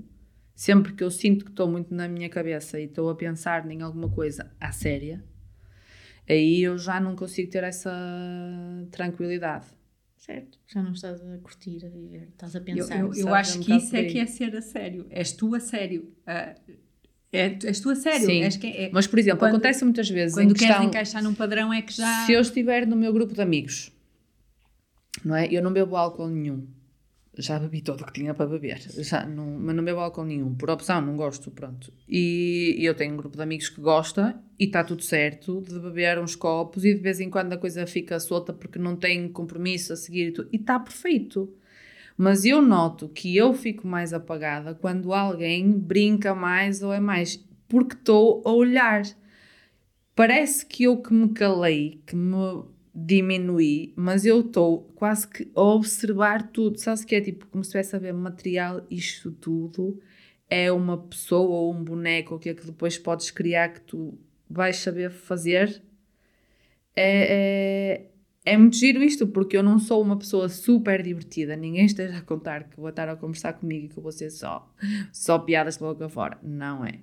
[0.55, 3.83] sempre que eu sinto que estou muito na minha cabeça e estou a pensar em
[3.83, 5.23] alguma coisa à séria,
[6.29, 7.91] aí eu já não consigo ter essa
[8.91, 9.67] tranquilidade.
[10.17, 10.57] Certo.
[10.69, 12.99] Já não estás a curtir, a viver, estás a Eu, pensar.
[13.01, 15.07] eu, eu sabes, acho é que isso é que é ser a sério.
[15.11, 16.13] És tu a sério.
[16.25, 16.55] Ah,
[17.33, 18.27] é, és tu a sério.
[18.27, 18.59] Sim.
[18.61, 20.85] Que é- Mas, por exemplo, Quando- acontece muitas vezes quando em queres questão...
[20.89, 22.25] encaixar num padrão é que já.
[22.25, 23.91] Se eu estiver no meu grupo de amigos,
[25.25, 25.49] não é?
[25.53, 26.69] Eu não bebo álcool nenhum.
[27.39, 30.55] Já bebi todo o que tinha para beber, já não, mas não bebo álcool nenhum.
[30.55, 31.91] Por opção, não gosto, pronto.
[32.07, 35.79] E, e eu tenho um grupo de amigos que gosta e está tudo certo de
[35.81, 39.29] beber uns copos e de vez em quando a coisa fica solta porque não tem
[39.29, 41.51] compromisso a seguir e está perfeito.
[42.19, 47.43] Mas eu noto que eu fico mais apagada quando alguém brinca mais ou é mais,
[47.67, 49.03] porque estou a olhar
[50.15, 52.65] parece que eu que me calei, que me
[52.95, 56.79] diminuir, mas eu estou quase que a observar tudo.
[56.79, 57.21] Sabes que é?
[57.21, 59.99] Tipo, como se estivesse a ver material, isto tudo
[60.49, 64.19] é uma pessoa ou um boneco, o que é que depois podes criar que tu
[64.49, 65.83] vais saber fazer.
[66.95, 68.11] É, é,
[68.45, 71.57] é muito giro isto, porque eu não sou uma pessoa super divertida.
[71.57, 74.71] Ninguém esteja a contar que vou estar a conversar comigo e que vou ser só,
[75.11, 76.39] só piadas pela boca fora.
[76.43, 77.01] Não é.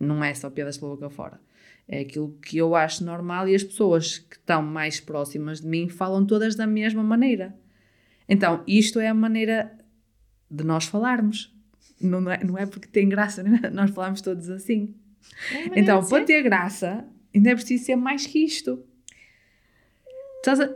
[0.00, 1.40] Não é só piadas pela boca fora.
[1.86, 5.88] É aquilo que eu acho normal e as pessoas que estão mais próximas de mim
[5.88, 7.54] falam todas da mesma maneira.
[8.26, 9.76] Então, isto é a maneira
[10.50, 11.54] de nós falarmos.
[12.00, 13.60] Não é, não é porque tem graça, né?
[13.72, 14.94] nós falamos todos assim.
[15.50, 18.82] É então, para ter graça, ainda é preciso ser mais que isto.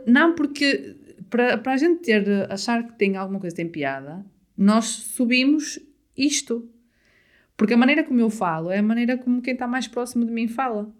[0.05, 0.95] Não porque,
[1.29, 4.23] para, para a gente ter, achar que tem alguma coisa que tem piada,
[4.55, 5.79] nós subimos
[6.15, 6.69] isto.
[7.57, 10.31] Porque a maneira como eu falo é a maneira como quem está mais próximo de
[10.31, 10.93] mim fala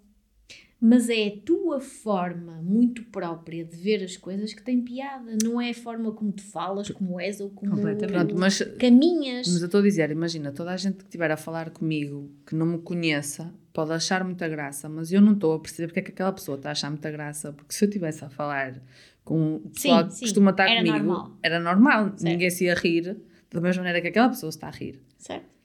[0.81, 5.59] mas é a tua forma muito própria de ver as coisas que tem piada, não
[5.59, 9.47] é a forma como tu falas, como és ou como Pronto, mas, caminhas.
[9.47, 12.55] Mas eu estou a dizer, imagina, toda a gente que estiver a falar comigo, que
[12.55, 16.03] não me conheça, pode achar muita graça, mas eu não estou a perceber porque é
[16.03, 18.81] que aquela pessoa está a achar muita graça, porque se eu estivesse a falar
[19.25, 21.37] com o pessoal sim, que sim, costuma estar era comigo, normal.
[21.43, 22.23] era normal, certo.
[22.23, 23.17] ninguém se ia rir
[23.51, 25.01] da mesma maneira que aquela pessoa está a rir.
[25.17, 25.58] Certo.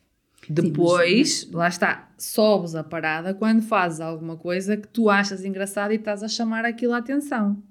[0.48, 5.92] Depois, Sim, lá está, sobes a parada quando fazes alguma coisa que tu achas engraçada
[5.92, 7.62] e estás a chamar aquilo a atenção.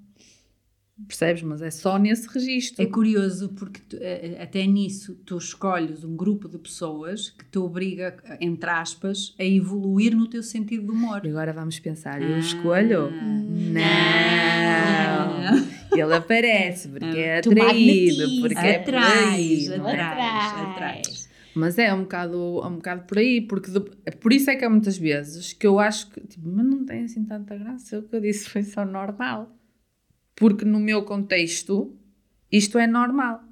[1.07, 1.41] Percebes?
[1.41, 2.83] Mas é só nesse registro.
[2.83, 7.43] É curioso porque tu, eh, eh, até nisso tu escolhes um grupo de pessoas que
[7.45, 11.25] te obriga, entre aspas, a evoluir no teu sentido de humor.
[11.25, 13.09] E agora vamos pensar, eu ah, escolho?
[13.09, 13.81] Não.
[15.41, 15.67] não.
[15.91, 21.22] Ele aparece porque é atraído, porque é atrás, atrás, atrás.
[21.55, 23.79] Mas é um bocado, é um bocado por aí, porque de,
[24.17, 27.03] por isso é que há muitas vezes que eu acho que, tipo, mas não tem
[27.03, 29.55] assim tanta graça, o que eu disse foi só normal.
[30.35, 31.95] Porque no meu contexto,
[32.51, 33.43] isto é normal.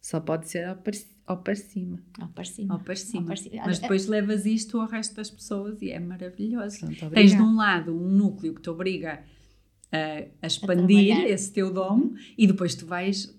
[0.00, 0.94] Só pode ser ao para,
[1.26, 1.98] ao para cima.
[2.20, 2.74] Ao para cima.
[2.74, 3.22] Ao para cima.
[3.22, 3.62] Ao para cima.
[3.64, 6.80] Mas depois levas isto ao resto das pessoas e é maravilhoso.
[6.80, 9.24] Pronto, Tens de um lado um núcleo que te obriga
[9.90, 13.34] a, a expandir a esse teu dom e depois tu vais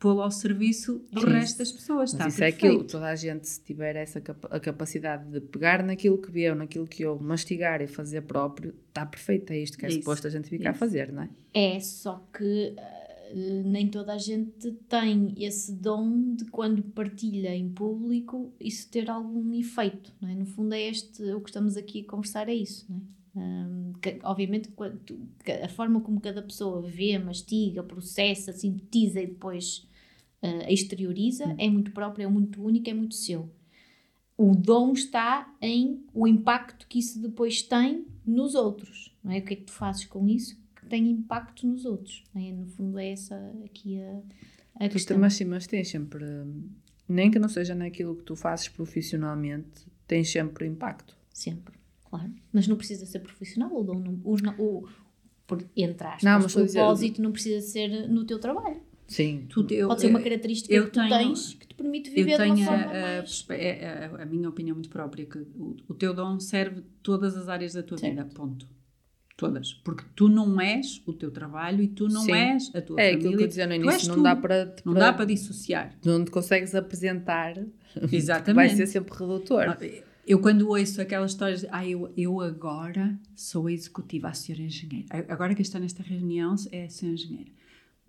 [0.00, 2.14] pô-lo ao serviço do é resto das pessoas.
[2.14, 2.64] Mas está isso é perfeito.
[2.64, 4.20] é aquilo, toda a gente, se tiver essa
[4.50, 9.04] a capacidade de pegar naquilo que viu, naquilo que eu mastigar e fazer próprio, está
[9.04, 9.52] perfeito.
[9.52, 10.76] É isto que é isso, suposto a gente ficar isso.
[10.76, 11.28] a fazer, não é?
[11.52, 17.68] É, só que uh, nem toda a gente tem esse dom de quando partilha em
[17.68, 20.34] público isso ter algum efeito, não é?
[20.34, 23.20] No fundo é este, o que estamos aqui a conversar é isso, não é?
[23.32, 24.70] Um, que, obviamente,
[25.62, 29.88] a forma como cada pessoa vê, mastiga, processa, sintetiza e depois
[30.42, 31.56] uh, exterioriza hum.
[31.58, 33.50] é muito próprio, é muito único, é muito seu.
[34.36, 39.14] O dom está em o impacto que isso depois tem nos outros.
[39.22, 39.38] Não é?
[39.38, 42.24] O que é que tu fazes com isso que tem impacto nos outros?
[42.34, 42.50] É?
[42.52, 44.22] No fundo, é essa aqui a,
[44.86, 45.18] a questão.
[45.18, 46.24] Mas, mas tens sempre,
[47.06, 51.14] nem que não seja naquilo que tu fazes profissionalmente, tens sempre impacto.
[51.34, 51.74] Sempre,
[52.04, 52.32] claro.
[52.50, 54.88] Mas não precisa ser profissional, o dom, não, o, o,
[55.46, 58.80] por, entre aspas, não, mas o propósito dizer, não precisa ser no teu trabalho.
[59.10, 59.46] Sim.
[59.48, 62.30] Tu, eu, Pode ser uma característica eu que tu tenho, tens que te permite viver
[62.30, 63.46] eu tenho de uma forma a, mais...
[63.48, 66.84] a, é, é, a, a, minha opinião muito própria, que o, o, teu dom serve
[67.02, 68.12] todas as áreas da tua certo.
[68.12, 68.68] vida, ponto.
[69.36, 69.74] Todas.
[69.74, 72.32] Porque tu não és o teu trabalho e tu não Sim.
[72.32, 73.10] és a tua é, família.
[73.10, 74.76] É aquilo que eu dizia no início, não dá para.
[74.84, 75.92] Não dá para dissociar.
[76.04, 77.54] Não te consegues apresentar.
[78.12, 78.54] Exatamente.
[78.54, 79.76] Vai ser sempre redutor.
[80.24, 84.62] Eu quando ouço aquelas histórias de, ah, eu, eu agora sou a executiva, a senhora
[84.62, 85.08] engenheira.
[85.28, 87.59] Agora que está nesta reunião é a senhora engenheira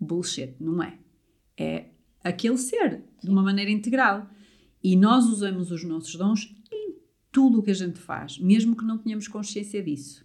[0.02, 0.98] bullshit, não é?
[1.56, 1.86] É
[2.22, 4.28] aquele ser, de uma maneira integral.
[4.82, 6.96] E nós usamos os nossos dons em
[7.30, 10.24] tudo o que a gente faz, mesmo que não tenhamos consciência disso.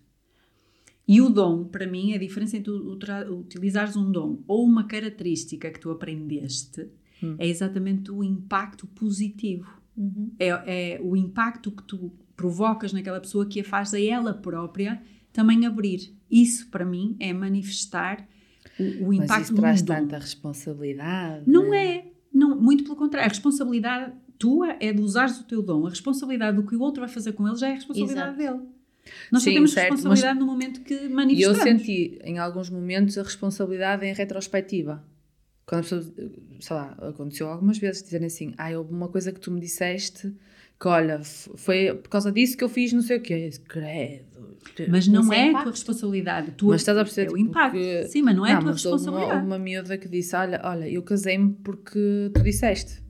[1.07, 5.79] E o dom, para mim, a diferença entre utilizares um dom ou uma característica que
[5.79, 6.89] tu aprendeste
[7.23, 7.35] hum.
[7.37, 9.81] é exatamente o impacto positivo.
[9.95, 10.31] Uhum.
[10.37, 15.01] É, é o impacto que tu provocas naquela pessoa que a faz a ela própria
[15.31, 16.13] também abrir.
[16.29, 18.27] Isso, para mim, é manifestar
[18.79, 21.43] o, o impacto Mas isso traz tanta responsabilidade.
[21.47, 23.25] Não é, não, muito pelo contrário.
[23.25, 25.85] A responsabilidade tua é de usares o teu dom.
[25.87, 28.57] A responsabilidade do que o outro vai fazer com ele já é a responsabilidade Exato.
[28.57, 28.69] dele.
[29.31, 31.57] Nós Sim, só temos certo, responsabilidade no momento que manifestamos.
[31.57, 35.03] E eu senti, em alguns momentos, a responsabilidade em retrospectiva.
[35.65, 36.13] Quando a pessoa,
[36.59, 40.33] sei lá, aconteceu algumas vezes dizerem assim, ah, houve uma coisa que tu me disseste
[40.79, 43.49] que, olha, foi por causa disso que eu fiz não sei o quê.
[43.67, 44.25] Credo.
[44.89, 46.51] Mas não é, é a tua responsabilidade.
[46.51, 47.71] Tu, mas estás a perceber, é o impacto.
[47.71, 48.03] Porque...
[48.07, 49.33] Sim, mas não é não, a tua responsabilidade.
[49.33, 53.01] Uma, uma miúda que disse, olha, olha eu casei-me porque tu disseste.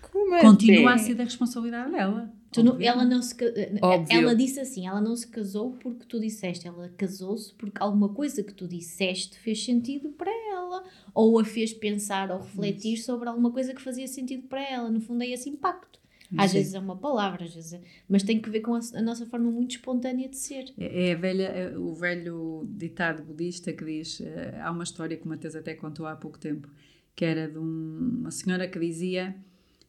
[0.00, 2.32] Como é Continua a ser da responsabilidade dela.
[2.56, 4.18] não, ela não se eh, Óbvio.
[4.18, 8.42] ela disse assim, ela não se casou porque tu disseste, ela casou-se porque alguma coisa
[8.42, 10.82] que tu disseste fez sentido para ela,
[11.14, 14.90] ou a fez pensar ou refletir sobre alguma coisa que fazia sentido para ela.
[14.90, 15.97] No fundo é esse impacto.
[16.36, 16.58] Às Sim.
[16.58, 19.24] vezes é uma palavra, às vezes é, mas tem que ver com a, a nossa
[19.24, 20.66] forma muito espontânea de ser.
[20.76, 25.24] É, é velha, é o velho ditado budista que diz: eh, há uma história que
[25.24, 26.68] o Mateus até contou há pouco tempo,
[27.16, 29.34] que era de um- uma senhora que dizia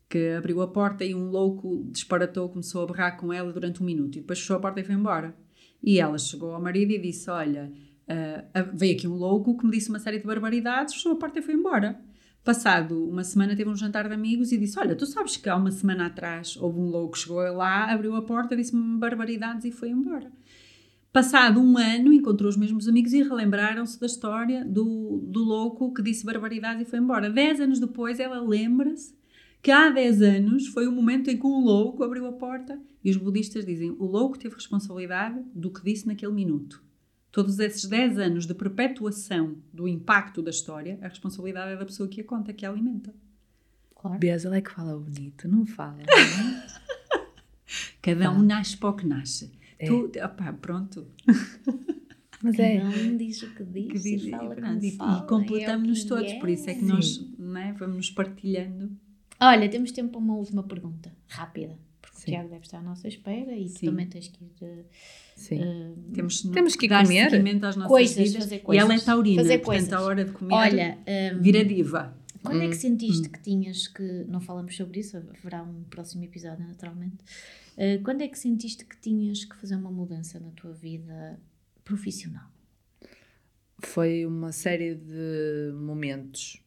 [0.08, 3.86] que abriu a porta e um louco disparatou, começou a berrar com ela durante um
[3.86, 5.36] minuto e depois fechou a porta e foi embora.
[5.84, 7.70] E ela chegou ao marido e disse: Olha,
[8.08, 11.40] eh, veio aqui um louco que me disse uma série de barbaridades, fechou a porta
[11.40, 12.00] e foi embora.
[12.50, 15.56] Passado uma semana teve um jantar de amigos e disse: Olha, tu sabes que há
[15.56, 19.72] uma semana atrás houve um louco que chegou lá, abriu a porta, disse-me barbaridades e
[19.72, 20.32] foi embora.
[21.14, 26.02] Passado um ano, encontrou os mesmos amigos e relembraram-se da história do, do louco que
[26.02, 27.30] disse barbaridades e foi embora.
[27.30, 29.14] Dez anos depois, ela lembra-se
[29.62, 33.12] que há 10 anos foi o momento em que um louco abriu a porta e
[33.12, 36.89] os budistas dizem o louco teve responsabilidade do que disse naquele minuto.
[37.32, 42.10] Todos esses 10 anos de perpetuação do impacto da história, a responsabilidade é da pessoa
[42.10, 43.14] que a conta, que a alimenta.
[43.96, 44.18] Claro.
[44.18, 45.98] Bias, ela é que fala bonito, não fala.
[45.98, 46.68] não é?
[48.02, 49.52] Cada um nasce para o que nasce.
[49.78, 49.86] É.
[49.88, 51.08] Tu, opá, pronto.
[52.42, 52.84] Mas Cada é.
[52.84, 56.00] um diz o que diz, Que diz- e fala pronto, como e, fala, e completamos-nos
[56.00, 56.40] é o que todos, é.
[56.40, 56.88] por isso é que Sim.
[56.88, 58.92] nós não é, vamos nos partilhando.
[59.42, 61.78] Olha, temos tempo para uma última pergunta, rápida.
[62.02, 62.24] Porque Sim.
[62.24, 63.86] o Tiago deve estar à nossa espera e tu Sim.
[63.88, 64.52] também tens que ir.
[64.62, 64.86] eh,
[65.40, 65.62] Sim.
[65.64, 67.30] eh, Temos, Temos que comer.
[67.30, 68.44] seguimento às nossas Coisas, vidas.
[68.44, 69.04] fazer E ela é coisas.
[69.06, 69.94] taurina, Fazer portanto, coisas.
[69.94, 72.18] a hora de comer olha, eh, vira diva.
[72.44, 74.04] quando é Hum, que sentiste que tinhas que.
[74.28, 77.18] Não falamos sobre isso, haverá um próximo episódio, naturalmente.
[77.78, 81.40] Eh, quando é que sentiste que tinhas que fazer uma mudança na tua vida
[81.86, 82.50] profissional?
[83.82, 86.62] Foi uma série de momentos.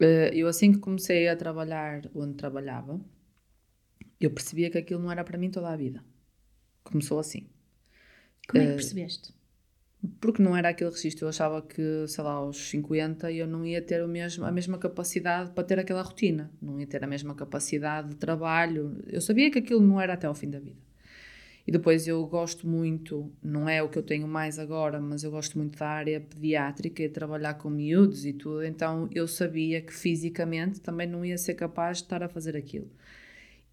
[0.00, 2.98] Eh, Eu, assim que comecei a trabalhar onde trabalhava,
[4.20, 6.02] eu percebia que aquilo não era para mim toda a vida.
[6.84, 7.46] Começou assim.
[8.48, 9.34] Como é Eh, que percebeste?
[10.20, 11.24] Porque não era aquele registro.
[11.24, 14.76] Eu achava que, sei lá, aos 50 eu não ia ter o mesmo, a mesma
[14.78, 16.50] capacidade para ter aquela rotina.
[16.60, 19.02] Não ia ter a mesma capacidade de trabalho.
[19.06, 20.76] Eu sabia que aquilo não era até ao fim da vida.
[21.66, 25.30] E depois eu gosto muito, não é o que eu tenho mais agora, mas eu
[25.30, 28.62] gosto muito da área pediátrica e trabalhar com miúdos e tudo.
[28.62, 32.90] Então eu sabia que fisicamente também não ia ser capaz de estar a fazer aquilo.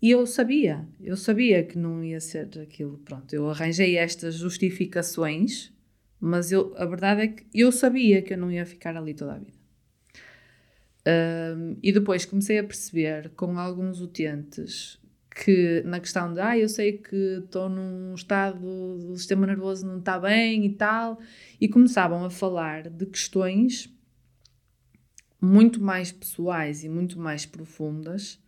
[0.01, 2.97] E eu sabia, eu sabia que não ia ser aquilo.
[3.05, 5.71] Pronto, eu arranjei estas justificações,
[6.19, 9.33] mas eu, a verdade é que eu sabia que eu não ia ficar ali toda
[9.33, 9.61] a vida.
[11.05, 14.99] Ahm, e depois comecei a perceber com alguns utentes
[15.33, 19.99] que na questão de ah, eu sei que estou num estado do sistema nervoso não
[19.99, 21.19] está bem e tal,
[21.59, 23.89] e começavam a falar de questões
[25.39, 28.39] muito mais pessoais e muito mais profundas,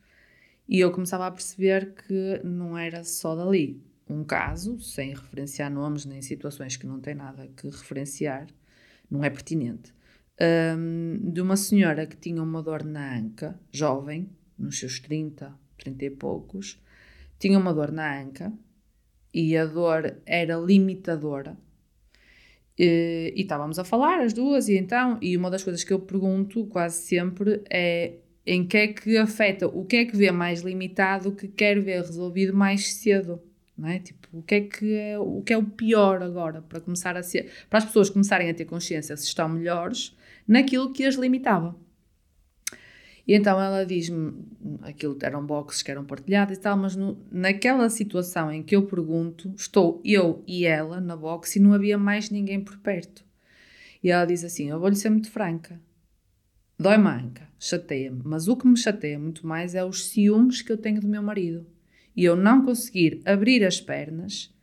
[0.68, 3.82] e eu começava a perceber que não era só dali.
[4.10, 8.48] Um caso, sem referenciar nomes nem situações que não tem nada que referenciar,
[9.10, 9.94] não é pertinente,
[10.78, 16.06] hum, de uma senhora que tinha uma dor na anca, jovem, nos seus 30, 30
[16.06, 16.82] e poucos,
[17.40, 18.52] tinha uma dor na anca
[19.34, 21.58] e a dor era limitadora.
[22.78, 26.00] E, e estávamos a falar as duas, e então, e uma das coisas que eu
[26.00, 30.62] pergunto quase sempre é em que é que afeta, o que é que vê mais
[30.62, 33.42] limitado que quer ver resolvido mais cedo,
[33.78, 34.00] não é?
[34.00, 37.24] Tipo, o que é que é o que é o pior agora para começar a
[37.24, 40.16] ser, para as pessoas começarem a ter consciência se estão melhores
[40.48, 41.76] naquilo que as limitava.
[43.26, 44.34] E então ela diz-me,
[44.82, 48.86] aquilo eram boxes que eram partilhados e tal, mas no, naquela situação em que eu
[48.86, 53.24] pergunto, estou eu e ela na box e não havia mais ninguém por perto.
[54.04, 55.80] E ela diz assim: Eu vou-lhe ser muito franca.
[56.78, 60.78] Dói-me anca, chateia-me, mas o que me chateia muito mais é os ciúmes que eu
[60.78, 61.66] tenho do meu marido.
[62.16, 64.54] E eu não conseguir abrir as pernas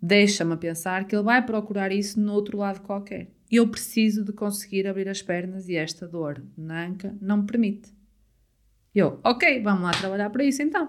[0.00, 3.28] deixa-me pensar que ele vai procurar isso no outro lado qualquer.
[3.50, 7.92] Eu preciso de conseguir abrir as pernas e esta dor na anca não me permite.
[8.94, 10.88] Eu, ok, vamos lá trabalhar para isso então.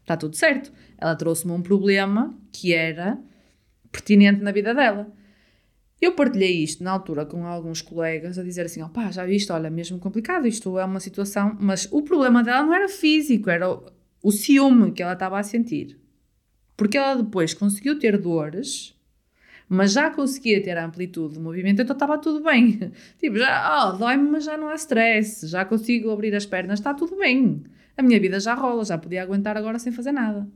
[0.00, 0.72] Está tudo certo.
[0.98, 3.18] Ela trouxe-me um problema que era
[3.90, 5.10] pertinente na vida dela.
[6.04, 9.70] Eu partilhei isto na altura com alguns colegas a dizer assim: opá, já viste, olha,
[9.70, 11.56] mesmo complicado, isto é uma situação.
[11.58, 13.86] Mas o problema dela não era físico, era o,
[14.22, 15.98] o ciúme que ela estava a sentir.
[16.76, 18.94] Porque ela depois conseguiu ter dores,
[19.66, 22.92] mas já conseguia ter amplitude de movimento, então estava tudo bem.
[23.18, 26.92] Tipo, já, oh, dói-me, mas já não há stress, já consigo abrir as pernas, está
[26.92, 27.64] tudo bem.
[27.96, 30.46] A minha vida já rola, já podia aguentar agora sem fazer nada.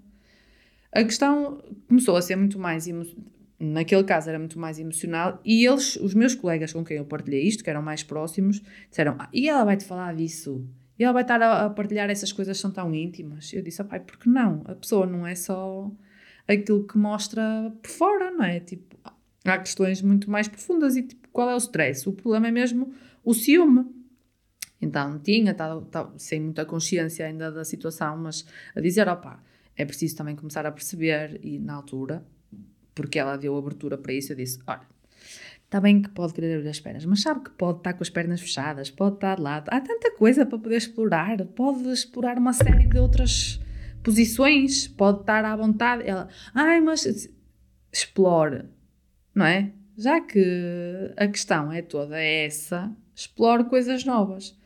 [0.93, 2.87] A questão começou a ser muito mais.
[3.59, 7.43] Naquele caso era muito mais emocional e eles, os meus colegas com quem eu partilhei
[7.43, 10.67] isto, que eram mais próximos, disseram: ah, "E ela vai te falar disso?"
[10.99, 13.53] E ela vai estar a, a partilhar essas coisas que são tão íntimas.
[13.53, 14.63] Eu disse, pai, porque não?
[14.65, 15.91] A pessoa não é só
[16.47, 18.59] aquilo que mostra por fora, não é?
[18.59, 18.97] Tipo,
[19.45, 22.09] há questões muito mais profundas e tipo, qual é o stress?
[22.09, 22.93] O problema é mesmo
[23.25, 23.87] o ciúme.
[24.81, 28.45] Então tinha, estava sem muita consciência ainda da situação, mas
[28.75, 29.43] a dizer, opá,
[29.77, 32.25] é preciso também começar a perceber e na altura,
[32.99, 34.83] porque ela deu abertura para isso, eu disse, olha,
[35.65, 38.09] Está bem que pode querer abrir as pernas, mas sabe que pode estar com as
[38.09, 39.69] pernas fechadas, pode estar de lado.
[39.69, 41.45] Há tanta coisa para poder explorar.
[41.45, 43.61] Pode explorar uma série de outras
[44.03, 46.09] posições, pode estar à vontade.
[46.09, 47.29] Ela, ai, mas
[47.93, 48.65] explore,
[49.35, 49.70] não é?
[49.95, 54.59] Já que a questão é toda essa, explore coisas novas.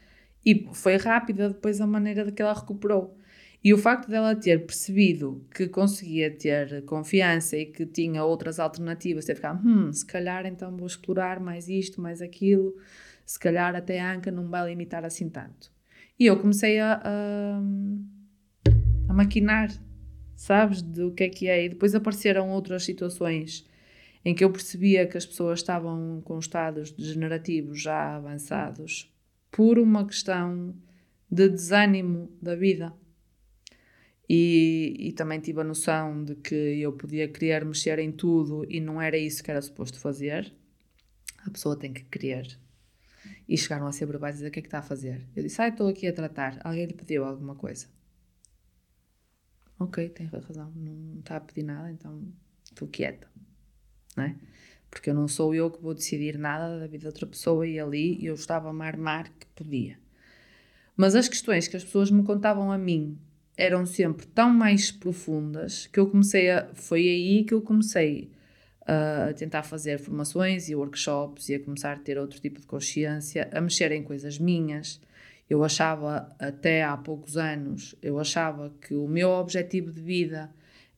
[0.46, 3.18] E foi rápida depois a maneira de que ela recuperou.
[3.64, 9.24] E o facto dela ter percebido que conseguia ter confiança e que tinha outras alternativas,
[9.24, 12.74] ter ficado, hum, se calhar então vou explorar mais isto, mais aquilo,
[13.24, 15.70] se calhar até a Anca não vai limitar assim tanto.
[16.18, 17.60] E eu comecei a, a,
[19.09, 19.70] a maquinar,
[20.34, 21.64] sabes, do que é que é.
[21.64, 23.64] E depois apareceram outras situações
[24.24, 29.12] em que eu percebia que as pessoas estavam com estados degenerativos já avançados
[29.51, 30.74] por uma questão
[31.30, 32.93] de desânimo da vida.
[34.34, 38.80] E, e, também tive a noção de que eu podia querer mexer em tudo e
[38.80, 40.50] não era isso que era suposto fazer.
[41.44, 42.59] A pessoa tem que querer.
[43.46, 45.28] E chegaram a ser verbais e dizer o que é que está a fazer.
[45.36, 46.59] Eu disse, ah, estou aqui a tratar.
[46.64, 47.88] Alguém lhe pediu alguma coisa?
[49.78, 50.72] Ok, tem razão.
[50.76, 52.26] Não está a pedir nada, então
[52.64, 53.28] estou quieta.
[54.16, 54.34] Não é?
[54.88, 57.78] Porque eu não sou eu que vou decidir nada da vida de outra pessoa e
[57.78, 59.98] ali eu estava a armar que podia.
[60.96, 63.20] Mas as questões que as pessoas me contavam a mim
[63.56, 66.68] eram sempre tão mais profundas que eu comecei a.
[66.74, 68.30] Foi aí que eu comecei
[68.86, 73.48] a tentar fazer formações e workshops e a começar a ter outro tipo de consciência,
[73.52, 75.00] a mexer em coisas minhas.
[75.48, 80.50] Eu achava, até há poucos anos, eu achava que o meu objetivo de vida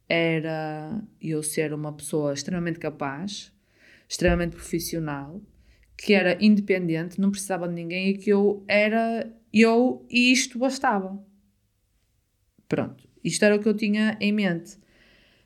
[0.09, 3.53] era eu ser uma pessoa extremamente capaz,
[4.09, 5.41] extremamente profissional,
[5.97, 11.19] que era independente, não precisava de ninguém e que eu era eu e isto bastava.
[12.75, 14.77] Pronto, isto era o que eu tinha em mente.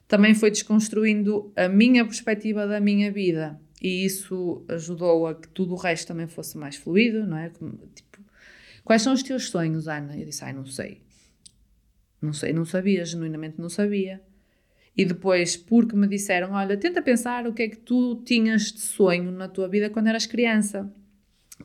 [0.07, 5.75] Também foi desconstruindo a minha perspectiva da minha vida e isso ajudou a que tudo
[5.75, 7.51] o resto também fosse mais fluido, não é?
[7.51, 8.25] Tipo,
[8.83, 10.19] quais são os teus sonhos, Ana?
[10.19, 11.03] Eu disse, ai, não sei.
[12.23, 14.23] Não sei, não sabia, genuinamente não sabia.
[14.97, 18.81] E depois, porque me disseram, olha, tenta pensar o que é que tu tinhas de
[18.81, 20.91] sonho na tua vida quando eras criança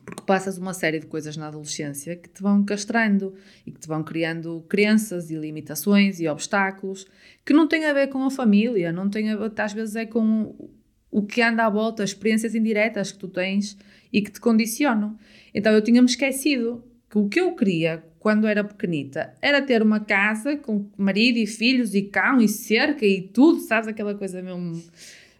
[0.04, 3.34] porque passas uma série de coisas na adolescência que te vão castrando
[3.66, 7.06] e que te vão criando crenças e limitações e obstáculos
[7.44, 10.06] que não têm a ver com a família, não têm a ver, às vezes é
[10.06, 10.70] com
[11.10, 13.78] o que anda à volta, as experiências indiretas que tu tens
[14.12, 15.16] e que te condicionam.
[15.54, 20.00] Então eu tinha-me esquecido que o que eu queria quando era pequenita era ter uma
[20.00, 23.86] casa com marido e filhos e cão e cerca e tudo, sabes?
[23.86, 24.82] Aquela coisa mesmo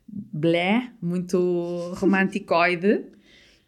[0.07, 3.07] blé, muito romanticoide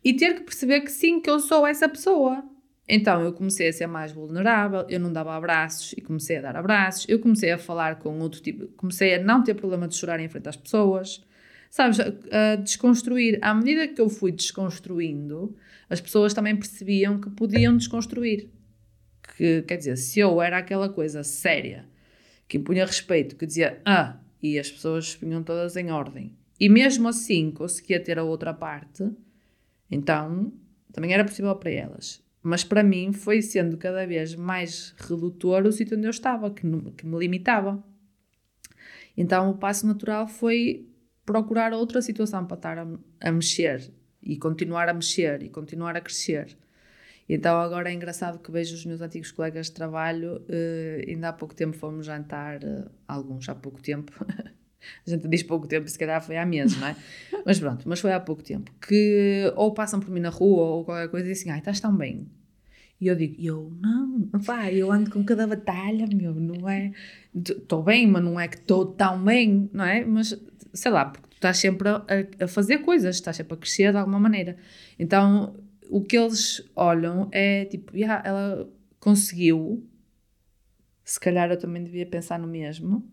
[0.07, 2.45] e ter que perceber que sim, que eu sou essa pessoa.
[2.89, 6.55] Então eu comecei a ser mais vulnerável, eu não dava abraços e comecei a dar
[6.55, 10.21] abraços, eu comecei a falar com outro tipo, comecei a não ter problema de chorar
[10.21, 11.27] em frente às pessoas,
[11.69, 13.41] sabes, a, desconstruir.
[13.43, 15.57] À medida que eu fui desconstruindo,
[15.91, 18.49] as pessoas também percebiam que podiam desconstruir.
[19.37, 21.85] Que, quer dizer, se eu era aquela coisa séria,
[22.47, 27.09] que impunha respeito, que dizia ah, e as pessoas punham todas em ordem, e mesmo
[27.09, 29.11] assim conseguia ter a outra parte
[29.91, 30.53] então,
[30.93, 32.23] também era possível para elas.
[32.43, 36.63] Mas para mim foi sendo cada vez mais redutor o sítio onde eu estava, que,
[36.97, 37.83] que me limitava.
[39.17, 40.89] Então, o passo natural foi
[41.25, 42.87] procurar outra situação para estar a,
[43.21, 43.93] a mexer
[44.23, 46.57] e continuar a mexer e continuar a crescer.
[47.29, 51.33] Então agora é engraçado que vejo os meus antigos colegas de trabalho, uh, ainda há
[51.33, 54.13] pouco tempo fomos jantar, uh, alguns há pouco tempo,
[55.07, 56.97] a gente diz pouco tempo, se calhar foi há meses, não é?
[57.45, 58.73] mas pronto, mas foi há pouco tempo.
[58.81, 61.81] Que ou passam por mim na rua ou qualquer coisa e dizem assim, ai, estás
[61.81, 62.27] tão bem.
[63.01, 66.93] E eu digo, eu não, pá, eu ando com cada batalha, meu, não é?
[67.35, 70.05] Estou bem, mas não é que estou tão bem, não é?
[70.05, 70.39] Mas
[70.73, 72.03] sei lá, porque tu estás sempre a,
[72.41, 74.57] a fazer coisas, estás sempre a crescer de alguma maneira.
[74.99, 75.55] Então
[75.91, 79.87] o que eles olham é tipo, yeah, ela conseguiu,
[81.05, 83.07] se calhar eu também devia pensar no mesmo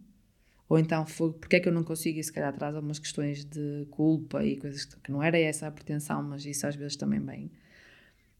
[0.67, 1.05] ou então,
[1.39, 2.19] porque é que eu não consigo?
[2.19, 5.71] E se calhar traz algumas questões de culpa e coisas que não era essa a
[5.71, 7.51] pretensão, mas isso às vezes também bem.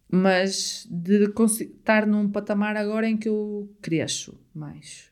[0.10, 5.12] Mas de estar num patamar agora em que eu cresço mais.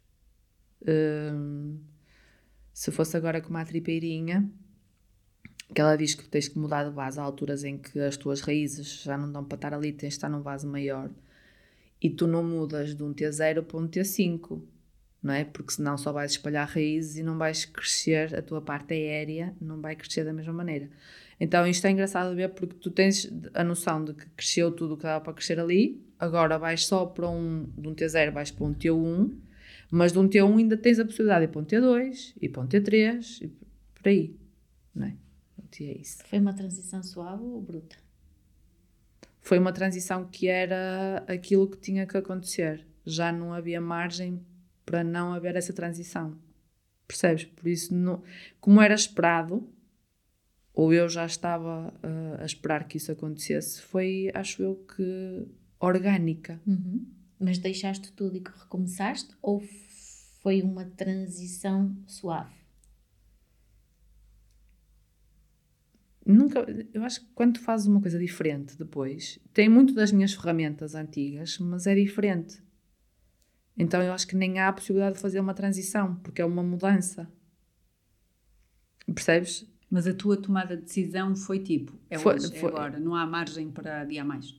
[0.88, 1.80] Hum,
[2.74, 4.50] se fosse agora com uma tripeirinha,
[5.74, 8.42] que ela diz que tens que mudar de base a alturas em que as tuas
[8.42, 11.10] raízes já não dão para estar ali, tens de estar num vaso maior.
[12.02, 14.62] E tu não mudas de um T0 para um T5,
[15.22, 15.44] não é?
[15.44, 19.80] Porque senão só vais espalhar raízes e não vais crescer, a tua parte aérea não
[19.80, 20.90] vai crescer da mesma maneira.
[21.40, 24.94] Então isto é engraçado de ver porque tu tens a noção de que cresceu tudo
[24.94, 28.52] o que dava para crescer ali, agora vais só para um, de um T0 vais
[28.52, 29.32] para um T1,
[29.92, 32.62] mas de um T1 ainda tens a possibilidade de ir para um T2 e para
[32.62, 34.36] um T3 e por aí,
[34.96, 35.16] não é?
[35.80, 36.24] E é isso.
[36.26, 37.96] Foi uma transição suave ou bruta?
[39.42, 42.86] Foi uma transição que era aquilo que tinha que acontecer.
[43.04, 44.46] Já não havia margem
[44.86, 46.38] para não haver essa transição.
[47.08, 47.46] Percebes?
[47.46, 48.24] Por isso, não,
[48.60, 49.68] como era esperado,
[50.74, 55.48] ou eu já estava uh, a esperar que isso acontecesse, foi, acho eu, que
[55.80, 56.62] orgânica.
[56.66, 57.06] Uhum.
[57.40, 59.36] Mas deixaste tudo e que recomeçaste?
[59.42, 59.62] Ou
[60.42, 62.62] foi uma transição suave?
[66.26, 70.34] Nunca, eu acho que quando tu fazes uma coisa diferente depois, tem muito das minhas
[70.34, 72.62] ferramentas antigas, mas é diferente.
[73.82, 76.62] Então eu acho que nem há a possibilidade de fazer uma transição, porque é uma
[76.62, 77.28] mudança.
[79.08, 79.68] Percebes?
[79.90, 82.70] Mas a tua tomada de decisão foi tipo, é foi, hoje, é foi.
[82.70, 84.56] é agora, não há margem para adiar mais?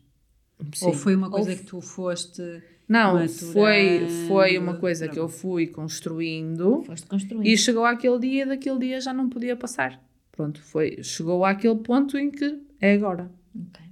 [0.75, 0.87] Sim.
[0.87, 1.57] Ou foi uma coisa Ou...
[1.57, 2.43] que tu foste.
[2.89, 8.81] Não, foi, foi uma coisa que eu fui construindo, construindo, e chegou aquele dia, daquele
[8.81, 10.03] dia já não podia passar.
[10.33, 13.31] Pronto, foi, chegou àquele ponto em que é agora.
[13.55, 13.85] Ok,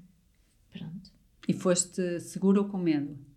[0.72, 1.12] pronto.
[1.46, 3.29] E foste seguro ou com medo?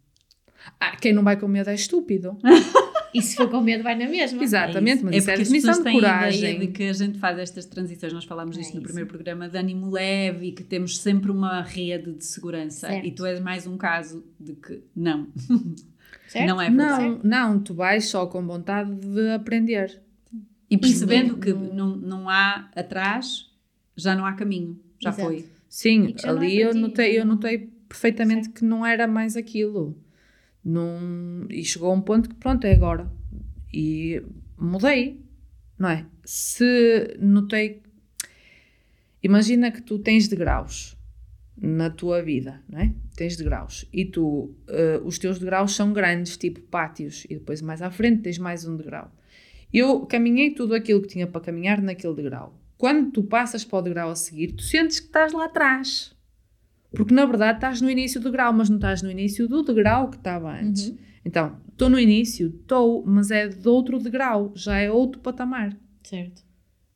[0.80, 2.38] Ah, quem não vai com medo é estúpido.
[3.14, 4.44] E se for com medo, vai na mesma.
[4.44, 6.48] Exatamente, é mas é isso é definição de coragem.
[6.48, 9.08] A ideia de que a gente faz estas transições, nós falámos disso é no primeiro
[9.08, 12.88] programa, de ânimo leve e que temos sempre uma rede de segurança.
[12.88, 13.06] Certo.
[13.06, 15.28] E tu és mais um caso de que não.
[16.28, 16.48] Certo?
[16.48, 20.02] Não é Não, não, tu vais só com vontade de aprender.
[20.70, 23.52] E percebendo que não, não há atrás,
[23.96, 25.28] já não há caminho, já Exato.
[25.28, 25.46] foi.
[25.70, 28.58] Sim, ali eu notei, eu notei perfeitamente certo.
[28.58, 29.96] que não era mais aquilo.
[30.64, 33.12] Num, e chegou a um ponto que pronto, é agora.
[33.74, 34.24] E
[34.58, 35.22] mudei,
[35.78, 36.06] não é?
[36.24, 37.82] Se notei.
[39.22, 40.98] Imagina que tu tens degraus
[41.60, 42.94] na tua vida, não é?
[43.16, 47.82] Tens degraus e tu, uh, os teus degraus são grandes, tipo pátios, e depois mais
[47.82, 49.12] à frente tens mais um degrau.
[49.72, 52.60] Eu caminhei tudo aquilo que tinha para caminhar naquele degrau.
[52.78, 56.13] Quando tu passas para o degrau a seguir, tu sentes que estás lá atrás.
[56.96, 60.10] Porque na verdade estás no início do grau, mas não estás no início do degrau
[60.10, 60.90] que estava antes.
[60.90, 60.98] Uhum.
[61.26, 65.76] Então, estou no início, estou, mas é de outro degrau, já é outro patamar.
[66.04, 66.44] Certo.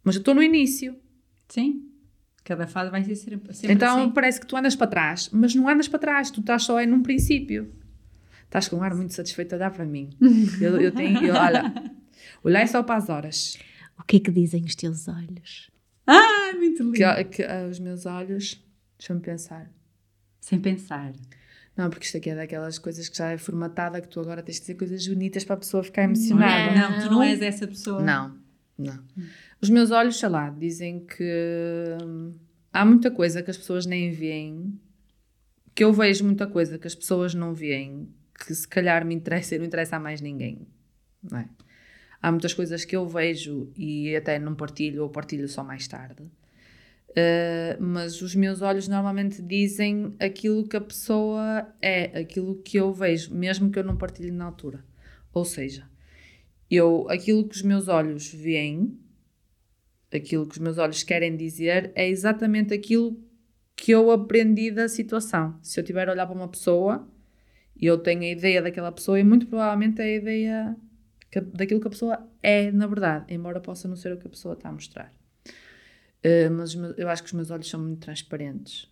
[0.04, 0.96] Mas eu estou no início.
[1.48, 1.84] Sim.
[2.44, 4.12] Cada fase vai ser sempre, sempre Então assim.
[4.12, 6.86] parece que tu andas para trás, mas não andas para trás, tu estás só é
[6.86, 7.74] num princípio.
[8.46, 10.10] Estás com um ar muito satisfeito a dar para mim.
[10.62, 13.58] eu, eu tenho, eu, olha, só para as horas.
[14.00, 15.70] O que é que dizem os teus olhos?
[16.06, 16.94] Ah, muito lindo.
[16.94, 18.64] Que, que, uh, os meus olhos,
[18.98, 19.70] deixa-me pensar.
[20.48, 21.12] Sem pensar.
[21.76, 24.60] Não, porque isto aqui é daquelas coisas que já é formatada, que tu agora tens
[24.60, 26.74] que dizer coisas bonitas para a pessoa ficar emocionada.
[26.74, 28.02] Não, não tu não és essa pessoa.
[28.02, 28.38] Não,
[28.78, 28.98] não.
[29.62, 32.34] Os meus olhos, sei lá, dizem que hum,
[32.72, 34.80] há muita coisa que as pessoas nem veem,
[35.76, 39.56] que eu vejo muita coisa que as pessoas não veem, que se calhar me interessa
[39.56, 40.66] e não interessa a mais ninguém.
[41.22, 41.50] Não é?
[42.22, 46.24] Há muitas coisas que eu vejo e até não partilho ou partilho só mais tarde
[47.10, 52.94] Uh, mas os meus olhos normalmente dizem aquilo que a pessoa é, aquilo que eu
[52.94, 54.86] vejo, mesmo que eu não partilhe na altura.
[55.34, 55.90] Ou seja,
[56.70, 59.00] eu, aquilo que os meus olhos veem,
[60.14, 63.18] aquilo que os meus olhos querem dizer, é exatamente aquilo
[63.76, 65.58] que eu aprendi da situação.
[65.62, 67.08] Se eu tiver a olhar para uma pessoa
[67.80, 70.78] e eu tenho a ideia daquela pessoa, e muito provavelmente é a ideia
[71.32, 74.30] que, daquilo que a pessoa é, na verdade, embora possa não ser o que a
[74.30, 75.17] pessoa está a mostrar.
[76.28, 78.90] Uh, mas eu acho que os meus olhos são muito transparentes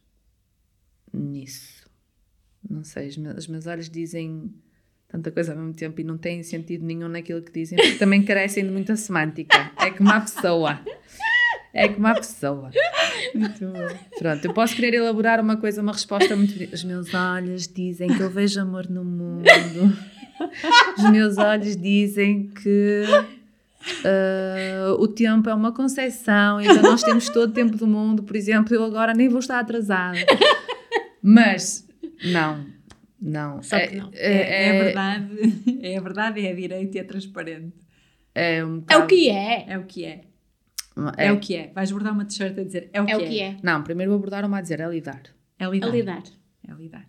[1.12, 1.84] nisso.
[2.70, 4.53] Não sei, os meus, os meus olhos dizem
[5.07, 8.24] tanta coisa ao mesmo tempo e não têm sentido nenhum naquilo que dizem, porque também
[8.24, 9.72] carecem de muita semântica.
[9.78, 10.80] É como a pessoa.
[11.74, 12.72] É como a pessoa.
[13.34, 13.98] Muito bom.
[14.18, 16.74] Pronto, eu posso querer elaborar uma coisa, uma resposta muito.
[16.74, 19.45] Os meus olhos dizem que eu vejo amor no mundo.
[20.98, 23.03] Os meus olhos dizem que
[24.02, 28.24] Uh, o tempo é uma conceição, então nós temos todo o tempo do mundo.
[28.24, 30.18] Por exemplo, eu agora nem vou estar atrasada.
[31.22, 31.88] Mas,
[32.24, 32.66] não,
[33.22, 33.62] não.
[33.62, 34.10] Só que não.
[34.14, 37.76] É, é, é, é, a verdade, é a verdade, é a direita e é transparente.
[38.34, 39.02] É, um bocado...
[39.02, 39.66] é o que é.
[39.68, 40.22] É o que é.
[41.18, 41.28] É.
[41.28, 41.72] é o que é.
[41.74, 43.48] Vais bordar uma t-shirt a dizer é o, é que, o que é.
[43.48, 43.57] é.
[43.64, 45.24] Não, primeiro vou bordar uma a dizer é lidar.
[45.60, 45.88] É lidar.
[45.88, 46.24] É lidar.
[46.68, 47.07] É lidar.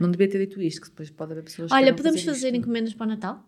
[0.00, 2.94] Não devia ter dito isto, que depois pode haver pessoas Olha, podemos fazer, fazer encomendas
[2.94, 3.46] para o Natal?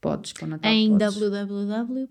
[0.00, 1.14] Podes, para o Natal Em podes.
[1.18, 2.08] www.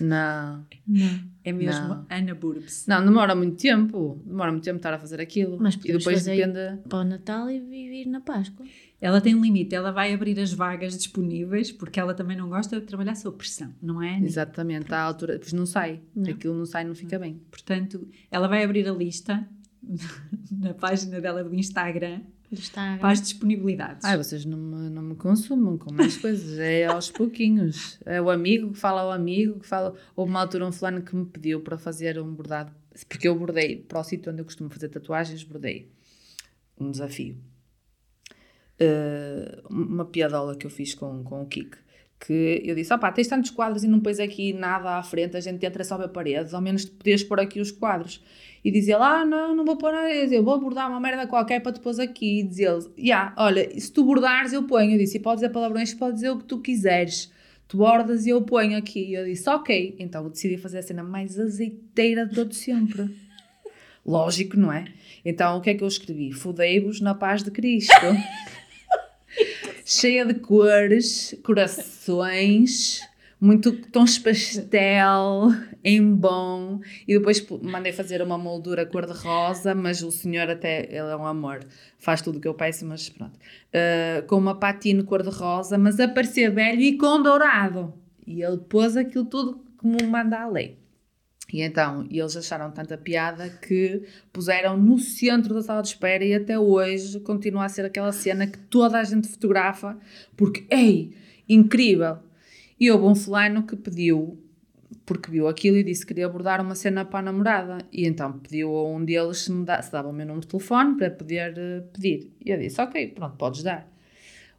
[0.00, 0.66] Não.
[0.86, 1.20] Não.
[1.44, 2.06] É mesmo Não.
[2.10, 2.86] Ana Burbs.
[2.88, 4.20] Não, demora muito tempo.
[4.26, 5.58] Demora muito tempo estar a fazer aquilo.
[5.60, 6.82] Mas e depois fazer- depende.
[6.88, 8.66] Para o Natal e viver na Páscoa.
[9.00, 12.80] Ela tem um limite, ela vai abrir as vagas disponíveis porque ela também não gosta
[12.80, 14.18] de trabalhar sob pressão, não é?
[14.20, 15.38] Exatamente, à altura.
[15.38, 16.00] Pois não sai.
[16.16, 16.28] Não.
[16.32, 17.40] Aquilo não sai, não fica bem.
[17.48, 19.48] Portanto, ela vai abrir a lista
[20.50, 22.98] na página dela do Instagram Instagram.
[22.98, 24.04] para as disponibilidades.
[24.04, 26.58] Ai, vocês não me, não me consumam com mais coisas.
[26.58, 27.98] É aos pouquinhos.
[28.06, 29.94] É o amigo que fala ao amigo, que fala.
[30.16, 32.72] Houve uma altura um fulano que me pediu para fazer um bordado.
[33.08, 35.90] Porque eu bordei para o sítio onde eu costumo fazer tatuagens, bordei
[36.80, 37.36] um desafio.
[38.80, 41.76] Uh, uma piadola que eu fiz com, com o Kik.
[42.20, 45.40] Que eu disse: opá, tens tantos quadros e não pões aqui nada à frente, a
[45.40, 48.22] gente entra só ver paredes, ao menos podias pôr aqui os quadros.
[48.64, 51.60] E dizia ele: ah, não, não vou pôr nada, eu vou bordar uma merda qualquer
[51.60, 52.40] para depois aqui.
[52.40, 54.92] E dizia ele: yeah, olha, se tu bordares, eu ponho.
[54.92, 57.32] Eu disse: e pode dizer palavrões, pode dizer o que tu quiseres.
[57.66, 59.10] Tu bordas e eu ponho aqui.
[59.10, 59.96] E eu disse: ok.
[59.98, 63.08] Então eu decidi fazer a cena mais azeiteira de todo sempre.
[64.04, 64.86] Lógico, não é?
[65.24, 66.32] Então o que é que eu escrevi?
[66.32, 67.92] Fudei-vos na paz de Cristo.
[69.84, 73.00] Cheia de cores, corações,
[73.40, 75.48] muito tons pastel,
[75.84, 76.80] em bom.
[77.06, 81.60] E depois mandei fazer uma moldura cor-de-rosa, mas o senhor até, ele é um amor,
[81.98, 83.36] faz tudo o que eu peço, mas pronto.
[83.36, 87.94] Uh, com uma patina cor-de-rosa, mas a parecer velho e com dourado.
[88.26, 90.76] E ele pôs aquilo tudo como manda a lei.
[91.50, 94.02] E então, eles acharam tanta piada que
[94.32, 98.46] puseram no centro da sala de espera e até hoje continua a ser aquela cena
[98.46, 99.96] que toda a gente fotografa
[100.36, 101.16] porque, ei,
[101.48, 102.18] incrível!
[102.78, 104.38] E houve um fulano que pediu,
[105.04, 107.78] porque viu aquilo e disse que queria abordar uma cena para a namorada.
[107.92, 110.96] E então pediu a um deles se, me se dava o meu número de telefone
[110.96, 112.32] para poder eh, pedir.
[112.44, 113.90] E eu disse, ok, pronto, podes dar.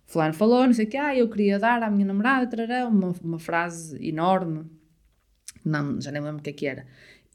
[0.07, 2.87] O fulano falou, não sei o que, ah, eu queria dar à minha namorada, tarará,
[2.87, 4.65] uma, uma frase enorme,
[5.63, 6.85] não, já nem lembro o que é que era.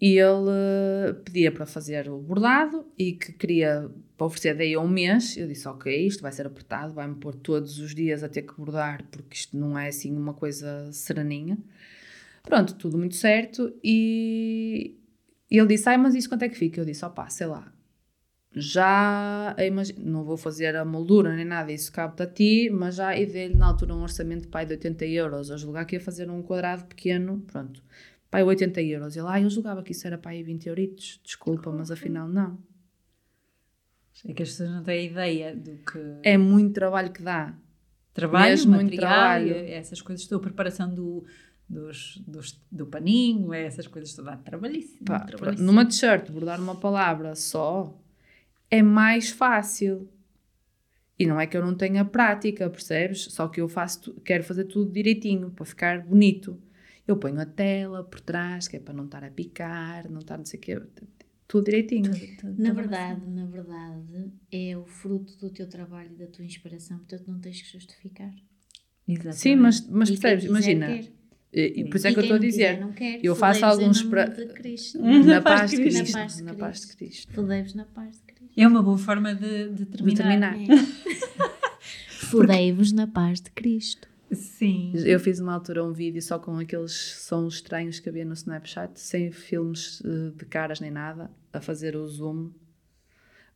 [0.00, 4.80] E ele eh, pedia para fazer o bordado e que queria para oferecer daí a
[4.80, 5.36] um mês.
[5.36, 8.54] Eu disse: Ok, isto vai ser apertado, vai-me pôr todos os dias a ter que
[8.56, 11.58] bordar, porque isto não é assim uma coisa sereninha.
[12.42, 13.72] Pronto, tudo muito certo.
[13.82, 14.96] E
[15.50, 16.80] ele disse: Ai, mas isso quanto é que fica?
[16.80, 17.72] Eu disse: Opá, sei lá.
[18.56, 23.16] Já imagino, não vou fazer a moldura nem nada, isso cabe a ti, mas já
[23.18, 25.50] e dei-lhe na altura um orçamento pai de 80 euros.
[25.50, 27.82] A julgar que ia fazer um quadrado pequeno, pronto,
[28.30, 29.16] pai 80 euros.
[29.16, 32.56] Ele, ah, eu julgava que isso era pai 20 euritos, desculpa, mas afinal não.
[34.26, 37.54] É que as pessoas não têm ideia do que É muito trabalho que dá.
[38.12, 39.46] trabalho, mesmo muito material, trabalho.
[39.48, 41.24] e essas coisas, toda a preparação do,
[41.68, 45.66] dos, dos- do paninho, é essas coisas todas, trabalhíssimo, Pá, trabalhíssimo.
[45.66, 47.98] numa t-shirt, bordar uma palavra só
[48.70, 50.08] é mais fácil.
[51.18, 53.24] E não é que eu não tenha prática, percebes?
[53.30, 56.60] Só que eu faço, quero fazer tudo direitinho para ficar bonito.
[57.06, 60.38] Eu ponho a tela por trás, que é para não estar a picar, não estar
[60.38, 60.80] não sei o quê,
[61.46, 62.10] tudo direitinho.
[62.58, 67.24] Na verdade, na verdade, é o fruto do teu trabalho e da tua inspiração, portanto
[67.28, 68.32] não tens que justificar.
[69.06, 69.36] Exatamente.
[69.38, 70.44] Sim, mas, mas percebes?
[70.44, 71.12] Imagina, quer.
[71.52, 73.20] e, por isso é E que eu estou a dizer, não quer.
[73.22, 74.08] eu faço alguns de
[74.54, 74.98] Cristo.
[75.02, 76.36] na paz de Na Cristo.
[76.36, 76.96] de Na paz de Cristo.
[76.96, 77.32] Cristo.
[77.34, 78.54] Fodei-vos na paz de Cristo.
[78.56, 80.54] É uma boa forma de, de terminar.
[80.54, 80.56] terminar.
[80.56, 80.84] É.
[82.08, 84.08] Fodei-vos na paz de Cristo.
[84.32, 84.92] Sim.
[85.04, 88.98] Eu fiz uma altura um vídeo só com aqueles sons estranhos que havia no Snapchat,
[88.98, 92.50] sem filmes eh, de caras nem nada, a fazer o zoom,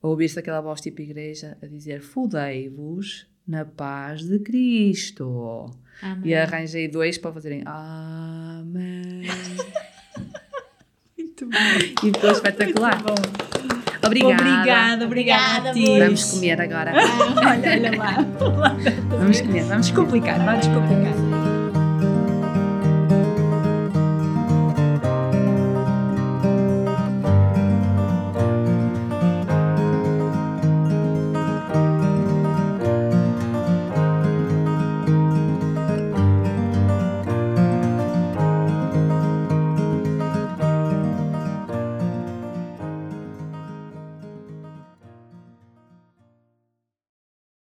[0.03, 5.71] a ouvir-se aquela voz tipo igreja, a dizer fudei-vos na paz de Cristo.
[6.03, 6.31] Amém.
[6.31, 9.23] E arranjei dois para fazerem Amém.
[11.17, 12.07] Muito bom.
[12.07, 13.03] E ficou espetacular.
[13.03, 13.78] Muito bom.
[14.03, 14.35] Obrigada.
[14.43, 15.71] Obrigada, obrigada.
[15.71, 16.93] Obrigada, Vamos comer agora.
[16.95, 18.27] olha, olha lá.
[19.11, 19.99] Vamos comer, vamos comer.
[19.99, 21.38] Descomplicar, vai descomplicar.